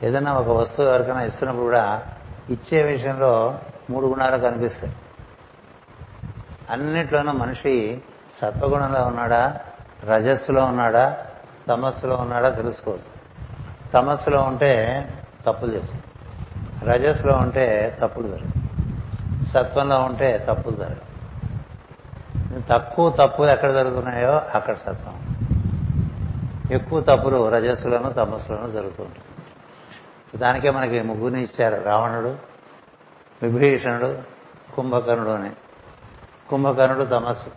ఏదైనా 0.02 0.34
ఒక 0.34 0.48
వస్తువు 0.48 0.88
ఎవరికైనా 0.88 1.22
ఇస్తున్నప్పుడు 1.22 1.64
కూడా 1.64 2.02
ఇచ్చే 2.50 2.82
విషయంలో 2.82 3.58
మూడు 3.90 4.06
గుణాలు 4.06 4.36
కనిపిస్తాయి. 4.36 4.94
అన్నిట్లోనూ 6.70 7.32
మనిషి 7.32 8.02
సత్వగుణంలో 8.38 9.04
ఉన్నాడా? 9.04 9.60
రజస్సులో 10.04 10.64
ఉన్నాడా? 10.64 11.16
తమస్సులో 11.68 12.16
ఉన్నాడా? 12.16 12.50
తెలుసుకోవచ్చు. 12.50 13.22
తమస్సులో 13.90 14.42
ఉంటే 14.42 15.08
తప్పులు 15.46 15.74
చేస్తుంది. 15.74 16.02
రజస్సులో 16.84 17.34
ఉంటే 17.34 17.96
తప్పులు 18.02 18.28
జరగదు. 18.28 18.62
సత్వంలో 19.44 20.00
ఉంటే 20.00 20.46
తప్పులు 20.48 20.76
జరగదు. 20.76 21.00
తక్కువ 22.68 23.10
తప్పులు 23.10 23.46
ఎక్కడ 23.46 23.72
జరుగుతున్నాయో 23.72 24.30
అక్కడ 24.30 24.74
సత్వం. 24.74 25.22
ఎక్కువ 26.72 27.00
తప్పులు 27.00 27.48
రజస్సులోనూ 27.48 28.12
తమస్సులోనూ 28.12 28.68
జరుగుతూ 28.68 29.04
ఉంటాయి. 29.04 29.22
దానికే 30.38 30.70
మనకి 30.70 31.02
ముగ్గురిని 31.02 31.42
ఇచ్చారు. 31.42 31.82
రావణుడు 31.82 32.36
విభీషణుడు 33.42 34.18
కుంభకర్ణుడు 34.76 35.30
అని. 35.30 35.50
కుంభకర్ణుడు 36.52 37.04
తమస్సు 37.04 37.50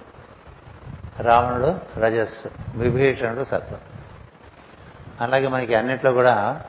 రావణుడు 1.22 2.00
రజస్సు 2.00 2.50
విభీషణుడు 2.76 3.44
సత్వం. 3.44 3.80
అలాగే 5.22 5.48
మనకి 5.48 5.76
అన్నిట్లో 5.76 6.12
కూడా 6.12 6.62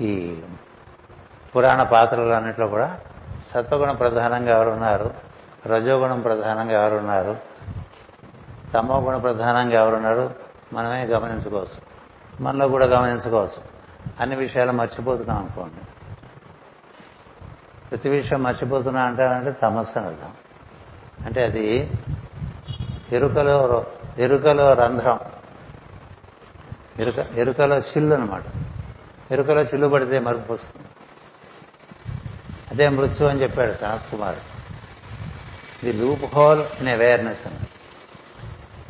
ఈ 0.00 0.40
పురాణ 1.56 1.82
పాత్రలు 1.82 2.32
అన్నిట్లో 2.32 2.68
కూడా 2.68 3.00
సత్వగుణం 3.46 3.96
ప్రధానంగా 3.96 4.56
ఎవరున్నారు? 4.56 5.10
రజోగుణం 5.66 6.20
ప్రధానంగా 6.20 6.84
ఎవరున్నారు? 6.84 7.36
తమో 8.74 9.00
గుణ 9.00 9.16
ప్రధానంగా 9.16 9.82
ఎవరున్నారు? 9.82 10.34
మనమే 10.72 11.04
గమనించుకోవచ్చు. 11.04 11.90
మనలో 12.42 12.68
కూడా 12.68 12.86
గమనించుకోవచ్చు. 12.86 13.62
అన్ని 14.20 14.36
విషయాలు 14.36 14.72
మర్చిపోతున్నాం 14.72 15.38
అనుకోండి. 15.38 15.86
ప్రతి 17.90 18.08
విషయం 18.08 18.42
మర్చిపోతున్నా 18.42 19.02
అంటారంటే 19.02 19.52
తమస్సు 19.52 19.98
అని 19.98 20.08
అర్థం. 20.08 20.32
అంటే 21.26 21.44
అది 21.44 21.90
ఎరుకలో 23.12 23.86
ఎరుకలో 24.18 24.72
రంధ్రం. 24.72 25.18
ఎరుక 26.98 27.18
ఎరుకలో 27.18 27.76
చిల్లు 27.78 28.14
అనమాట 28.14 28.42
ఎరుకలో 29.30 29.62
చిల్లు 29.62 29.88
పడితే 29.88 30.18
మరుపు 30.18 30.52
వస్తుంది. 30.52 30.86
అదే 32.70 32.88
మృత్యు 32.88 33.26
అని 33.26 33.42
చెప్పాడు 33.42 33.72
Sanat 33.72 34.10
Kumar. 34.10 34.36
The 35.84 35.92
loophole 36.24 36.62
in 36.80 36.88
awareness 36.88 37.46
అని 37.46 37.58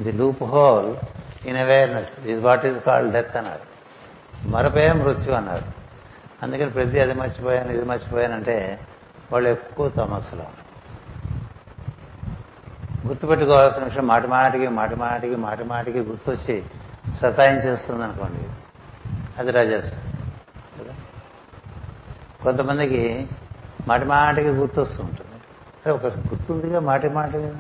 the 0.05 0.13
loophole 0.43 0.97
in 1.47 1.57
awareness 1.57 2.27
is 2.27 2.45
what 2.45 2.67
is 2.67 2.81
called 2.81 3.13
death 3.13 3.37
అన్నారు. 3.37 3.71
మరపే 4.49 4.93
మృత్యు 4.93 5.33
అన్నారు. 5.33 5.81
అందుకని 6.43 6.71
ప్రతి 6.71 7.01
అది 7.01 7.15
మర్చిపోయాను 7.15 7.73
ఇది 7.73 7.85
మర్చిపోయానంటే 7.85 8.81
వాళ్ళు 9.33 9.49
ఎక్కువ 9.49 9.89
తమస్సులో 9.89 10.45
గుర్తుపెట్టుకోవాల్సిన 13.11 13.85
విషయం 13.85 14.07
మాటి 14.07 14.27
మాటికి 14.27 14.69
మాటి 14.69 14.95
మాటికి 14.95 15.37
మాటి 15.37 15.65
మాటికి 15.65 16.01
గుర్తొచ్చి 16.01 16.65
సతాయించేస్తుంది 17.21 18.05
అనుకోండి 18.05 18.49
అది 19.39 19.51
రజస్ 19.51 19.95
కదా? 20.81 20.95
కొంతమందికి 22.43 23.29
మాటి 23.89 24.05
మాటికి 24.05 24.49
గుర్తొస్తూ 24.49 25.03
ఉంటుంది 25.03 25.31
అంటే 25.31 25.91
ఒక 25.91 26.15
గుర్తుందిగా 26.15 26.81
మాటి 26.81 27.09
మాటికి? 27.09 27.53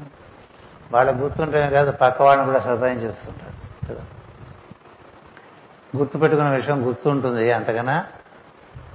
వాళ్ళ 0.93 1.23
గుర్తుంటే 1.23 1.71
కాదు 1.71 1.91
పక్క 1.91 2.23
వాళ్ళని 2.23 2.47
కూడా 2.47 2.59
సతాయించేస్తుంటారు 2.59 3.89
కదా? 3.93 4.05
గుర్తుపెట్టుకున్న 5.97 6.51
విషయం 6.51 6.87
గుర్తుంటుంది. 6.87 7.53
అంతకన్నా 7.53 8.07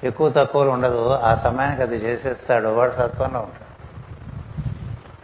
ఎక్కువ 0.03 0.29
తక్కువలు 0.29 0.69
ఉండదు. 0.69 1.09
ఆ 1.09 1.35
సమయానికి 1.35 1.81
అది 1.81 1.95
చేసేస్తాడు. 1.95 2.67
వాడు 2.67 2.91
సత్వంలో 2.91 3.39
ఉంటాడు. 3.39 3.64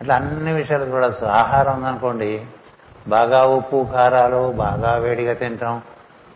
అట్లా 0.01 0.15
అన్ని 0.15 0.53
విషయాలు 0.53 0.91
కూడా 0.91 1.11
ఆహారం 1.31 1.75
ఉందనుకోండి 1.75 2.45
బాగా 3.07 3.45
ఉప్పు 3.45 3.87
కారాలు 3.93 4.51
బాగా 4.51 4.95
వేడిగా 4.95 5.33
తినటం 5.33 5.81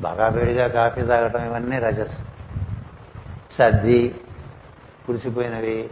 బాగా 0.01 0.27
వేడిగా 0.27 0.67
కాఫీ 0.67 1.01
తాగటం 1.01 1.45
ఇవన్నీ 1.45 1.79
రజస్. 1.79 2.17
సర్ది 3.51 4.21
పులిసిపోయినవి 5.09 5.89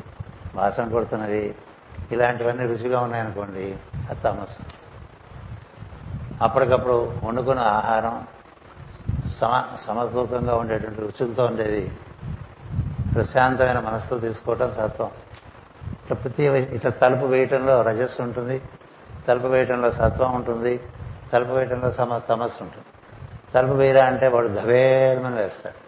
వాసన 0.55 0.89
కొడుతున్నవి 0.89 1.55
ఇలాంటివన్నీ 2.11 2.65
రుచిగా 2.65 2.99
ఉన్నాయనుకోండి 2.99 3.77
అది 4.09 4.21
తమస్సు. 4.21 4.59
అప్పటికప్పుడు 6.43 7.13
వండుకున్న 7.23 7.61
ఆహారం 7.61 8.27
సమ 9.37 9.63
సమతూకంగా 9.87 10.55
ఉండేటువంటి 10.55 11.01
రుచులతో 11.01 11.45
ఉండేది 11.45 11.91
ప్రశాంతమైన 13.13 13.79
మనసుతో 13.79 14.19
తీసుకోవటం 14.19 14.71
సత్వం. 14.71 15.11
ప్రతి 16.09 16.43
ఇట్లా 16.43 16.91
తలుపు 16.91 17.25
వేయటంలో 17.25 17.81
రజస్సు 17.81 18.21
ఉంటుంది 18.21 18.61
తలుపు 19.27 19.47
వేయటంలో 19.47 19.91
సత్వం 19.91 20.35
ఉంటుంది 20.35 20.79
తలుపు 21.33 21.51
వేయటంలో 21.51 21.91
సమ 21.91 22.17
తమస్సు 22.17 22.63
ఉంటుంది. 22.63 22.85
తలుపు 23.53 23.73
వేయరా 23.73 24.05
అంటే 24.05 24.27
వాడు 24.27 24.47
ధవేదమని 24.47 25.35
వేస్తాడు. 25.35 25.83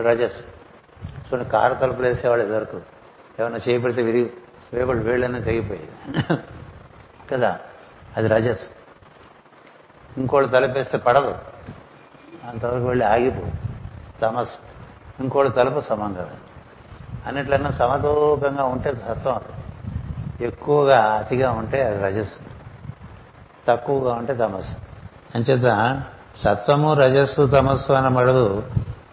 రజస్సు. 0.00 0.42
చూడండి 1.16 1.50
కారు 1.50 1.74
తలుపులు 1.74 2.06
వేసేవాడు 2.06 2.42
దొరకదు. 2.42 2.82
ఏమన్నా 3.40 3.58
చేయబడితే 3.68 4.02
విరిగి 4.02 4.32
వేపడు 4.74 4.98
వేళ్ళన్నీ 4.98 5.40
తెగిపోయి 5.40 5.88
కదా? 7.30 7.58
అది 8.16 8.28
రజస్ 8.28 8.60
ఇంకోళ్ళు 10.18 10.48
తలుపేస్తే 10.48 10.98
పడదు. 10.98 11.38
అంతవరకు 12.48 12.84
వెళ్ళి 12.84 13.04
ఆగిపోదు. 13.04 13.52
తమస్ 14.22 14.50
ఇంకోళ్ళు 15.20 15.52
తలుపు 15.52 15.80
సమం 15.80 16.14
కదా 16.14 16.30
అన్నిట్లన్నా 17.26 17.70
సమతూకంగా 17.70 18.64
ఉంటే 18.64 18.94
సత్వం 18.94 19.34
అది. 19.34 19.52
ఎక్కువగా 20.44 20.98
అతిగా 20.98 21.50
ఉంటే 21.50 21.82
అది 21.82 22.02
రజస్సు. 22.02 22.38
తక్కువగా 23.68 24.14
ఉంటే 24.14 24.34
తమస్సు. 24.34 24.74
అంచేత 25.34 26.02
సత్వము 26.36 26.94
రజస్సు 26.94 27.42
తమస్సు 27.42 27.92
అన్న 27.92 28.08
మడుగు 28.08 28.62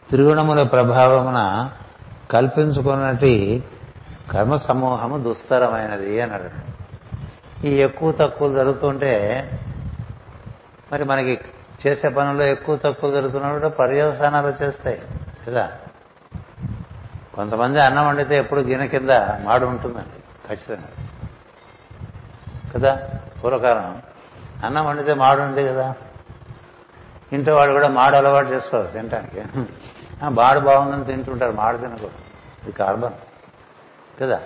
త్రిగుణముల 0.10 0.64
ప్రభావమున 0.64 1.70
కల్పించుకున్నటి 2.32 3.64
కర్మ 4.32 4.56
సమూహము 4.56 5.18
దుస్తరమైనది 5.18 6.22
అన్నాడు 6.22 6.80
ఈ 7.66 7.72
ఎక్కువ 7.72 8.12
తక్కువలు 8.12 8.54
జరుగుతుంటే 8.54 9.14
మరి 10.92 11.04
మనకి 11.04 11.40
చేసే 11.88 12.10
పనుల్లో 12.10 12.44
ఎక్కువ 12.44 12.76
తక్కువ 12.76 13.12
జరుగుతున్నప్పుడు 13.12 13.68
పర్యవసానాలు 13.68 14.48
వచ్చేస్తాయి 14.48 15.02
కదా? 15.48 15.70
కొంతమంది 17.40 17.80
అన్నం 17.80 18.08
వండితే 18.08 18.38
ఎప్పుడు 18.38 18.60
గిన్నె 18.60 18.88
కింద 18.88 19.10
మాడు 19.44 19.66
ఉంటుందండి 19.66 20.48
ఖచ్చితంగా. 20.48 20.88
కదా? 22.76 23.10
పూర్వకాలం. 23.44 24.02
అన్నం 24.66 24.86
వండితే 24.86 25.14
మాడు 25.14 25.42
ఉంది 25.42 25.68
కదా? 25.68 25.96
ఇంట్లో 27.34 27.56
వాళ్ళు 27.56 27.74
కూడా 27.74 27.88
మాడు 27.88 28.16
అలవాటు 28.16 28.48
చేసుకోవాలి 28.48 28.92
తినడానికి 28.92 29.44
మాడు 30.30 30.60
బాగుందని 30.60 31.06
తింటుంటారు 31.06 31.52
మాడు 31.52 31.78
తినకూడదు. 31.78 32.12
ఇది 32.64 32.72
కార్బన్. 32.72 33.14
కదా? 34.22 34.40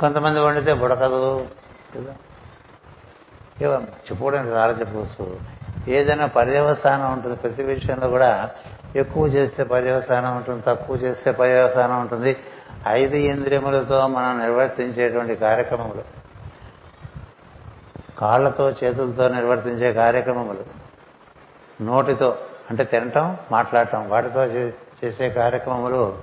కొంతమంది 0.00 0.40
వండితే 0.40 0.72
బుడకదు 0.72 1.48
కదా? 1.96 2.14
ఏవో 3.62 3.74
చెప్పుకోవడానికి 3.80 4.54
చాలా 4.54 4.72
చెప్పవచ్చు. 4.72 5.40
ఏదైనా 5.88 6.26
పర్యవసానం 6.26 7.12
ఉంటుంది 7.12 7.36
ప్రతి 7.36 7.62
విషయంలో 7.62 8.08
కూడా 8.08 8.50
ఎక్కువ 8.96 9.26
చేస్తే 9.26 9.64
పర్యవసానం 9.64 10.36
ఉంటుంది 10.36 10.62
తక్కువ 10.66 10.96
చేస్తే 10.96 11.30
పర్యవసానం 11.30 12.00
ఉంటుంది. 12.00 12.36
ఐదు 12.88 13.16
ఇంద్రియములతో 13.16 14.06
మనం 14.06 14.40
నిర్వర్తించేటువంటి 14.40 15.36
కార్యక్రమములు. 15.36 16.02
కాళ్ళతో 18.18 18.70
చేతులతో 18.70 19.28
నిర్వర్తించే 19.28 19.92
కార్యక్రమములు. 19.92 20.64
నోటితో 21.84 22.38
అంటే 22.70 22.84
తినటం 22.84 23.36
మాట్లాడటం 23.52 24.08
వాటితో 24.08 24.44
చేసే 24.44 25.30
కార్యక్రమములు. 25.30 26.18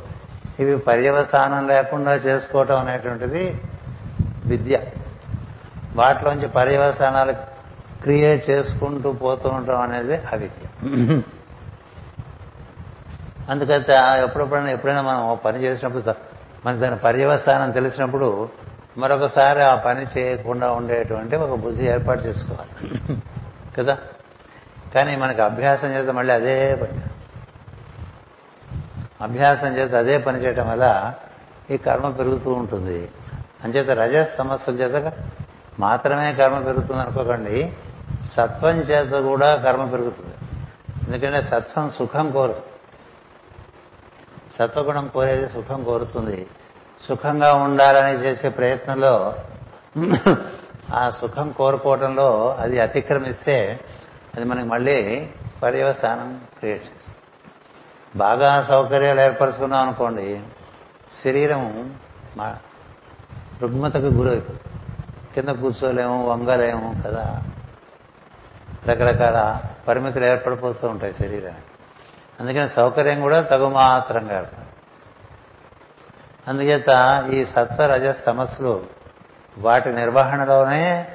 ఇవి 0.59 0.77
పర్యవసానం 0.77 1.67
లేకుండా 1.67 2.13
చేసుకోవటం 2.13 2.79
అనేటువంటిది 2.79 3.61
విద్య. 4.45 4.83
వాటిలోంచి 5.95 6.47
పర్యవసానాలు 6.47 7.31
క్రియేట్ 8.01 8.49
చేసుకుంటూ 8.49 9.11
పోతూ 9.11 9.49
ఉండటం 9.49 9.81
అనేది 9.81 10.15
అవిద్య. 10.15 11.21
అందుకైతే 13.49 13.93
ఎప్పుడెప్పుడైనా 13.99 14.69
ఎప్పుడైనా 14.69 15.01
మనం 15.01 15.37
పని 15.45 15.59
చేసినప్పుడు 15.59 16.13
మనకి 16.65 16.79
దాని 16.79 16.97
పర్యవసానం 16.97 17.71
తెలిసినప్పుడు 17.71 18.49
మరొకసారి 18.97 19.63
ఆ 19.63 19.75
పని 19.75 20.05
చేయకుండా 20.17 20.71
ఉండేటువంటి 20.71 21.35
ఒక 21.35 21.59
బుద్ధి 21.59 21.85
ఏర్పాటు 21.85 22.23
చేసుకోవాలి. 22.23 22.97
కదా? 23.77 23.97
కానీ 24.95 25.15
మనకి 25.15 25.41
అభ్యాసం 25.41 25.87
చేత 25.87 26.09
మళ్ళీ 26.09 26.33
అదే 26.33 26.75
పని. 26.75 27.01
అభ్యాసం 29.21 29.67
చేత 29.67 29.93
అదే 29.93 30.17
పని 30.17 30.37
చేయటం 30.37 30.69
వల్ల 30.69 31.13
ఈ 31.71 31.77
కర్మ 31.77 32.09
పెరుగుతూ 32.09 32.53
ఉంటుంది. 32.53 33.11
అంచేత 33.63 33.89
రజస్ 33.89 34.37
సమస్యల 34.37 34.75
చేత 34.75 35.13
మాత్రమే 35.79 36.33
కర్మ 36.33 36.59
పెరుగుతుంది 36.59 37.01
అనుకోకండి. 37.01 37.73
సత్వం 38.31 38.77
చేత 38.77 39.23
కూడా 39.23 39.55
కర్మ 39.55 39.85
పెరుగుతుంది. 39.85 40.35
ఎందుకంటే 41.07 41.41
సత్వం 41.41 41.89
సుఖం 41.89 42.31
కోరు 42.31 42.76
సత్వగుణం 44.59 45.07
కోరేది 45.07 45.47
సుఖం 45.47 45.83
కోరుతుంది. 45.83 46.47
సుఖంగా 47.01 47.53
ఉండాలని 47.53 48.17
చేసే 48.17 48.49
ప్రయత్నంలో 48.49 49.35
ఆ 50.93 51.09
సుఖం 51.09 51.51
కోరుకోవటంలో 51.51 52.55
అది 52.59 52.79
అతిక్రమిస్తే 52.79 53.79
అది 54.35 54.45
మనకి 54.45 54.67
మళ్ళీ 54.67 55.29
పర్యవసానం 55.63 56.41
క్రియేట్ 56.59 56.83
చేస్తుంది. 56.83 57.15
బాగా 58.17 58.61
సౌకర్యాలు 58.61 59.21
ఏర్పరచుకున్నాం 59.21 59.87
అనుకోండి 59.87 60.41
శరీరం 61.23 61.95
రుగ్మతకు 63.61 64.05
గురైపోతుంది. 64.05 64.61
కింద 65.35 65.49
కూర్చోలేము 65.49 66.27
వంగలేము 66.27 67.01
కదా. 67.07 67.43
రకరకాల 68.87 69.61
పరిమితులు 69.87 70.25
ఏర్పడిపోతూ 70.25 70.87
ఉంటాయి 70.87 71.13
శరీరానికి. 71.13 71.76
అందుకని 72.39 72.69
సౌకర్యం 72.69 73.21
కూడా 73.21 73.41
తగు 73.41 73.69
మాత్రంగా 73.69 74.51
అందుచేత 76.47 76.87
ఈ 77.33 77.45
సత్వ 77.45 77.85
రజ 77.85 78.15
సమస్యలు 78.25 78.85
వాటి 79.57 79.93
నిర్వహణలోనే 79.93 81.07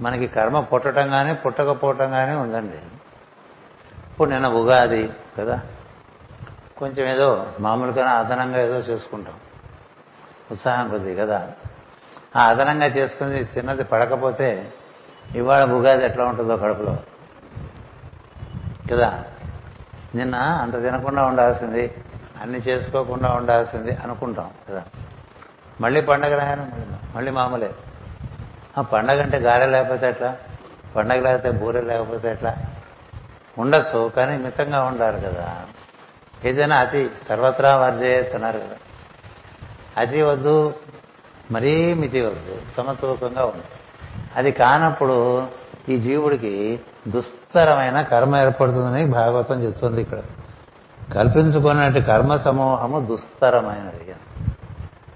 మనకి 0.00 0.26
కర్మ 0.26 0.60
పుట్టడం 0.60 1.08
కానీ 1.08 1.34
పుట్టకపోవటం 1.34 2.10
కానీ 2.10 2.34
ఉందండి. 2.34 2.76
ఇప్పుడు 4.10 4.30
నిన్న 4.30 4.48
ఉగాది 4.48 5.12
కదా 5.38 5.60
కొంచెం 6.78 7.08
ఏదో 7.08 7.46
మామూలుగా 7.60 8.10
అదనంగా 8.10 8.62
ఏదో 8.62 8.78
చేసుకుంటాం. 8.78 9.34
ఉత్సాహం 10.50 10.88
కొద్ది 10.88 11.16
కదా. 11.16 11.52
ఆ 12.36 12.44
అదనంగా 12.44 12.86
చేసుకుని 12.86 13.44
తిన్నది 13.44 13.84
పడకపోతే 13.84 14.72
ఇవాళ 15.34 15.72
ఉగాది 15.72 16.04
ఎట్లా 16.04 16.24
ఉంటుందో 16.24 16.56
కడుపులో. 16.56 16.96
కదా? 18.90 19.24
నిన్న 20.14 20.34
అంత 20.34 20.82
తినకుండా 20.82 21.24
ఉండాల్సింది 21.26 21.94
అన్ని 22.42 22.58
చేసుకోకుండా 22.58 23.32
ఉండాల్సింది 23.32 23.94
అనుకుంటాం 23.94 24.50
కదా. 24.68 24.84
మళ్ళీ 25.80 26.00
పండగ 26.00 26.38
రాయను 26.38 26.70
మళ్ళీ 27.16 27.30
మామూలే. 27.30 27.74
ఆ 28.78 28.82
పండగ 28.82 29.22
అంటే 29.22 29.38
గారె 29.38 29.66
లేకపోతే 29.66 30.08
ఎట్లా? 30.08 30.36
పండగ 30.96 31.20
లేకపోతే 31.20 31.50
బూర 31.50 31.80
లేకపోతే 31.80 32.30
ఎట్లా? 32.30 32.56
ఉండొచ్చు 33.58 34.08
కానీ 34.08 34.38
మితంగా 34.38 34.82
ఉండాలి 34.82 35.20
కదా. 35.20 35.66
ఏదైనా 36.44 36.76
అతి 36.76 37.10
సర్వత్రా 37.28 37.76
వర్జేత్ 37.76 38.34
అన్నారు 38.34 38.58
కదా. 38.58 38.76
అతి 39.96 40.22
వద్దు 40.22 40.74
మరీ 41.50 41.94
మితి 41.94 42.20
వద్దు 42.20 42.62
సమతూకంగా 42.76 43.44
ఉంది 43.44 43.64
అది 44.36 44.52
కానప్పుడు 44.52 45.48
ఈ 45.88 45.96
జీవుడికి 45.96 46.80
దుస్తరమైన 47.08 48.02
కర్మ 48.02 48.36
ఏర్పడుతుందని 48.36 49.06
భాగవతం 49.06 49.60
చెప్తుంది 49.62 50.02
ఇక్కడ. 50.02 50.18
కల్పించుకున్నట్టు 51.14 52.00
కర్మ 52.00 52.36
సమూహము 52.36 53.06
దుస్తరమైనది. 53.06 54.14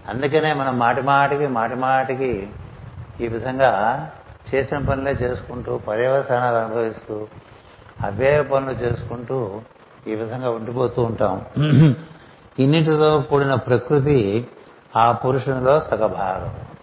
అందుకనే 0.09 0.53
మనం 0.53 0.79
మాటి 0.79 1.03
మాటికి 1.03 1.47
మాటి 1.47 1.75
మాటికి 1.75 2.49
ఈ 3.21 3.27
విధంగా 3.27 4.11
చేసిన 4.55 4.79
పనులే 4.79 5.11
చేసుకుంటూ 5.11 5.79
పర్యవసానాలు 5.79 6.57
అనుభవిస్తూ 6.57 7.27
అవ్యయ 8.05 8.43
పనులు 8.43 8.71
చేసుకుంటూ 8.71 9.61
ఈ 10.07 10.14
విధంగా 10.14 10.51
ఉండిపోతూ 10.51 11.03
ఉంటాం. 11.03 11.45
ఇన్నిటితో 12.59 13.25
కూడిన 13.31 13.55
ప్రకృతి 13.55 14.47
ఆ 14.97 15.12
పురుషునిలో 15.12 15.81
సగభాగం. 15.81 16.76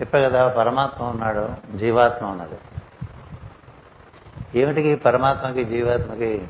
చెప్పే 0.00 0.24
కదా 0.24 0.48
పరమాత్మ 0.48 1.04
ఉన్నాడు 1.04 1.76
జీవాత్మ 1.76 2.26
ఉన్నది. 2.26 2.58
ఏమిటికి 4.54 4.94
పరమాత్మకి 4.94 5.64
జీవాత్మకి 5.64 6.48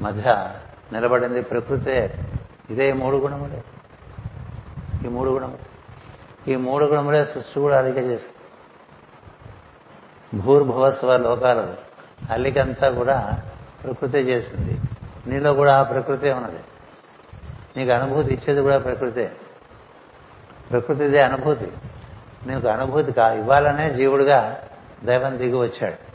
మధ్య 0.00 0.50
నిలబడింది 0.92 1.42
ప్రకృతే? 1.42 2.18
ఇదే 2.70 2.92
మూడు 2.92 3.16
గుణములే. 3.16 3.64
ఈ 5.04 5.08
మూడు 5.08 5.30
గుణములు. 5.30 5.72
ఈ 6.50 6.56
మూడు 6.56 6.84
గుణములే 6.84 7.24
సృష్టి 7.24 7.60
కూడా 7.60 7.78
అలిక 7.78 7.96
చేస్తుంది 7.96 8.32
భూర్భువస్వ 10.42 11.16
లోకాలు 11.16 11.74
అల్లికంతా 12.32 12.90
కూడా 12.90 13.42
ప్రకృతే 13.84 14.20
చేసింది. 14.20 14.80
నీలో 15.26 15.54
కూడా 15.54 15.78
ఆ 15.78 15.82
ప్రకృతే 15.82 16.32
ఉన్నది. 16.32 16.58
నీకు 17.76 17.92
అనుభూతి 17.92 18.34
ఇచ్చేది 18.34 18.60
కూడా 18.60 18.78
ప్రకృతే. 18.78 19.36
ప్రకృతిదే 20.70 21.22
అనుభూతి. 21.22 21.72
నీకు 22.46 22.68
అనుభూతి 22.68 23.12
కా 23.12 23.32
ఇవ్వాలనే 23.32 23.90
జీవుడిగా 23.90 24.58
దైవం 25.04 25.38
దిగి 25.38 25.56
వచ్చాడు. 25.56 26.12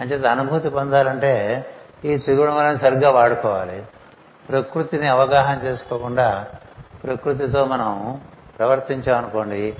అంచేత 0.00 0.26
అనుభూతి 0.26 0.68
పొందాలంటే 0.70 1.66
ఈ 2.04 2.16
త్రిగుణములను 2.16 2.78
సరిగ్గా 2.78 3.10
వాడుకోవాలి. 3.10 3.82
ప్రకృతిని 4.48 5.06
అవగాహన 5.06 5.66
చేసుకోకుండా 5.66 6.46
ప్రకృతితో 7.04 7.64
మనం 7.64 8.20
ప్రవర్తించామనుకోండి 8.58 9.74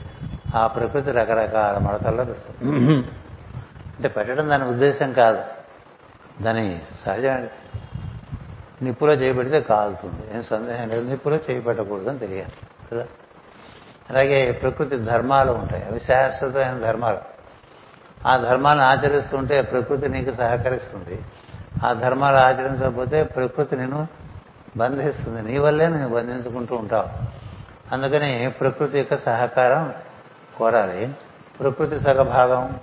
ఆ 0.57 0.66
ప్రకృతి 0.66 1.11
రకరకాల 1.11 1.78
మడతల్లో 1.78 2.24
పెడుతుంది. 2.24 2.76
అంటే 3.97 4.09
పెట్టడం 4.09 4.49
దాని 4.49 4.64
ఉద్దేశం 4.64 5.12
కాదు. 5.12 5.43
దాని 6.43 6.80
సహజం 7.07 7.49
నిప్పులో 8.82 9.12
చేపెడితే 9.12 9.61
కాలుతుంది. 9.61 10.36
ఏం 10.36 10.43
సందేహం 10.43 10.89
లేదు. 10.89 11.09
నిప్పులో 11.09 11.36
చేయబెట్టకూడదు 11.36 12.09
అని 12.09 12.18
తెలియాలి. 12.18 12.53
కదా? 12.93 13.07
అలాగే 14.11 14.52
ప్రకృతి 14.52 14.96
ధర్మాలు 14.98 15.52
ఉంటాయి. 15.52 15.84
అవి 15.84 16.00
శాశ్వతమైన 16.00 16.78
ధర్మాలు. 16.78 17.18
ఆ 18.26 18.36
ధర్మాలను 18.36 18.82
ఆచరిస్తుంటే 18.82 19.62
ప్రకృతి 19.62 20.09
నీకు 20.09 20.34
సహకరిస్తుంది. 20.34 21.20
ఆ 21.86 21.92
ధర్మాలు 21.92 22.36
ఆచరించకపోతే 22.36 23.22
ప్రకృతి 23.22 23.76
నేను 23.76 24.09
బంధిస్తుంది. 24.76 25.52
నీ 25.52 25.59
వల్లే 25.59 25.88
నేను 25.88 26.09
బంధించుకుంటూ 26.09 26.76
ఉంటావు. 26.76 27.09
అందుకని 27.94 28.54
ప్రకృతి 28.61 28.98
యొక్క 28.98 29.16
సహకారం 29.16 29.94
కోరాలి. 30.59 31.16
ప్రకృతి 31.61 32.00
సగభాగం 32.00 32.80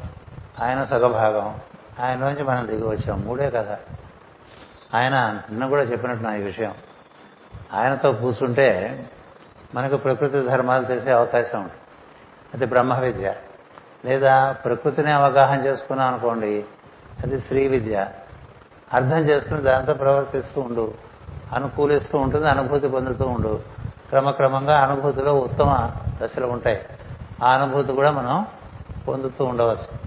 ఆయన 0.62 0.84
సగభాగం. 0.84 1.60
ఆయన 2.00 2.18
నుంచి 2.18 2.44
మనం 2.44 2.68
దిగి 2.68 2.88
వచ్చాం. 2.88 3.22
మూడే 3.22 3.50
కదా. 3.50 3.80
ఆయన 4.94 5.42
నిన్న 5.50 5.68
కూడా 5.68 5.82
చెప్పినట్టు 5.82 6.24
నా 6.24 6.36
ఈ 6.36 6.44
విషయం. 6.44 6.74
ఆయనతో 7.74 8.12
కూర్చుంటే 8.12 9.00
మనకు 9.76 9.98
ప్రకృతి 9.98 10.42
ధర్మాలు 10.42 10.86
తెలిసే 10.86 11.12
అవకాశం 11.12 11.60
ఉంటుంది 11.60 11.82
అది 12.54 12.66
బ్రహ్మ 12.66 13.00
విద్య. 13.00 13.34
లేదా 14.06 14.52
ప్రకృతిని 14.52 15.12
అవగాహన 15.12 15.66
చేసుకున్నాం 15.66 16.08
అనుకోండి 16.08 16.66
అది 17.24 17.40
శ్రీ 17.40 17.68
విద్య. 17.68 18.08
అర్థం 18.94 19.20
చేసుకుని 19.20 19.62
దాంతో 19.62 19.94
ప్రవర్తిస్తూ 19.94 20.62
ఉండు 20.62 20.94
అనుకూలిస్తూ 21.54 22.18
ఉంటుంది 22.18 22.50
అనుభూతి 22.50 22.88
పొందుతూ 22.88 23.28
ఉండు. 23.28 23.62
క్రమక్రమంగా 24.10 24.80
అనుభూతిలో 24.80 25.34
ఉత్తమ 25.34 25.92
దశలు 26.22 26.46
ఉంటాయి. 26.46 26.86
ఆ 27.44 27.54
అనుభూతి 27.54 27.92
కూడా 27.92 28.12
మనం 28.12 28.48
పొందుతూ 29.08 29.46
ఉండవచ్చు. 29.46 30.00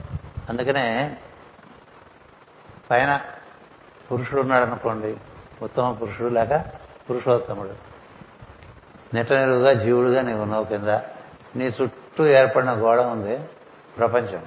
అందుకనే 0.48 1.16
పైన 2.90 3.20
పురుషుడు 4.12 4.40
ఉన్నాడు 4.40 4.64
అనుకోండి 4.64 5.16
ఉత్తమ 5.62 5.92
పురుషుడు 5.92 6.28
లేక 6.28 6.64
పురుషోత్తముడు. 7.10 7.87
నెట్ట 9.14 9.32
నిలువుగా 9.32 9.72
జీవుడుగా 9.72 10.22
నీవు 10.22 10.42
ఉన్నావు 10.42 10.64
కింద. 10.64 10.88
నీ 11.56 11.66
చుట్టూ 11.66 12.26
ఏర్పడిన 12.26 12.70
గోడ 12.70 13.00
ఉంది 13.00 13.38
ప్రపంచం. 13.98 14.42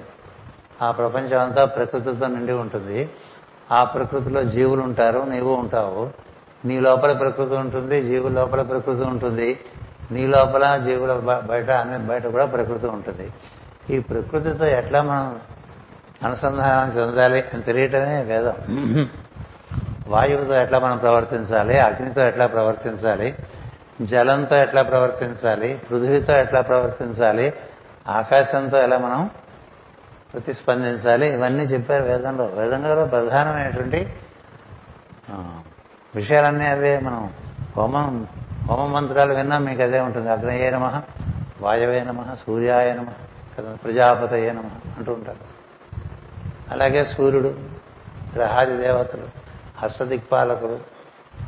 ఆ 0.82 0.90
ప్రపంచం 0.90 1.40
అంతా 1.40 1.64
ప్రకృతితో 1.64 2.26
నిండి 2.26 2.52
ఉంటుంది. 2.52 3.10
ఆ 3.72 3.84
ప్రకృతిలో 3.84 4.42
జీవులు 4.44 4.82
ఉంటారు 4.82 5.26
నీవు 5.28 5.54
ఉంటావు. 5.54 6.10
నీ 6.64 6.80
లోపల 6.80 7.12
ప్రకృతి 7.12 7.54
ఉంటుంది 7.54 8.02
జీవుల 8.02 8.32
లోపల 8.32 8.62
ప్రకృతి 8.62 9.02
ఉంటుంది. 9.02 9.60
నీ 10.10 10.26
లోపల 10.26 10.76
జీవుల 10.84 11.40
బయట 11.50 11.70
అన్ని 11.70 11.98
బయట 11.98 12.26
కూడా 12.26 12.46
ప్రకృతి 12.46 12.86
ఉంటుంది. 12.86 13.30
ఈ 13.90 13.98
ప్రకృతితో 13.98 14.66
ఎట్లా 14.66 15.02
మనం 15.02 15.40
అనుసంధానం 16.24 17.02
చెందాలి 17.02 17.40
అని 17.40 17.62
తెలియటమే 17.62 18.22
వేదం. 18.22 18.54
వాయువుతో 20.08 20.54
ఎట్లా 20.54 20.78
మనం 20.78 20.96
ప్రవర్తించాలి 20.96 21.78
అగ్నితో 21.78 22.26
ఎట్లా 22.26 22.46
ప్రవర్తించాలి 22.46 23.34
జలంతో 24.00 24.56
ఎట్లా 24.56 24.82
ప్రవర్తించాలి? 24.82 25.80
పృథివీతో 25.90 26.36
ఎట్లా 26.36 26.60
ప్రవర్తించాలి? 26.60 27.52
ఆకాశంతో 28.08 28.78
ఎలా 28.78 28.98
మనం 28.98 29.30
ప్రతిస్పందించాలి? 30.32 31.26
ఇవన్నీ 31.28 31.64
చెప్పారు 31.64 32.04
వేదంలో. 32.04 32.44
వేదంలో 32.44 33.06
ప్రధానమైనటువంటి 33.06 34.14
విషయాలన్నీ 36.14 36.66
అవే 36.66 37.00
మనం 37.00 37.32
హోమం 37.76 38.26
హోమ 38.66 38.92
మంత్రాలు 38.92 39.34
విన్నా 39.34 39.58
మీకు 39.58 39.82
అదే 39.82 40.00
ఉంటుంది. 40.00 40.30
అగ్నయే 40.30 40.70
నమ 40.70 41.02
వాయవే 41.60 42.00
నమ 42.00 42.34
సూర్యాయ 42.34 42.94
నమ 42.94 43.06
ప్రజాపతయే 43.74 44.52
నమ 44.52 44.64
అంటూ 44.98 45.12
ఉంటారు. 45.12 45.38
అలాగే 46.70 47.04
సూర్యుడు 47.04 47.54
గ్రహాది 48.34 48.76
దేవతలు 48.76 49.26
హస్తదిక్పాలకుడు. 49.78 50.78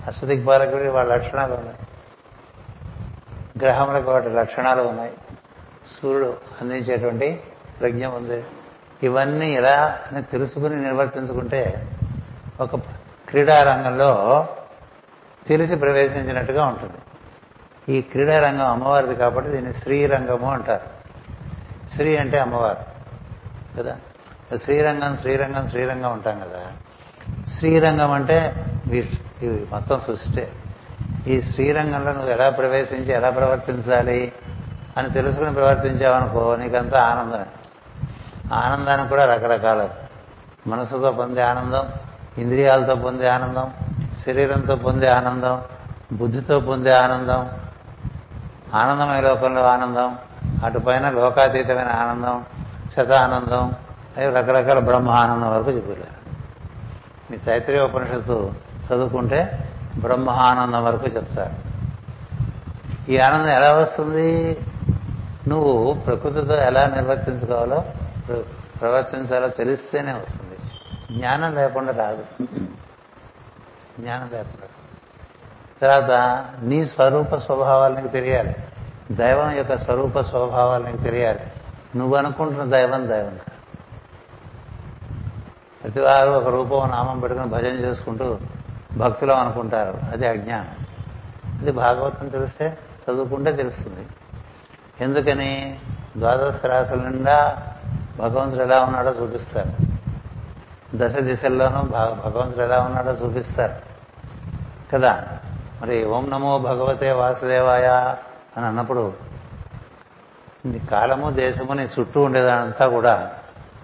హస్తదిక్పాలకుడి 0.06 0.88
వాళ్ళ 0.88 1.14
లక్షణాలు 1.14 1.54
ఉన్నాయి. 1.54 1.76
గ్రహములకు 3.60 4.10
వాటి 4.10 4.28
లక్షణాలు 4.28 4.82
ఉన్నాయి. 4.82 5.12
సూర్యుడు 6.02 6.36
అందించేటువంటి 6.60 7.40
ప్రజ్ఞ 7.80 8.06
ఉంది. 8.06 8.44
ఇవన్నీ 9.02 9.54
ఇలా 9.54 9.98
అని 10.12 10.22
తెలుసుకుని 10.22 10.76
నిర్వర్తించుకుంటే 10.76 11.88
ఒక 12.60 12.76
క్రీడారంగంలో 13.28 14.48
తెలిసి 15.46 15.76
ప్రవేశించినట్టుగా 15.76 16.66
ఉంటుంది. 16.66 16.96
ఈ 17.88 18.02
క్రీడారంగం 18.02 18.66
అమ్మవారిది 18.66 19.16
కాబట్టి 19.16 19.50
దీన్ని 19.50 19.74
శ్రీరంగము 19.74 20.52
అంటారు. 20.52 20.94
శ్రీ 21.94 22.16
అంటే 22.16 22.38
అమ్మవారు 22.38 22.94
కదా? 23.78 23.96
శ్రీరంగం 24.56 25.16
శ్రీరంగం 25.16 25.68
శ్రీరంగం 25.68 26.12
ఉంటాం 26.12 26.38
కదా? 26.38 26.72
శ్రీరంగం 27.58 28.12
అంటే 28.12 28.66
ఇవి 28.86 29.66
మొత్తం 29.70 30.00
సృష్టి. 30.00 30.48
ఈ 31.26 31.40
శ్రీరంగంలో 31.40 32.12
నువ్వు 32.12 32.30
ఎలా 32.30 32.50
ప్రవేశించి 32.50 33.12
ఎలా 33.12 33.30
ప్రవర్తించాలి 33.30 34.32
అని 34.96 35.10
తెలుసుకుని 35.10 35.54
ప్రవర్తించావనుకో 35.54 36.56
నీకంతా 36.56 37.02
ఆనందమే. 37.02 37.46
ఆనందానికి 38.54 39.08
కూడా 39.08 39.24
రకరకాల. 39.24 39.88
మనసుతో 40.66 41.10
పొందే 41.12 41.42
ఆనందం 41.42 41.88
ఇంద్రియాలతో 42.38 42.94
పొందే 42.94 43.28
ఆనందం 43.28 43.72
శరీరంతో 44.26 44.76
పొందే 44.76 45.08
ఆనందం 45.08 45.62
బుద్ధితో 46.12 46.60
పొందే 46.60 46.92
ఆనందం 46.92 47.50
ఆనందమయ 48.74 49.20
లోకంలో 49.20 49.62
ఆనందం 49.62 50.18
అటుపైన 50.64 51.10
లోకాతీతమైన 51.10 51.88
ఆనందం 51.88 52.44
శత 52.96 53.12
ఆనందం 53.12 53.74
అవి 54.16 54.26
రకరకాల 54.26 54.78
బ్రహ్మ 54.78 55.10
ఆనందం 55.10 55.56
వరకు 55.56 55.70
చెప్పారు 55.70 56.06
మీ 57.30 57.36
తైత్రీయ 57.36 57.80
ఉపనిషత్తు 57.80 58.52
చదువుకుంటే 58.86 59.70
బ్రహ్మ 60.00 60.30
ఆనందం 60.30 60.84
వరకు 60.84 61.06
చెప్తారు. 61.06 61.74
ఈ 63.10 63.18
ఆనందం 63.18 63.50
ఎలా 63.50 63.72
వస్తుంది? 63.72 64.58
నువ్వు 65.48 65.92
ప్రకృతితో 65.92 66.54
ఎలా 66.54 66.86
నిర్వర్తించుకోవాలో 66.86 67.84
ప్రవర్తించాలో 68.80 69.48
తెలిస్తేనే 69.48 70.12
వస్తుంది. 70.12 70.56
జ్ఞానం 71.18 71.54
లేకుండా 71.54 71.92
రాదు. 71.92 72.24
జ్ఞానం 74.00 74.30
లేకుండా. 74.32 74.68
తర్వాత 75.82 76.44
నీ 76.62 76.86
స్వరూప 76.86 77.34
స్వభావాలు 77.34 77.94
నీకు 77.94 78.08
తెలియాలి. 78.08 78.54
దైవం 79.12 79.50
యొక్క 79.50 79.78
స్వరూప 79.78 80.20
స్వభావాలు 80.20 80.84
నీకు 80.84 80.96
తెలియాలి. 80.96 81.40
నువ్వు 81.96 82.16
అనుకుంటున్న 82.16 82.64
దైవం 82.64 83.08
దైవం 83.08 83.30
కాదు. 83.30 83.54
ప్రతివారు 85.82 86.30
ఒక 86.30 86.48
రూపం 86.48 86.90
నామం 86.90 87.20
పెట్టుకుని 87.20 87.48
భజన 87.48 87.66
చేసుకుంటూ 87.66 88.38
భక్తులం 88.96 89.38
అనుకుంటారు. 89.38 89.98
అది 90.12 90.26
అజ్ఞానం. 90.26 90.86
ఇది 91.62 91.72
భాగవతం 91.72 92.28
తెలిస్తే 92.28 92.78
చదువుకుంటే 93.10 93.52
తెలుస్తుంది. 93.52 94.06
ఎందుకని? 95.00 95.78
ద్వాదశ 96.16 96.66
రాశుల 96.66 97.08
నిండా 97.08 97.62
భగవంతుడు 98.18 98.62
ఎలా 98.62 98.82
ఉన్నాడో 98.82 99.10
చూపిస్తారు. 99.22 99.70
దశ 100.94 101.16
దిశల్లోనూ 101.16 101.82
భగవంతుడు 101.82 102.62
ఎలా 102.62 102.80
ఉన్నాడో 102.80 103.12
చూపిస్తారు. 103.12 103.94
కదా? 104.92 105.24
మరి 105.82 106.04
ఓం 106.04 106.30
నమో 106.30 106.58
భగవతే 106.58 107.12
వాసుదేవాయ 107.12 107.86
అని 108.56 108.66
అన్నప్పుడు 108.66 109.12
కాలము 110.90 111.30
దేశము 111.30 111.72
నీ 111.72 111.82
చుట్టూ 111.82 112.22
ఉండేదంతా 112.22 112.88
కూడా 112.88 113.30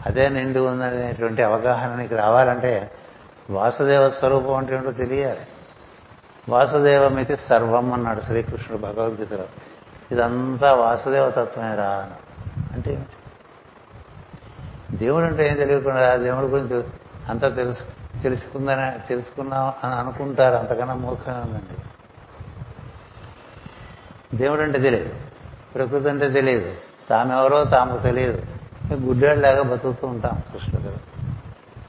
అదే 0.07 0.29
నిండి 0.29 0.59
ఉందనేటువంటి 0.59 1.43
అవగాహన 1.43 1.95
నీకు 1.95 2.17
రావాలంటే 2.17 2.91
వాసుదేవ 3.51 4.11
స్వరూపం 4.11 4.55
అంటే 4.55 4.75
ఏంటో 4.75 4.93
తెలియాలి. 4.93 5.41
వాసుదేవమితి 6.49 7.37
సర్వం 7.37 7.93
అన్నాడు 7.93 8.21
శ్రీకృష్ణుడు 8.21 8.83
భగవద్గీతలో. 8.83 9.45
ఇదంతా 10.13 10.75
వాసుదేవ 10.75 11.31
తత్వమేరా 11.31 12.11
అంటే 12.73 12.93
ఏమిటి? 12.93 13.11
దేవుడు 14.97 15.25
అంటే 15.25 15.49
ఏం 15.49 15.55
తెలియకుండా 15.55 16.17
దేవుడి 16.17 16.47
గురించి 16.47 16.85
అంతా 17.29 17.49
తెలుసు 17.49 17.85
తెలుసుకుందని 18.23 19.09
తెలుసుకున్నాం 19.09 19.73
అని 19.85 19.95
అనుకుంటారు. 19.95 20.55
అంతకన్నా 20.55 20.95
మూర్ఖంగా 20.95 21.45
ఉందండి 21.47 21.83
దేవుడు 24.37 24.61
అంటే 24.61 24.79
తెలియదు. 24.79 25.15
ప్రకృతి 25.75 26.09
అంటే 26.09 26.31
తెలియదు. 26.31 26.75
తామెవరో 27.11 27.65
తాము 27.65 27.99
తెలియదు. 27.99 28.43
గుడ్డేళ్ళలాగా 28.95 29.63
బతుకుతూ 29.63 30.07
ఉంటాం 30.07 30.43
కృష్ణుడు. 30.53 30.89
కదా 30.89 30.99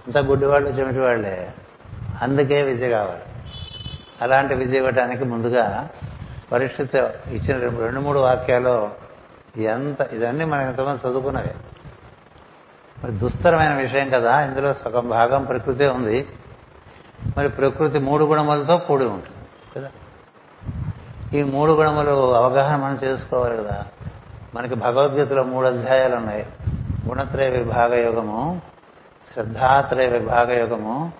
అంతా 0.07 0.19
గుడ్డివాళ్ళు 0.19 0.69
చెమిటి 0.69 0.99
వాళ్ళే 0.99 1.53
అందుకే 2.21 2.61
విద్య 2.61 2.89
కావాలి. 2.89 3.21
అలాంటి 4.21 4.55
విద్య 4.55 4.77
ఇవ్వడానికి 4.77 5.23
ముందుగా 5.23 5.89
పరిస్థితి 6.51 6.97
ఇచ్చిన 7.27 7.79
రెండు 7.79 7.99
మూడు 7.99 8.19
వాక్యాలు 8.19 8.89
ఎంత 9.57 10.09
ఇదన్నీ 10.13 10.45
మనం 10.45 10.61
ఎంతమంది 10.61 11.07
చదువుకున్నవే. 11.07 11.55
మరి 13.03 13.11
దుస్తరమైన 13.11 13.73
విషయం 13.73 14.09
కదా 14.09 14.45
ఇందులో 14.45 14.73
సగం 14.73 15.09
భాగం 15.09 15.43
ప్రకృతే 15.43 15.87
ఉంది. 15.87 16.27
మరి 17.37 17.49
ప్రకృతి 17.49 17.99
మూడు 17.99 18.25
గుణములతో 18.25 18.77
కూడి 18.77 19.05
ఉంటుంది 19.05 19.45
కదా? 19.75 19.89
ఈ 21.33 21.43
మూడు 21.43 21.71
గుణములు 21.71 22.35
అవగాహన 22.35 22.79
మనం 22.79 22.99
చేసుకోవాలి 23.03 23.57
కదా. 23.57 23.85
మనకి 24.55 24.75
భగవద్గీతలో 24.75 25.43
మూడు 25.43 25.67
అధ్యాయాలు 25.67 26.15
ఉన్నాయి. 26.15 26.45
గుణత్రయ 27.07 27.49
విభాగ 27.49 27.93
యోగము 27.93 28.61
శ్రద్ధాత్రయ 29.27 30.07
విభాగ 30.07 30.59
యోగము 30.59 31.11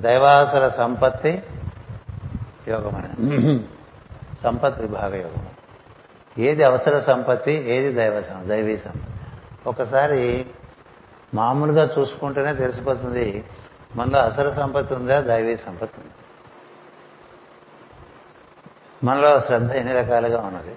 దైవాసుర 0.00 0.68
సంపత్తి 0.68 1.42
యోగమని 2.68 3.60
సంపత్ 4.42 4.80
విభాగ 4.80 5.14
యోగము 5.14 5.50
ఏది 6.38 6.62
అవసర 6.62 7.00
సంపత్తి 7.00 7.52
ఏది 7.52 7.94
దైవ 7.94 8.22
దైవీ 8.46 8.76
సంపత్తి. 8.76 9.12
ఒకసారి 9.66 10.46
మామూలుగా 11.34 11.90
చూసుకుంటేనే 11.98 12.54
తెలిసిపోతుంది 12.54 13.44
మనలో 13.96 14.18
అసలు 14.18 14.50
సంపత్తి 14.50 14.94
ఉందా 14.94 15.20
దైవీ 15.20 15.56
సంపత్తి 15.56 16.00
ఉందా? 16.00 16.16
మనలో 19.04 19.40
శ్రద్ధ 19.40 19.72
ఎన్ని 19.72 19.92
రకాలుగా 19.92 20.40
ఉన్నది? 20.40 20.76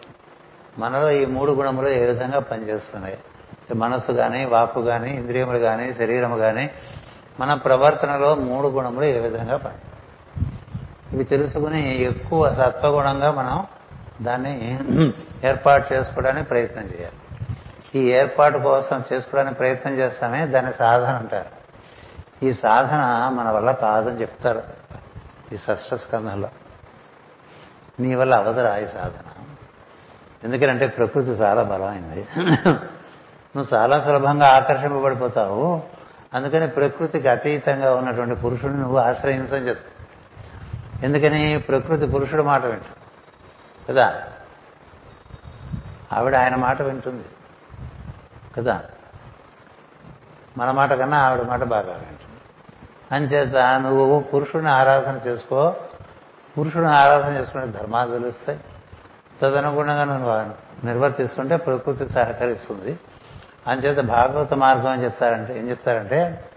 మనలో 0.78 1.10
ఈ 1.10 1.26
మూడు 1.26 1.52
గుణములు 1.52 1.88
ఏ 1.88 2.06
విధంగా 2.06 2.40
పనిచేస్తున్నాయి? 2.40 3.18
మనస్సు 3.72 4.12
కానీ 4.12 4.46
వాక్కు 4.46 4.82
కానీ 4.82 5.10
ఇంద్రియములు 5.16 5.58
కానీ 5.58 5.94
శరీరము 5.94 6.38
కానీ 6.38 6.72
మన 7.40 7.54
ప్రవర్తనలో 7.54 8.36
మూడు 8.36 8.68
గుణములు 8.68 9.06
ఏ 9.06 9.20
విధంగా 9.20 9.58
పని 9.58 9.74
ఇవి 11.16 11.24
తెలుసుకుని 11.24 12.02
ఎక్కువ 12.02 12.54
సత్వగుణంగా 12.54 13.32
మనం 13.32 13.66
దాన్ని 14.22 14.80
ఏర్పాటు 15.44 15.94
చేసుకోవడానికి 15.94 16.48
ప్రయత్నం 16.48 16.84
చేయాలి. 16.84 17.14
ఈ 17.96 18.12
ఏర్పాటు 18.12 18.58
కోసం 18.58 19.04
చేసుకోవడానికి 19.14 19.56
ప్రయత్నం 19.56 19.94
చేస్తామే 19.94 20.46
దాన్ని 20.46 20.74
సాధన 20.74 21.08
అంటారు. 21.08 21.64
ఈ 22.46 22.54
సాధన 22.54 23.32
మన 23.34 23.50
వల్ల 23.50 23.72
కాదని 23.72 24.22
చెప్తారు 24.22 24.64
ఈ 25.54 25.58
షష్ఠస్కంధంలో 25.58 26.50
నీ 28.00 28.16
వల్ల 28.16 28.36
అవదరా 28.36 28.78
ఈ 28.78 28.86
సాధన. 28.86 29.44
ఎందుకంటే 30.44 30.88
ప్రకృతి 30.88 31.30
చాలా 31.30 31.64
బలమైంది. 31.64 32.28
నువ్వు 33.56 33.78
చాలా 33.78 34.02
సులభంగా 34.02 34.48
ఆకర్షింపబడిపోతావు. 34.48 35.84
అందుకని 36.34 36.68
ప్రకృతికి 36.68 37.28
అతీతంగా 37.28 37.96
ఉన్నటువంటి 37.96 38.36
పురుషుడిని 38.36 38.80
నువ్వు 38.80 38.98
ఆశ్రయించని 38.98 39.68
చెప్తావు 39.68 39.94
ఎందుకని? 41.06 41.60
ప్రకృతి 41.60 42.08
పురుషుడు 42.08 42.44
మాట 42.44 42.66
వింటుంది 42.66 42.98
కదా? 43.90 44.24
ఆవిడ 46.14 46.36
ఆయన 46.36 46.56
మాట 46.56 46.82
వింటుంది. 46.82 47.24
కదా? 48.58 48.84
మన 50.58 50.72
మాట 50.72 50.94
కన్నా 50.94 51.18
ఆవిడ 51.18 51.48
మాట 51.48 51.64
బాగా 51.64 51.94
వింటుంది. 51.94 52.42
అంచేత 53.12 53.82
నువ్వు 53.82 54.20
పురుషుడిని 54.20 54.70
ఆరాధన 54.70 55.20
చేసుకో. 55.28 55.76
పురుషుడిని 56.60 56.92
ఆరాధన 56.92 57.38
చేసుకునే 57.38 57.66
ధర్మాలు 57.66 58.20
తెలుస్తాయి. 58.20 58.60
తదనుగుణంగా 59.42 60.04
నువ్వు 60.04 60.30
నిర్వర్తిస్తుంటే 60.86 61.58
ప్రకృతి 61.58 62.10
సహకరిస్తుంది. 62.10 63.00
అంచేత 63.68 63.98
భాగవత 63.98 64.54
మార్గం 64.54 64.88
అని 64.88 65.04
చెప్తారంటే 65.04 65.60
ఏం 65.60 65.70
చెప్తారంటే 65.70 66.50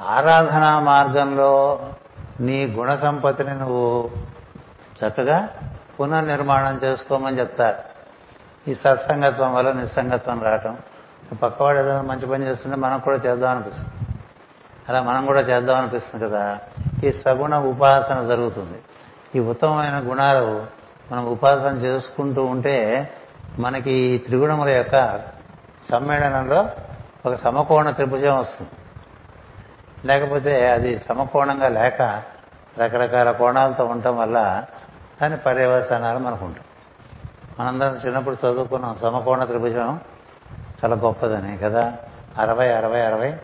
ఆరాధనా 0.00 0.80
మార్గంలో 0.80 1.80
నీ 2.40 2.66
గుణ 2.66 2.94
సంపత్తిని 2.94 3.58
నువ్వు 3.58 4.10
చక్కగా 5.04 5.48
పునర్నిర్మాణం 6.00 6.80
చేసుకోమని 6.84 7.38
చెప్తారు. 7.38 7.76
ఈ 8.70 8.74
సత్సంగత్వం 8.74 9.54
వల్ల 9.54 9.72
నిస్సంగత్వం 9.72 10.42
రావటం. 10.42 10.78
పక్కవాడు 11.42 11.78
ఏదైనా 11.78 12.02
మంచి 12.02 12.26
పని 12.26 12.46
చేస్తుంటే 12.46 12.76
మనం 12.76 12.98
కూడా 12.98 13.16
చేద్దాం 13.16 13.50
అనిపిస్తుంది. 13.50 13.88
అలా 14.88 15.02
మనం 15.02 15.26
కూడా 15.26 15.40
చేద్దాం 15.40 15.76
అనిపిస్తుంది 15.76 16.24
కదా. 16.24 16.58
ఈ 17.04 17.12
సగుణ 17.12 17.56
ఉపాసన 17.56 18.26
జరుగుతుంది. 18.26 18.78
ఈ 19.34 19.40
ఉత్తమమైన 19.40 20.02
గుణాలు 20.10 20.66
మనం 21.12 21.26
ఉపాసన 21.26 21.76
చేసుకుంటూ 21.76 22.44
ఉంటే 22.44 23.10
మనకి 23.58 23.92
ఈ 23.92 24.18
త్రిగుణముల 24.18 24.68
యొక్క 24.68 25.22
సమ్మేళనంలో 25.90 26.68
ఒక 27.26 27.34
సమకోణ 27.34 27.90
త్రిభుజం 27.90 28.38
వస్తుంది. 28.38 28.70
లేకపోతే 30.04 30.70
అది 30.70 30.98
సమకోణంగా 30.98 31.68
లేక 31.68 32.22
రకరకాల 32.78 33.30
కోణాలతో 33.30 33.84
ఉండటం 33.84 34.18
వల్ల 34.18 34.64
దాని 35.22 35.36
పర్యవసానాలు 35.36 36.18
మనకు 36.18 36.44
ఉంటాం 36.44 36.64
మనందరం 37.60 37.96
చిన్నప్పుడు 38.06 38.34
చదువుకున్నాం 38.34 38.94
సమకోణ 38.94 39.44
త్రిభుజం 39.44 40.00
చాలా 40.84 40.96
గొప్పదని 40.96 41.58
కదా? 41.58 41.92
అరవై 42.38 42.72
అరవై 42.72 43.00
అరవై 43.00 43.34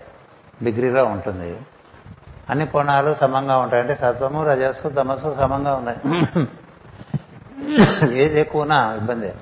డిగ్రీలో 0.62 1.04
ఉంటుంది. 1.04 1.60
అన్ని 2.50 2.66
కోణాలు 2.66 3.14
సమంగా 3.14 3.58
ఉంటాయి 3.58 3.82
అంటే 3.82 3.94
సత్వము 3.94 4.44
రజస్సు 4.44 4.88
తమస్సు 4.88 5.36
సమంగా 5.38 5.74
ఉన్నాయి. 5.74 5.98
ఏది 8.22 8.40
ఎక్కువనా? 8.40 8.94
ఇబ్బంది. 8.94 9.34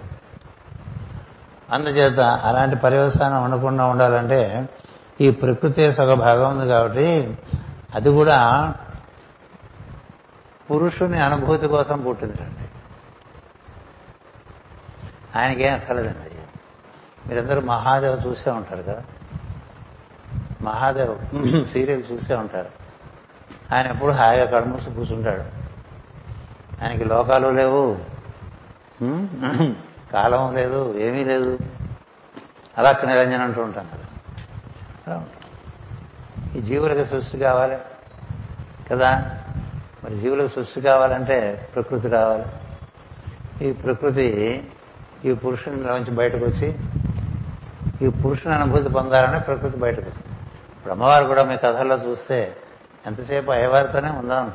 అందుచేత 1.73 2.21
అలాంటి 2.21 2.77
పర్యవసానం 2.77 3.45
ఉండకుండా 3.45 3.87
ఉండాలంటే 3.87 4.69
ఈ 5.21 5.31
ప్రకృతి 5.31 5.93
సగ 5.93 6.15
భాగం 6.15 6.59
ఉంది 6.59 6.69
కాబట్టి 6.69 7.39
అది 7.95 8.11
కూడా 8.11 8.75
పురుషుని 10.71 11.23
అనుభూతి 11.23 11.69
కోసం 11.69 12.03
పుట్టిందండి. 12.03 12.69
ఆయనకేం 15.39 15.75
అక్కర్లేదండి. 15.75 16.31
మీరందరూ 17.29 17.61
మహాదేవ్ 17.61 18.27
చూసే 18.27 18.51
ఉంటారు 18.51 18.83
కదా. 18.83 19.03
మహాదేవ్ 20.63 21.67
సీరియల్ 21.67 22.03
చూసే 22.13 22.35
ఉంటారు. 22.35 22.69
ఆయన 23.75 23.87
ఎప్పుడు 23.87 24.13
హాయిగా 24.13 24.61
కడుమూసి 24.61 24.91
కూర్చుంటాడు. 24.91 25.43
ఆయనకి 26.85 27.05
లోకాలు 27.05 27.49
లేవు. 27.49 27.99
కాలం 30.13 30.55
లేదు 30.55 30.99
ఏమీ 30.99 31.25
లేదు. 31.25 31.59
అలా 32.79 32.93
నిరంజన 32.93 33.43
అంటూ 33.43 33.63
ఉంటాం 33.63 33.87
కదా. 33.95 34.05
అలా 35.07 35.17
ఉంటాం 35.17 36.57
ఈ 36.57 36.61
జీవులకు 36.61 37.09
సృష్టి 37.09 37.39
కావాలి 37.39 37.79
కదా. 38.91 39.39
మరి 40.05 40.17
జీవులకు 40.17 40.49
సృష్టి 40.49 40.81
కావాలంటే 40.81 41.69
ప్రకృతి 41.75 42.11
కావాలి. 42.11 42.45
ఈ 43.69 43.73
ప్రకృతి 43.73 44.63
ఈ 45.25 45.35
పురుషునిలోంచి 45.35 46.11
బయటకు 46.11 46.45
వచ్చి 46.45 46.79
ఈ 48.03 48.09
పురుషుని 48.09 48.55
అనుభూతి 48.55 48.89
పొందాలనే 48.89 49.39
ప్రకృతి 49.39 49.79
బయటకు 49.79 50.09
వస్తుంది. 50.09 50.39
ఇప్పుడు 50.77 50.93
అమ్మవారు 50.93 51.25
కూడా 51.25 51.45
మీ 51.45 51.57
కథల్లో 51.57 51.97
చూస్తే 51.97 52.57
ఎంతసేపు 53.07 53.51
అయ్యవారితోనే 53.51 54.11
ఉందాం 54.11 54.53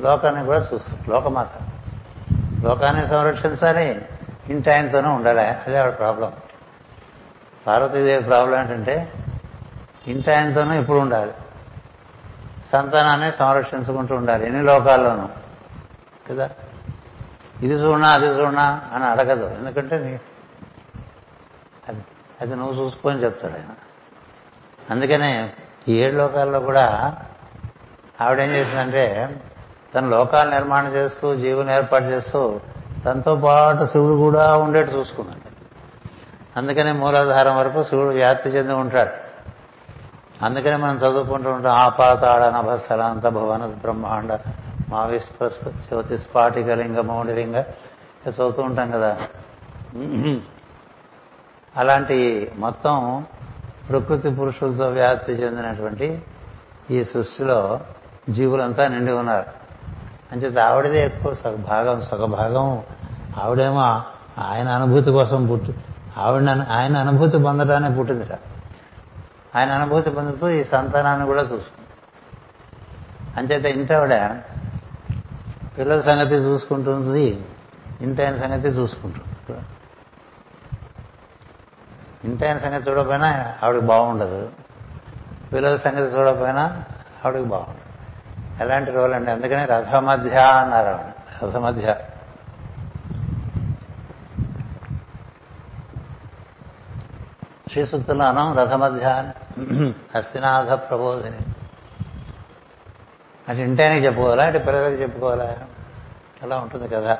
లోకాన్ని 0.00 0.44
కూడా 0.44 0.68
చూస్తాం 0.74 0.98
లోకమాత. 1.08 1.50
లోకాన్ని 2.64 3.06
సంరక్షించాలి. 3.06 4.06
ఇంటి 4.48 4.70
ఆయనతోనే 4.70 5.08
ఉండాలి. 5.08 5.40
అదే 5.40 5.78
ఆవిడ 5.78 5.98
ప్రాబ్లం. 5.98 6.32
పార్వతీదేవి 7.66 8.24
ప్రాబ్లం 8.24 8.60
ఏంటంటే 8.60 9.12
ఇంటి 10.06 10.32
ఆయనతోనూ 10.32 10.72
ఇప్పుడు 10.72 10.98
ఉండాలి. 10.98 11.32
సంతానాన్ని 12.72 13.32
సంరక్షించుకుంటూ 13.32 14.14
ఉండాలి. 14.14 14.46
ఎన్ని 14.46 14.62
లోకాల్లోనూ. 14.62 15.28
కదా? 16.30 16.50
ఇది 17.62 17.74
చూడనా 17.74 18.08
అది 18.08 18.26
చూడనా 18.26 18.82
అని 18.92 19.04
అడగదు. 19.04 19.54
ఎందుకంటే 19.58 19.98
నీ 19.98 20.20
అది 21.88 22.04
అది 22.40 22.56
నువ్వు 22.56 22.84
చూసుకొని 22.84 23.18
చెప్తాడు 23.18 23.52
ఆయన. 23.52 23.74
అందుకనే 24.90 25.52
ఈ 25.88 25.98
ఏడు 25.98 26.16
లోకాల్లో 26.16 26.60
కూడా 26.60 27.16
ఆవిడేం 28.20 28.50
చేసిందంటే 28.50 29.36
తన 29.94 30.06
లోకాలు 30.06 30.50
నిర్మాణం 30.50 30.94
చేస్తూ 30.94 31.34
జీవులు 31.36 31.70
ఏర్పాటు 31.70 32.04
చేస్తూ 32.04 32.60
తనతో 33.04 33.36
పాటు 33.36 33.86
శివుడు 33.86 34.14
కూడా 34.14 34.56
ఉండేట్టు 34.56 34.94
చూసుకున్నాడు. 34.94 35.48
అందుకనే 36.56 36.92
మూలాధారం 36.92 37.56
వరకు 37.56 37.84
శివుడు 37.84 38.08
వ్యాప్తి 38.08 38.48
చెంది 38.48 38.72
ఉంటాడు. 38.72 39.28
అందుకనే 40.44 40.76
మనం 40.76 40.96
చదువుకుంటూ 40.96 41.50
ఉంటాం 41.50 41.74
ఆపాతాళ 41.74 42.50
నభస్థలాంత 42.50 43.28
భువన 43.28 43.66
బ్రహ్మాండ 43.66 44.38
మా 44.88 45.10
జ్యోతి 45.16 46.18
స్ఫాటిక 46.18 46.66
లింగ 46.66 47.00
మౌనిలింగ 47.00 47.56
చదువుతూ 48.28 48.62
ఉంటాం 48.62 48.90
కదా. 48.90 49.18
అలాంటి 51.76 52.52
మొత్తం 52.56 53.26
ప్రకృతి 53.88 54.30
పురుషులతో 54.30 54.88
వ్యాప్తి 54.88 55.32
చెందినటువంటి 55.32 56.22
ఈ 56.90 57.04
సృష్టిలో 57.04 57.80
జీవులంతా 58.30 58.88
నిండి 58.88 59.12
ఉన్నారు. 59.12 59.57
అంచేత 60.32 60.58
ఆవిడదే 60.58 61.06
ఎక్కువ 61.06 61.34
సగ 61.34 61.54
భాగం 61.54 62.00
సగ 62.00 62.80
ఆవిడేమో 63.38 64.02
ఆయన 64.38 64.68
అనుభూతి 64.68 65.10
కోసం 65.10 65.46
పుట్టి 65.46 65.74
ఆవిడ 66.16 66.48
ఆయన 66.70 66.96
అనుభూతి 66.96 67.38
పొందడానే 67.38 67.96
పుట్టిందిట. 67.96 68.38
ఆయన 69.56 69.70
అనుభూతి 69.70 70.10
పొందుతూ 70.10 70.48
ఈ 70.48 70.64
సంతానాన్ని 70.64 71.26
కూడా 71.26 71.42
చూసుకుంది. 71.42 71.88
అంచేత 73.36 73.64
ఇంటి 73.64 73.94
ఆవిడ 73.94 74.40
పిల్లల 75.78 76.00
సంగతి 76.00 76.34
చూసుకుంటుంది 76.34 77.44
ఇంటాయన 78.00 78.36
సంగతి 78.36 78.68
చూసుకుంటుంది. 78.68 79.60
ఇంటి 82.24 82.46
ఆయన 82.46 82.58
సంగతి 82.58 82.90
చూడకపోయినా 82.90 83.54
ఆవిడకి 83.62 83.84
బాగుండదు. 83.84 84.48
పిల్లల 85.52 85.76
సంగతి 85.76 86.16
చూడకపోయినా 86.16 86.84
ఆవిడకి 87.24 87.44
బాగుండదు. 87.44 87.87
ఎలాంటి 88.60 88.90
రోల్ 88.90 89.14
అండి 89.14 89.30
అందుకనే 89.30 89.64
రథమధ్య 89.64 90.36
అన్నారు 90.36 90.98
రథమధ్య. 91.44 91.96
శ్రీ 97.72 97.86
సూక్తుల్లో 97.86 98.24
అనం 98.24 98.56
రథమధ్య 98.58 99.32
హస్తినాథ 100.16 100.70
ప్రబోధిని. 100.70 101.36
అటు 103.48 103.58
ఇంటానికి 103.58 104.06
చెప్పుకోవాలా? 104.06 104.44
అటు 104.44 104.58
పిల్లలకి 104.58 105.02
చెప్పుకోవాలా? 105.02 105.56
అలా 106.42 106.56
ఉంటుంది 106.56 106.88
కదా 106.88 107.18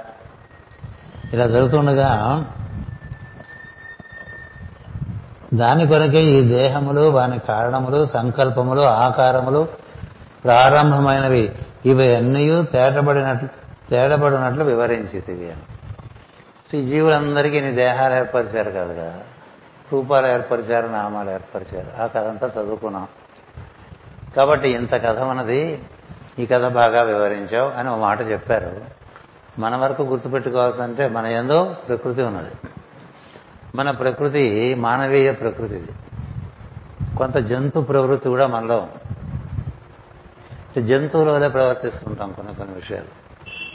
ఇలా 1.33 1.47
జరుగుతుండగా 1.47 2.11
దాని 5.55 5.87
కొరకే 5.87 6.23
ఈ 6.23 6.49
దేహములు 6.49 7.01
వాని 7.01 7.39
కారణములు 7.39 8.07
సంకల్పములు 8.07 8.81
ఆకారములు 8.81 9.69
ప్రారంభమైనవి. 10.49 11.53
ఇవి 11.87 12.17
అన్నీ 12.17 12.65
తేటబడినట్లు 12.73 13.49
తేడబడినట్లు 13.91 14.65
వివరించితివి 14.65 15.53
అని. 15.53 16.79
ఈ 16.79 16.87
జీవులందరికీ 16.87 17.61
నీ 17.61 17.71
దేహాలు 17.71 18.15
ఏర్పరిచారు 18.15 18.71
కదా 18.71 19.21
రూపాలు 19.93 20.27
ఏర్పరిచారు 20.27 20.89
నామాలు 20.89 21.31
ఏర్పరిచారు. 21.31 22.03
ఆ 22.03 22.07
కథ 22.07 22.27
అంతా 22.27 22.47
చదువుకున్నాం. 22.47 23.09
కాబట్టి 24.37 24.69
ఇంత 24.69 24.95
కథ 24.95 25.19
ఉన్నది 25.19 25.83
ఈ 26.39 26.47
కథ 26.47 26.73
బాగా 26.73 27.03
వివరించావు 27.03 27.71
అని 27.71 27.89
ఒక 27.89 27.99
మాట 27.99 28.21
చెప్పారు. 28.21 28.81
మన 29.59 29.77
వరకు 29.77 30.03
గుర్తుపెట్టుకోవాల్సిందంటే 30.03 31.09
మన 31.09 31.27
ఏందో 31.27 31.77
ప్రకృతి 31.89 32.23
ఉన్నది. 32.23 32.51
మన 33.75 33.91
ప్రకృతి 33.91 34.75
మానవీయ 34.75 35.33
ప్రకృతిది. 35.33 35.89
కొంత 37.17 37.37
జంతు 37.37 37.81
ప్రవృత్తి 37.81 38.29
కూడా 38.29 38.47
మనలో 38.47 38.77
ఉంది. 38.77 39.19
జంతువుల 40.81 41.31
వల్లే 41.31 41.49
ప్రవర్తిస్తుంటాం 41.49 42.33
కొన్ని 42.33 42.55
కొన్ని 42.55 42.75
విషయాలు. 42.75 43.09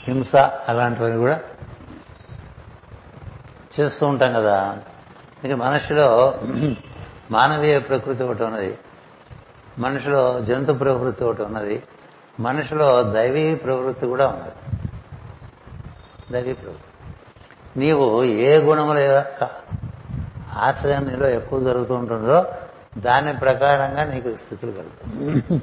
హింస 0.04 0.36
అలాంటివన్నీ 0.36 1.18
కూడా 1.18 1.40
చేస్తూ 3.80 4.06
ఉంటాం 4.06 4.32
కదా. 4.32 4.78
ఇక 5.44 5.52
మనిషిలో 5.52 6.40
మానవీయ 7.30 7.78
ప్రకృతి 7.78 8.22
ఒకటి 8.22 8.44
ఉన్నది. 8.44 8.78
మనిషిలో 9.78 10.40
జంతు 10.40 10.72
ప్రవృత్తి 10.72 11.24
ఒకటి 11.24 11.42
ఉన్నది. 11.42 11.82
మనిషిలో 12.40 13.02
దైవీ 13.02 13.54
ప్రవృత్తి 13.54 14.06
కూడా 14.06 14.28
ఉన్నది. 14.28 14.52
దైవీ 16.32 16.52
ప్రవృత్తి. 16.52 17.14
నీవు 17.80 18.24
ఏ 18.24 18.58
గుణముల 18.58 19.24
ఆశ్రయం 20.52 21.04
నీలో 21.04 21.28
ఎక్కువ 21.28 21.60
జరుగుతూ 21.60 21.94
ఉంటుందో 21.94 22.44
దాని 22.98 23.36
ప్రకారంగా 23.36 24.04
నీకు 24.04 24.36
స్థితులు 24.36 24.72
కలుగుతాయి. 24.72 25.62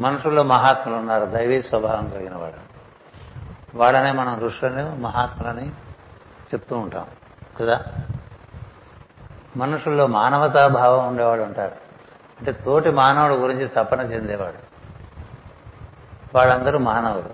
మనుషుల్లో 0.00 0.42
మహాత్ములు 0.42 0.98
ఉన్నారు. 0.98 1.24
దైవీ 1.24 1.62
స్వభావం 1.62 2.08
కలిగిన 2.08 2.34
వాడు. 2.36 2.72
వాడనే 3.76 4.12
మనం 4.12 4.40
ఋషులని 4.40 5.00
మహాత్ములని 5.00 5.68
చెప్తూ 6.54 6.78
ఉంటాం. 6.78 7.06
కదా? 7.60 7.80
మనుషుల్లో 9.56 10.06
మానవతా 10.06 10.68
భావం 10.68 11.08
ఉండేవాడు 11.08 11.42
ఉంటారు 11.42 11.72
అంటే 12.38 12.52
తోటి 12.52 12.90
మానవుడు 12.90 13.34
గురించి 13.34 13.68
తపన 13.68 14.00
చెందేవాడు. 14.00 14.72
వాళ్ళందరూ 16.34 16.78
మానవులు. 16.78 17.30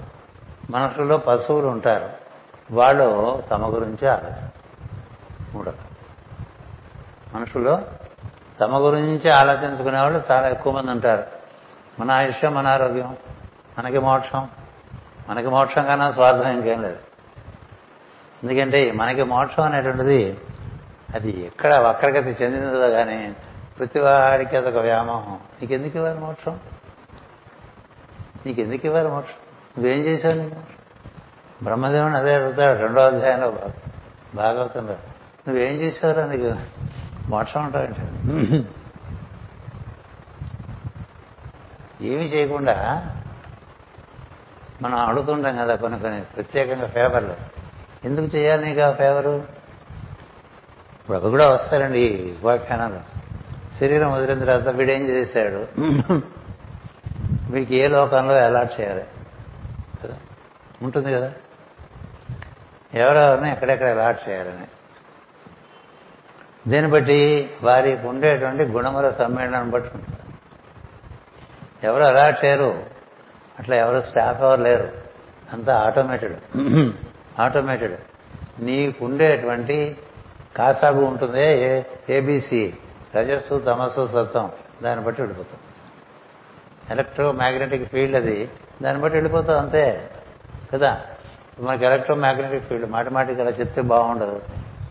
మనుషుల్లో 0.70 1.18
పశువులు 1.18 1.66
ఉంటారు. 1.66 2.10
వాళ్ళు 2.70 3.42
తమ 3.50 3.74
గురించి 3.74 4.08
ఆలోచించారు. 4.08 4.58
మూడవ 5.56 5.72
మనుషుల్లో 7.34 7.82
తమ 8.60 8.78
గురించి 8.78 9.30
ఆలోచించుకునే 9.30 10.00
వాళ్ళు 10.00 10.22
చాలా 10.30 10.48
ఎక్కువ 10.48 10.72
మంది 10.72 10.90
ఉంటారు. 10.90 11.37
మన 12.00 12.10
ఆయుష్యం 12.10 12.54
మన 12.54 12.66
ఆరోగ్యం. 12.66 13.16
మనకి 13.78 13.98
మోక్షం. 13.98 14.48
మనకి 15.28 15.48
మోక్షం 15.48 15.84
కన్నా 15.84 16.10
స్వార్థం 16.10 16.50
ఇంకేం 16.50 16.82
లేదు. 16.82 16.98
ఎందుకంటే 18.42 18.92
మనకి 18.92 19.22
మోక్షం 19.22 19.62
అనేటువంటిది 19.62 20.38
అది 21.14 21.44
ఎక్కడ 21.44 21.74
వక్రగతి 21.74 22.44
చెందినదో 22.44 22.90
కానీ 22.90 23.36
ప్రతివాడికి 23.78 24.56
అదొక 24.56 24.76
వ్యామోహం. 24.76 25.38
నీకెందుకు 25.60 25.96
ఇవ్వాలి 25.96 26.18
మోక్షం? 26.18 26.60
నీకెందుకు 28.46 28.86
ఇవ్వాలి 28.86 29.08
మోక్షం? 29.08 29.34
నువ్వేం 29.78 29.98
చేశావు 29.98 30.34
నీకు? 30.34 30.56
బ్రహ్మదేవుని 31.64 32.16
అదే 32.16 32.34
అడుగుతాడు 32.34 32.78
రెండో 32.78 33.00
అధ్యాయంలో 33.00 33.58
భాగవతంలో 34.34 34.92
నువ్వేం 35.48 35.72
చేశావురా 35.72 36.26
నీకు? 36.26 36.54
మోక్షం 37.28 37.64
ఉంటావంటే 37.64 38.02
ఏమి 42.00 42.24
చేయకుండా 42.24 43.06
మనం 44.82 44.98
అడుగుతుంటాం 44.98 45.56
కదా 45.56 45.76
కొన్ని 45.76 46.00
కొన్ని 46.00 46.22
ప్రత్యేకంగా 46.22 46.86
ఫేవర్లు 46.86 47.34
ఎందుకు 48.04 48.26
చేయాలి 48.26 48.64
నీకు 48.64 48.80
ఆ 48.80 48.92
ఫేవరు 48.92 49.44
ఇప్పుడు 51.00 51.16
అవి 51.18 51.30
కూడా 51.30 51.48
వస్తారండి 51.48 51.98
ఈ 51.98 52.32
ఉపాఖ్యానాలు 52.32 53.18
శరీరం 53.76 54.12
వదిలిన 54.12 54.44
తర్వాత 54.44 54.68
వీడేం 54.68 55.08
చేశాడు? 55.08 55.66
వీడికి 57.50 57.76
ఏ 57.76 57.88
లోకంలో 57.88 58.34
అలాట్ 58.34 58.80
చేయాలి? 58.80 59.04
కదా? 60.04 60.16
ఉంటుంది 60.82 61.12
కదా? 61.12 61.32
ఎవరెవరిని 62.94 63.52
ఎక్కడెక్కడ 63.52 63.86
అలాట్ 63.88 64.28
చేయాలని. 64.28 64.66
దీన్ని 66.70 66.90
బట్టి 66.90 67.50
వారికి 67.62 68.06
ఉండేటువంటి 68.06 68.62
గుణముల 68.62 69.10
సమ్మేళనాన్ని 69.10 69.70
బట్టి 69.70 69.90
ఉంటుంది. 69.94 70.18
ఎవరు 71.84 72.02
అలాట్ 72.02 72.44
చేయరు. 72.44 72.82
అట్లా 73.58 73.76
ఎవరు 73.76 74.00
స్టాఫ్ 74.00 74.42
ఎవరు 74.42 74.60
లేరు. 74.60 74.88
అంతా 75.52 75.78
ఆటోమేటెడ్. 75.78 76.36
ఆటోమేటెడ్. 77.40 77.96
నీకుండేటువంటి 78.60 79.96
కాసాగు 80.56 81.04
ఉంటుంది. 81.04 81.44
ఏబీసీ 82.10 82.72
రజస్సు 83.16 83.58
తమస్సు 83.58 84.06
సత్వం. 84.06 84.52
దాన్ని 84.82 85.04
బట్టి 85.04 85.22
వెళ్ళిపోతాం. 85.22 85.60
ఎలక్ట్రో 86.90 87.32
మ్యాగ్నెటిక్ 87.32 87.90
ఫీల్డ్ 87.90 88.16
అది. 88.16 88.48
దాన్ని 88.82 89.02
బట్టి 89.02 89.16
వెళ్ళిపోతాం 89.16 89.58
అంతే. 89.58 90.10
కదా? 90.74 91.00
మనకి 91.60 91.84
ఎలక్ట్రో 91.84 92.16
మ్యాగ్నెటిక్ 92.16 92.64
ఫీల్డ్ 92.64 92.90
మాటిమాటికి 92.90 93.40
అలా 93.40 93.50
చెప్తే 93.50 93.82
బాగుండదు. 93.82 94.42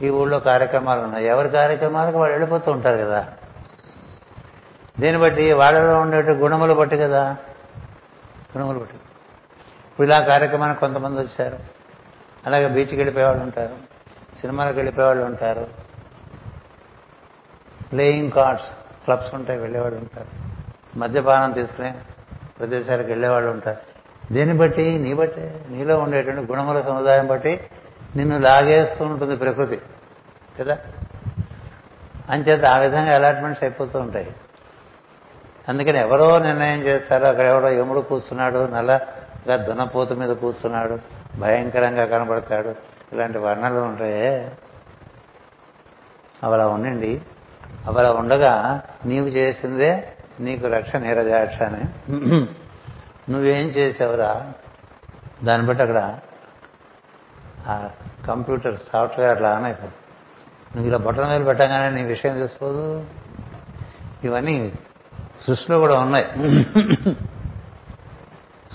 ఈ 0.02 0.10
ఊళ్ళో 0.10 0.40
కార్యక్రమాలు 0.40 1.02
ఉన్నాయి. 1.02 1.26
ఎవరి 1.26 1.50
కార్యక్రమాలకు 1.50 2.18
వాళ్ళు 2.18 2.34
వెళ్ళిపోతూ 2.34 2.72
ఉంటారు 2.72 2.98
కదా? 2.98 3.28
దీన్ని 5.00 5.22
బట్టి 5.22 5.54
వాళ్ళలో 5.54 6.00
ఉండే 6.00 6.22
గుణములు 6.22 6.74
బట్టి 6.74 6.98
కదా. 6.98 7.38
గుణములు 8.58 8.80
బట్టి. 8.80 8.96
ఇప్పుడు 9.92 10.08
ఇలా 10.08 10.20
కార్యక్రమానికి 10.20 10.80
కొంతమంది 10.80 11.20
వచ్చారు. 11.20 11.60
అలాగే 12.46 12.68
బీచ్కి 12.68 12.96
వెళ్ళిపోయేవాళ్ళు 12.96 13.44
ఉంటారు. 13.44 13.76
సినిమాలకు 14.42 14.76
వెళ్ళిపోయేవాళ్ళు 14.76 15.24
ఉంటారు. 15.24 15.68
ప్లేయింగ్ 17.92 18.32
కార్డ్స్ 18.32 18.66
క్లబ్స్ 19.04 19.36
ఉంటాయి 19.36 19.60
వెళ్ళేవాళ్ళు 19.60 20.00
ఉంటారు. 20.00 20.28
మద్యపానం 20.98 21.52
తీసుకునే 21.52 21.96
ప్రదేశాలకు 22.60 23.08
వెళ్ళేవాళ్ళు 23.08 23.52
ఉంటారు. 23.52 23.78
దీన్ని 24.34 24.58
బట్టి 24.58 24.98
నీ 24.98 25.14
బట్టి 25.14 25.54
నీలో 25.70 26.00
ఉండేటువంటి 26.00 26.52
గుణముల 26.52 26.82
సముదాయం 26.82 27.28
బట్టి 27.28 27.60
నిన్ను 28.16 28.40
లాగేస్తూ 28.40 29.06
ఉంటుంది 29.06 29.36
ప్రకృతి. 29.36 29.82
కదా? 30.60 30.78
అంచేత 32.30 32.66
ఆ 32.66 32.78
విధంగా 32.78 33.16
అలాట్మెంట్స్ 33.16 33.64
అయిపోతూ 33.64 34.00
ఉంటాయి. 34.00 34.36
అందుకని 35.70 36.00
ఎవరో 36.00 36.40
నిర్ణయం 36.40 36.80
చేస్తారో 36.80 37.28
అక్కడ 37.28 37.46
ఎవడో 37.46 37.70
ఎముడు 37.70 38.00
కూర్చున్నాడు 38.00 38.68
నల్లగా 38.68 39.56
దున్నపోతు 39.56 40.14
మీద 40.14 40.30
కూర్చున్నాడు 40.30 41.00
భయంకరంగా 41.40 42.06
కనబడతాడు. 42.06 42.76
ఇలాంటి 43.14 43.38
వర్ణనలు 43.38 43.80
ఉంటాయే 43.80 44.52
అవలా 46.44 46.68
ఉండండి. 46.68 47.22
అవలా 47.86 48.12
ఉండగా 48.12 48.82
నీవు 49.06 49.28
చేసిందే 49.28 50.14
నీకు 50.40 50.68
రక్ష 50.68 50.96
నీరజాక్ష 50.96 51.62
అని. 51.62 51.86
నువ్వేం 53.32 53.68
చేసావురా? 53.68 54.54
దాన్ని 55.44 55.68
బట్టి 55.68 55.84
అక్కడ 55.84 56.20
ఆ 57.68 57.90
కంప్యూటర్ 58.28 58.76
సాఫ్ట్వేర్ 58.94 59.32
అట్లా 59.32 59.50
ఆన్ 59.50 59.66
అయిపోతుంది. 59.66 59.94
నువ్వు 60.76 60.88
ఇలా 60.88 60.98
బొట్టల 60.98 61.28
మీద 61.28 61.48
పెట్టగానే 61.48 62.02
నీ 62.02 62.08
విషయం 62.08 62.34
తెలిసిపోదు. 62.34 63.06
ఇవన్నీ 64.24 64.72
సృష్టిలో 65.46 65.80
కూడా 65.80 65.96
ఉన్నాయి. 66.00 66.28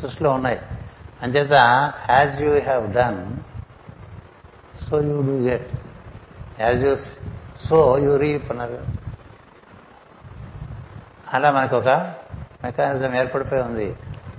సృష్టిలో 0.01 0.31
ఉన్నాయి. 0.31 0.59
అంచేత 1.23 1.55
as 2.11 2.43
you 2.43 2.53
have 2.61 2.85
done 2.93 3.21
so 4.85 5.01
you 5.01 5.17
do 5.23 5.35
get 5.49 5.69
as 6.61 6.83
you 6.85 6.97
sow 7.57 7.99
you 7.99 8.17
reap 8.17 8.51
అన్నారు 8.53 8.79
అలా 11.35 11.51
మనకు 11.51 11.77
ఒక 11.77 11.89
మెకానిజం 12.65 13.15
ఏర్పడిపోయి 13.15 13.63
ఉంది. 13.63 13.97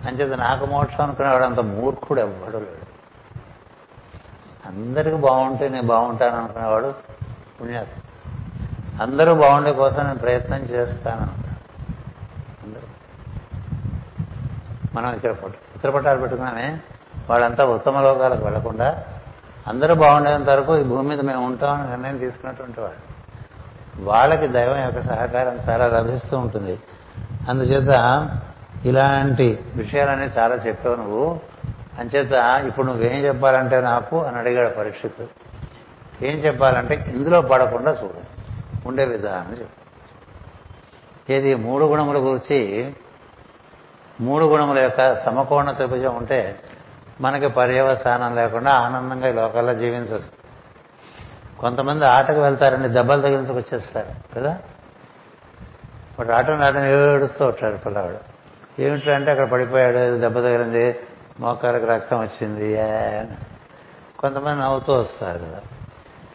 అంచేత 0.08 0.34
నాకు 0.40 0.66
మోక్షం 0.66 1.04
అనుకునేవాడు 1.04 1.44
అంత 1.44 1.60
మూర్ఖుడు 1.60 2.20
ఎవ్వడు 2.20 2.58
లేడు. 2.58 2.84
అందరికీ 4.66 5.18
బాగుంటే 5.18 5.70
నేను 5.70 5.88
బాగుంటాను 5.88 6.38
అనుకునేవాడు 6.38 6.94
పుణ్యాత్ 7.62 7.96
అందరూ 9.02 9.32
బాగుండే 9.36 9.72
కోసం 9.74 10.04
నేను 10.04 10.20
ప్రయత్నం 10.20 10.62
చేస్తాను 10.62 11.26
అందరూ 12.64 12.88
మనం 14.96 15.16
ఇక్కడ 15.16 15.32
చిత్రపటాలు 15.32 16.20
పెట్టుకున్నామే. 16.20 16.80
వాళ్ళంతా 17.30 17.66
ఉత్తమ 17.66 18.02
లోకాలకు 18.02 18.44
వెళ్ళకుండా 18.44 19.04
అందరూ 19.68 19.96
బాగుండేంత 19.96 20.50
వరకు 20.50 20.78
ఈ 20.78 20.84
భూమి 20.84 21.10
మీద 21.10 21.22
మేము 21.22 21.46
ఉంటామని 21.46 21.90
నిర్ణయం 21.90 22.18
తీసుకున్నటువంటి 22.18 22.82
వాడు 22.82 23.14
వాళ్ళకి 24.04 24.48
దైవం 24.48 24.78
యొక్క 24.78 25.02
సహకారం 25.02 25.60
చాలా 25.70 25.88
లభిస్తూ 25.88 26.38
ఉంటుంది. 26.38 26.80
అందుచేత 27.50 28.30
ఇలాంటి 28.86 29.60
విషయాలన్నీ 29.76 30.26
చాలా 30.26 30.56
చెప్పావు 30.56 30.96
నువ్వు. 30.96 31.40
అంచేత 32.00 32.32
ఇప్పుడు 32.68 32.86
నువ్వేం 32.86 33.26
చెప్పాలంటే 33.26 33.82
నాకు 33.82 34.22
అని 34.22 34.38
అడిగాడు 34.38 34.70
పరీక్షిత్. 34.70 35.26
ఏం 36.24 36.38
చెప్పాలంటే 36.38 37.06
ఇందులో 37.16 37.42
పడకుండా 37.42 37.92
చూడు. 37.92 38.34
ఉండే 38.88 39.06
విధానం 39.06 39.54
చెప్పు. 39.60 39.84
ఏది 41.32 41.56
మూడు 41.56 41.86
గుణముల 41.86 42.18
గురించి 42.18 42.92
మూడు 44.22 44.46
గుణముల 44.46 44.80
యొక్క 44.80 45.16
సమకోణ 45.16 45.72
త్రిభుజం 45.72 46.16
ఉంటే 46.16 46.60
మనకి 47.22 47.48
పర్యవసానం 47.48 48.36
లేకుండా 48.36 48.72
ఆనందంగా 48.72 49.28
ఈ 49.28 49.34
లోకల్లో 49.34 49.76
జీవించచ్చు 49.76 50.44
కొంతమంది 51.60 52.06
ఆటకు 52.06 52.42
వెళ్తారండి 52.42 52.90
దెబ్బలు 52.90 53.22
తగిలించుకొచ్చేస్తారు 53.22 54.34
కదా? 54.36 54.60
వాడు 56.20 56.32
ఆటను 56.32 56.64
ఆటను 56.64 56.86
ఏడుస్తూ 56.86 57.46
ఉంటాడు 57.46 57.78
పిల్లవాడు. 57.78 58.18
ఏమిటంటే 58.82 59.32
అక్కడ 59.32 59.50
పడిపోయాడు 59.50 60.18
దెబ్బ 60.18 60.40
తగిలింది 60.40 61.00
మోకాలకు 61.40 61.86
రక్తం 61.86 62.20
వచ్చింది 62.20 62.82
అని. 62.82 63.30
కొంతమంది 64.20 64.62
నవ్వుతూ 64.62 64.94
వస్తారు. 64.94 65.38
కదా 65.38 65.62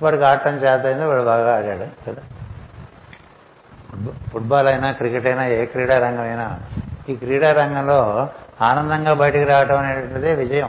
వాడికి 0.03 0.25
ఆడటం 0.25 0.57
చేతైంది 0.57 1.05
వాడు 1.05 1.23
బాగా 1.23 1.57
ఆడాడు 1.57 2.11
కదా? 2.11 2.23
ఫుట్బాల్ 4.33 4.69
అయినా 4.69 4.93
క్రికెట్ 4.93 5.27
అయినా 5.27 5.47
ఏ 5.47 5.67
క్రీడారంగం 5.67 6.21
అయినా 6.21 6.59
ఈ 7.09 7.15
క్రీడా 7.17 7.53
రంగంలో 7.53 8.29
ఆనందంగా 8.61 9.15
బయటికి 9.15 9.45
రావడం 9.45 9.79
అనేటువంటిదే 9.79 10.35
విజయం. 10.35 10.69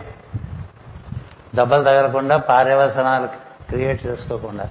దెబ్బలు 1.55 1.83
తగలకుండా 1.83 2.37
పార్యవసనాలు 2.37 3.27
క్రియేట్ 3.69 4.05
చేసుకోకుండా. 4.05 4.69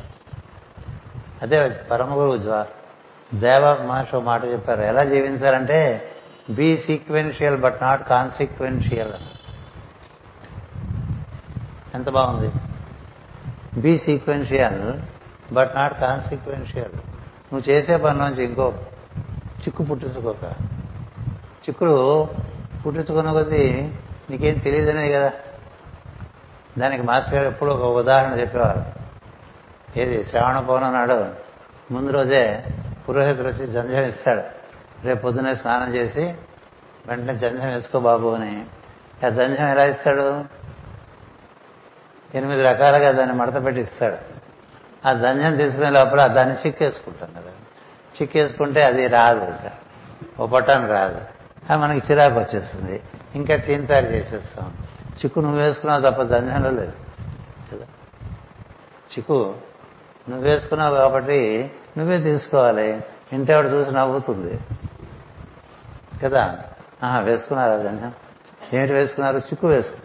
అదే 1.43 1.69
పరమ 1.91 2.15
గురువు 2.15 2.37
జ్వా 2.37 2.67
దేవ 3.35 3.83
మహర్షి 3.87 4.17
మాట 4.17 4.45
చెప్పారు. 4.45 4.81
ఎలా 4.81 5.05
జీవించాలంటే 5.05 6.13
be 6.51 6.77
sequential 6.77 7.57
but 7.57 7.83
not 7.83 8.09
consequential 8.09 9.13
ఎంత 11.95 12.11
బాగుంది. 12.11 12.53
Be 13.81 13.99
sequential 13.99 15.01
but 15.55 15.77
not 15.77 16.01
consequential 16.01 16.97
నువ్వు 17.53 17.71
చేసే 17.71 17.97
పని 17.97 18.19
నుంచి 18.19 18.45
ఇంకో 18.45 18.73
చిక్కు 19.63 19.83
పుట్టించుకోక. 19.83 20.51
చిక్కుడు 21.69 22.29
పుట్టించుకున్న 22.87 23.33
కొద్దీ 23.33 23.93
నీకేం 24.31 24.59
తెలియదనే 24.59 25.13
కదా. 25.13 25.33
దానికి 26.79 27.03
మాస్టర్ 27.03 27.35
గారు 27.35 27.47
ఎప్పుడు 27.47 27.71
ఒక 27.71 27.97
ఉదాహరణ 27.97 28.41
చెప్పేవారు. 28.41 28.85
ఏది 30.01 30.25
శ్రావణ 30.25 30.61
పౌర్ణం 30.61 30.93
నాడు 30.93 31.27
ముందు 31.93 32.11
రోజే 32.11 32.65
పురోహితుడు 33.09 33.49
వచ్చి 33.49 33.67
జంజం 33.67 34.03
ఇస్తాడు. 34.03 34.43
రేపు 35.07 35.23
పొద్దునే 35.23 35.55
స్నానం 35.55 35.95
చేసి 35.95 36.35
వెంటనే 37.07 37.39
జంజం 37.39 37.69
వేసుకో 37.69 38.01
బాబు 38.01 38.29
అని. 38.29 38.67
ఆ 39.27 39.29
జంజం 39.29 39.67
ఎలా 39.67 39.85
ఇస్తాడు? 39.85 40.45
ఎనిమిది 42.35 42.63
రకాలుగా 42.63 43.13
దాన్ని 43.13 43.37
మడత 43.37 43.65
పెట్టి 43.65 43.81
ఇస్తాడు. 43.81 44.17
ఆ 45.09 45.13
జంజం 45.13 45.57
తీసుకునే 45.57 45.91
లోపల 45.91 46.27
దాన్ని 46.27 46.55
చిక్కేసుకుంటాం 46.55 47.31
కదా. 47.33 47.51
చిక్కేసుకుంటే 48.23 48.83
అది 48.83 49.07
రాదు 49.07 49.45
ఇంకా. 49.45 49.73
ఓ 50.41 50.47
పట్టాను 50.47 50.89
రాదు. 50.89 51.21
అది 51.71 51.83
మనకి 51.83 52.13
చిరాకు 52.13 52.39
వచ్చేస్తుంది. 52.39 53.03
ఇంకా 53.35 53.57
తీన్తారు 53.57 54.07
చేసేస్తాం. 54.07 54.73
చిక్కు 55.09 55.41
నువ్వు 55.41 55.59
వేసుకున్నావు 55.59 56.11
తప్ప 56.11 56.23
జంజంలో 56.23 56.71
లేదు. 56.71 56.93
కదా? 57.73 57.85
చిక్కు 59.13 59.55
నువ్వు 60.29 60.45
వేసుకున్నావు 60.45 60.95
కాబట్టి 60.95 61.71
నువ్వే 61.99 62.21
తీసుకోవాలి. 62.21 63.05
ఇంటి 63.33 63.53
ఆవిడ 63.53 63.67
చూసి 63.67 63.91
నవ్వుతుంది. 63.91 64.61
కదా? 66.23 66.59
ఆహా 67.05 67.19
వేసుకున్నారా 67.21 67.83
జంజం 67.83 68.13
ఏమిటి 68.75 68.93
వేసుకున్నారు? 68.93 69.37
చిక్కు 69.37 69.67
వేసుకు. 69.67 69.97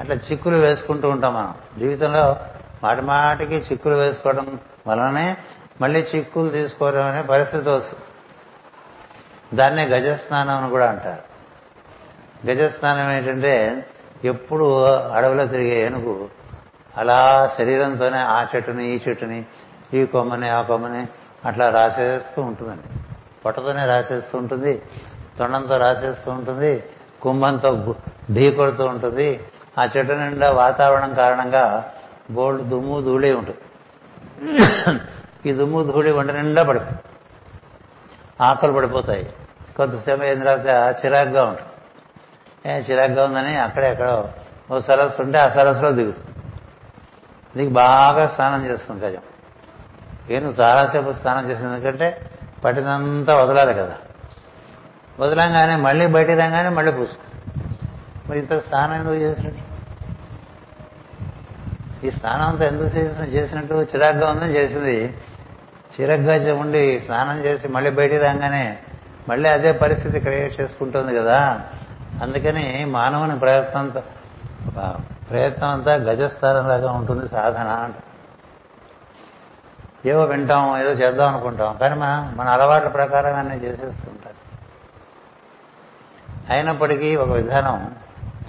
అట్లా 0.00 0.14
చిక్కులు 0.14 0.56
వేసుకుంటూ 0.56 1.08
ఉంటాం 1.08 1.34
మనం. 1.34 1.54
జీవితంలో 1.78 2.36
మాటి 2.84 3.00
మాటికి 3.00 3.54
చిక్కులు 3.54 3.94
వేసుకోవడం 3.94 4.58
వలనే 4.86 5.36
మళ్ళీ 5.80 6.00
చిక్కులు 6.00 6.50
తీసుకోవడం 6.50 7.06
అనే 7.06 7.22
పరిస్థితి 7.22 7.68
వస్తుంది. 7.68 8.02
దాన్నే 9.54 9.84
గజస్నానం 9.84 10.50
అని 10.50 10.70
కూడా 10.70 10.88
అంటారు. 10.88 11.36
గజస్నానం 12.46 13.10
ఏంటంటే 13.10 13.86
ఎప్పుడు 14.24 14.84
అడవిలో 14.84 15.46
తిరిగే 15.46 15.86
ఏనుగు 15.86 16.28
అలా 16.96 17.50
శరీరంతోనే 17.58 18.18
ఆ 18.18 18.46
చెట్టుని 18.56 18.86
ఈ 18.88 19.00
చెట్టుని 19.08 19.44
ఈ 19.94 20.06
కొమ్మని 20.06 20.48
ఆ 20.48 20.62
కొమ్మని 20.62 21.08
అట్లా 21.44 21.68
రాసేస్తూ 21.68 22.42
ఉంటుందండి. 22.42 22.82
పొట్టతోనే 23.44 23.86
రాసేస్తూ 23.86 24.38
ఉంటుంది 24.38 24.82
తొండంతో 25.38 25.78
రాసేస్తూ 25.78 26.30
ఉంటుంది 26.30 26.84
కుంభంతో 27.22 27.94
ఢీ 28.32 28.50
కొడుతూ 28.50 28.86
ఉంటుంది. 28.86 29.40
ఆ 29.78 29.84
చెట్టు 29.84 30.12
నిండా 30.12 30.52
వాతావరణం 30.52 31.14
కారణంగా 31.14 31.92
బోల్డ్ 32.30 32.68
దుమ్ము 32.68 33.00
ధూళి 33.00 33.32
ఉంటుంది. 33.32 33.58
ఈ 35.48 35.52
దుమ్ము 35.52 35.82
ధూళి 35.82 36.12
వంట 36.12 36.30
నిండా 36.30 36.62
పడిపోతుంది. 36.62 37.02
ఆకలి 38.40 38.72
పడిపోతాయి. 38.72 39.32
కొంతసేపు 39.76 40.22
అయిన 40.22 40.42
తర్వాత 40.42 40.96
చిరాగ్గా 41.04 41.44
ఉంటుంది. 41.44 41.68
ఏ 42.72 42.78
చిరాగ్గా 42.80 43.24
ఉందని 43.24 43.56
అక్కడే 43.56 43.92
ఎక్కడో 43.92 44.28
ఓ 44.70 44.78
సరస్సు 44.78 45.22
ఉంటే 45.22 45.38
ఆ 45.38 45.48
సరస్సులో 45.48 45.92
దిగుతుంది. 45.92 46.26
నీకు 47.56 47.70
బాగా 47.70 48.28
స్నానం 48.28 48.66
చేస్తుంది 48.66 49.06
గజం. 49.06 49.22
నేను 50.30 50.48
చాలాసేపు 50.48 51.12
స్నానం 51.12 51.50
చేసింది 51.50 51.74
ఎందుకంటే 51.74 52.30
పట్టినంతా 52.64 53.34
వదలాలి 53.34 53.74
కదా. 53.74 53.98
వదలంగానే 55.20 55.76
మళ్ళీ 55.76 56.06
బయటికి 56.06 56.38
రాగానే 56.38 56.68
మళ్ళీ 56.68 56.92
పూసుకుంది 56.92 57.52
మరి 58.28 58.38
ఇంత 58.38 58.52
స్నానం 58.52 58.94
ఎందుకు 58.94 59.14
చేసినట్టు 59.14 59.66
ఈ 62.06 62.10
స్నానం 62.10 62.46
అంతా 62.46 62.66
ఎందుకు 62.66 62.84
చేసిన 62.84 63.24
చేసినట్టు 63.24 63.74
చిరాగ్గా 63.74 64.30
ఉందని 64.30 64.52
చేసింది 64.52 65.14
చిరగ్గా 65.92 66.54
ఉండి 66.54 67.00
స్నానం 67.00 67.44
చేసి 67.44 67.68
మళ్ళీ 67.68 67.90
బయటికి 67.90 68.18
రాగానే 68.18 68.78
మళ్ళీ 69.28 69.48
అదే 69.48 69.72
పరిస్థితి 69.72 70.20
క్రియేట్ 70.20 70.60
చేసుకుంటుంది 70.60 71.16
కదా. 71.16 71.60
అందుకని 72.22 72.84
మానవుని 72.84 73.38
ప్రయత్నం 73.38 73.92
ప్రయత్నం 75.30 75.68
అంతా 75.68 75.94
గజస్థానంలాగా 75.94 76.92
ఉంటుంది 76.92 77.28
సాధన 77.28 77.66
అంట. 77.66 77.94
ఏవో 80.06 80.24
వింటాం 80.24 80.78
ఏదో 80.78 80.90
చేద్దాం 80.90 81.34
అనుకుంటాం 81.34 81.76
కానీ 81.80 81.94
మన 81.94 82.32
మన 82.36 82.48
అలవాట్ల 82.48 82.88
ప్రకారం 82.88 83.34
అన్నీ 83.34 83.54
చేసేస్తుంటారు. 83.54 84.36
అయినప్పటికీ 86.52 87.16
ఒక 87.16 87.28
విధానం 87.28 87.94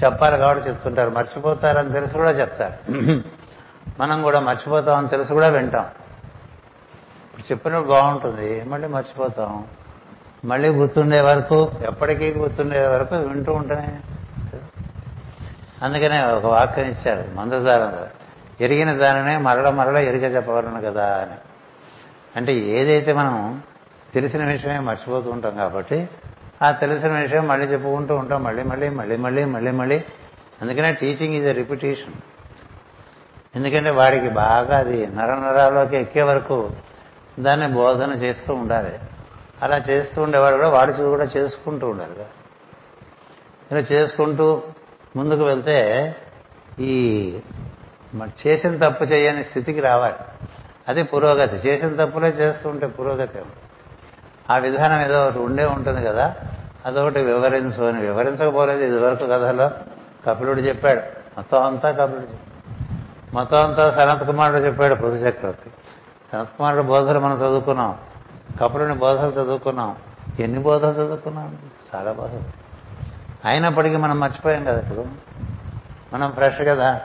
చెప్పాలి 0.04 0.38
కాబట్టి 0.38 0.70
చెప్తుంటారు. 0.70 1.10
మర్చిపోతారని 1.10 1.94
తెలిసి 1.94 2.14
కూడా 2.14 2.32
చెప్తారు. 2.32 2.92
మనం 4.00 4.22
కూడా 4.22 4.40
మర్చిపోతామని 4.40 5.08
తెలిసి 5.08 5.34
కూడా 5.34 5.48
వింటాం. 5.48 5.86
చెప్పినప్పుడు 7.52 7.90
బాగుంటుంది. 7.90 8.64
మళ్ళీ 8.64 8.88
మర్చిపోతాం. 8.88 9.66
మళ్ళీ 10.46 10.70
గుర్తుండే 10.70 11.22
వరకు 11.22 11.72
ఎప్పటికీ 11.88 12.34
గుర్తుండే 12.34 12.88
వరకు 12.88 13.16
వింటూ 13.16 13.54
ఉంటానే 13.54 14.00
అందుకనే 15.82 16.24
ఒక 16.24 16.46
వాక్యం 16.46 16.86
ఇచ్చారు 16.86 17.36
మందసారంలో. 17.36 18.08
ఎరిగిన 18.62 18.92
దానినే 18.92 19.38
మరల 19.38 19.70
మరల 19.70 19.98
ఎరిగ 19.98 20.36
చెప్పవలను 20.36 20.82
కదా 20.82 21.18
అని. 21.18 21.32
అంటే 22.36 22.54
ఏదైతే 22.54 23.14
మనం 23.14 23.62
తెలిసిన 24.14 24.46
విషయమే 24.46 24.80
మర్చిపోతూ 24.80 25.32
ఉంటాం 25.32 25.56
కాబట్టి 25.56 26.10
ఆ 26.62 26.72
తెలిసిన 26.72 27.12
విషయం 27.12 27.48
మళ్ళీ 27.48 27.68
చెప్పుకుంటూ 27.68 28.16
ఉంటాం 28.16 28.44
మళ్ళీ 28.44 28.64
మళ్ళీ 28.64 28.90
మళ్ళీ 28.90 29.18
మళ్ళీ 29.18 29.46
మళ్ళీ 29.46 29.72
మళ్ళీ. 29.72 30.04
అందుకనే 30.62 30.94
టీచింగ్ 30.94 31.36
ఈజ్ 31.36 31.48
ఎ 31.48 31.52
రిపిటేషన్ 31.52 32.14
ఎందుకంటే 33.56 33.90
వాడికి 33.90 34.30
బాగా 34.30 34.78
అది 34.78 35.08
నర 35.08 35.36
నరాల్లోకి 35.36 35.98
ఎక్కే 35.98 36.22
వరకు 36.22 36.70
దాన్ని 37.40 37.68
బోధన 37.68 38.12
చేస్తూ 38.12 38.54
ఉండాలి. 38.54 39.00
అలా 39.62 39.78
చేస్తూ 39.78 40.22
ఉండేవాడు 40.22 40.56
కూడా 40.56 40.70
వాడి 40.70 40.94
కూడా 40.94 41.24
చేసుకుంటూ 41.24 41.90
ఉండాలి 41.90 42.16
కదా. 42.16 42.26
ఇలా 43.72 43.80
చేసుకుంటూ 43.80 44.64
ముందుకు 45.16 45.44
వెళ్తే 45.44 46.16
ఈ 46.80 47.40
చేసిన 48.48 48.90
తప్పు 48.90 49.04
చేయని 49.04 49.44
స్థితికి 49.44 49.80
రావాలి. 49.80 50.16
అది 50.88 51.04
పురోగతి. 51.04 51.70
చేసిన 51.70 52.06
తప్పులే 52.06 52.28
చేస్తూ 52.28 52.70
ఉంటే 52.70 52.88
పురోగతి 52.88 53.40
ఆ 54.50 54.58
విధానం 54.58 55.02
ఏదో 55.02 55.26
ఒకటి 55.26 55.40
ఉండే 55.40 55.66
ఉంటుంది 55.66 56.06
కదా. 56.06 56.36
అదొకటి 56.86 57.24
వివరించు 57.24 57.86
అని. 57.86 58.02
వివరించకపోలేదు 58.02 58.80
ఇదివరకు 58.80 59.26
కథలో 59.26 59.72
కపిలుడు 60.28 60.62
చెప్పాడు. 60.62 61.00
మొత్తం 61.38 61.66
అంతా 61.66 61.92
కపిలుడు 61.92 62.22
చెప్పాడు. 62.22 62.48
మొత్తం 63.36 63.58
అంతా 63.58 63.92
సనత్ 63.92 64.28
కుమారుడు 64.28 64.58
చెప్పాడు 64.58 64.96
పృథు 64.96 65.16
చక్రవర్తి 65.16 65.70
సంస్కుమారుడు 66.34 66.82
బోధలు 66.82 67.20
మనం 67.20 67.36
చదువుకున్నాం. 67.36 67.98
కపులుని 68.62 68.94
బోధలు 68.94 69.32
చదువుకున్నాం. 69.32 69.96
ఎన్ని 70.40 70.60
బోధలు 70.60 70.92
చదువుకున్నాం? 70.92 71.58
చాలా 71.96 72.12
బోధలు. 72.12 72.44
అయినప్పటికీ 73.46 73.96
మనం 73.96 74.20
మర్చిపోయాం 74.20 74.64
కదా 74.64 74.80
ఇప్పుడు. 74.80 75.06
మనం 76.14 76.32
ఫ్రెష్ 76.32 76.62
కదా. 76.62 77.02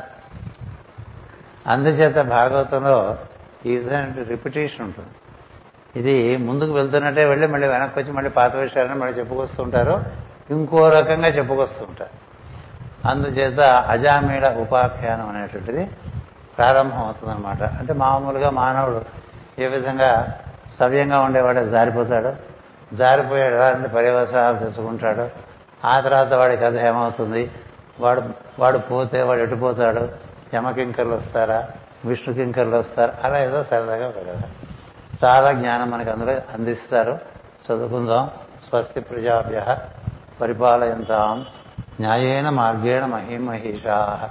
అందుచేత 1.67 2.17
భాగవతంలో 2.17 3.19
ఈ 3.67 3.77
విధమైన 3.77 4.15
రిపిటేషన్ 4.29 4.85
ఉంటుంది. 4.85 5.09
ఇది 5.97 6.37
ముందుకు 6.37 6.73
వెళ్తున్నట్టే 6.73 7.25
వెళ్ళి 7.25 7.47
మళ్ళీ 7.47 7.69
వెనక్కి 7.69 8.01
వచ్చి 8.01 8.13
మళ్ళీ 8.13 8.31
పాత 8.31 8.57
విషయాలను 8.57 8.97
మళ్ళీ 8.97 9.19
చెప్పుకొస్తూ 9.19 9.63
ఉంటారు 9.63 10.05
ఇంకో 10.51 10.89
రకంగా 10.91 11.29
చెప్పుకొస్తూ 11.29 11.85
ఉంటారు 11.85 12.23
అందుచేత 13.09 13.61
అజామీడ 13.61 14.47
ఉపాఖ్యానం 14.47 15.29
అనేటువంటిది 15.29 15.91
ప్రారంభం 16.63 16.99
అవుతుందన్నమాట 16.99 17.63
అంటే 17.63 17.93
మామూలుగా 17.93 18.51
మానవుడు 18.51 19.05
ఏ 19.59 19.67
విధంగా 19.67 20.39
సవ్యంగా 20.81 21.21
ఉండేవాడే 21.21 21.69
జారిపోతాడు. 21.69 22.33
జారిపోయాడు 22.97 23.55
అంటే 23.55 23.89
పర్యవసానాలు 23.89 24.59
తెచ్చుకుంటాడు. 24.59 25.31
ఆ 25.87 26.01
తర్వాత 26.01 26.33
వాడి 26.33 26.57
కథ 26.57 26.75
ఏమవుతుంది? 26.75 27.51
వాడు 28.01 28.23
వాడు 28.59 28.79
పోతే 28.79 29.23
వాడు 29.23 29.41
ఎటుపోతాడు 29.41 30.09
యమకింకర్లు 30.55 31.15
వస్తారా? 31.15 31.69
విష్ణు 32.05 32.35
కింకర్లు 32.35 32.77
వస్తారా? 32.77 33.15
అలా 33.25 33.45
ఏదో 33.45 33.63
సరదాగా 33.63 34.09
ఒక 34.09 34.15
కథ. 34.17 34.43
చాలా 35.25 35.53
జ్ఞానం 35.53 35.91
మనకు 35.91 36.11
అందులో 36.11 36.33
అందిస్తారు. 36.33 37.19
చదువుకుందాం. 37.73 38.31
స్వస్తి 38.69 39.01
ప్రజాభ్య 39.01 39.77
పరిపాలయంతాం. 40.41 41.47
న్యాయేన 42.01 42.49
మార్గేణ 42.49 43.05
మహిమహిషా. 43.05 44.31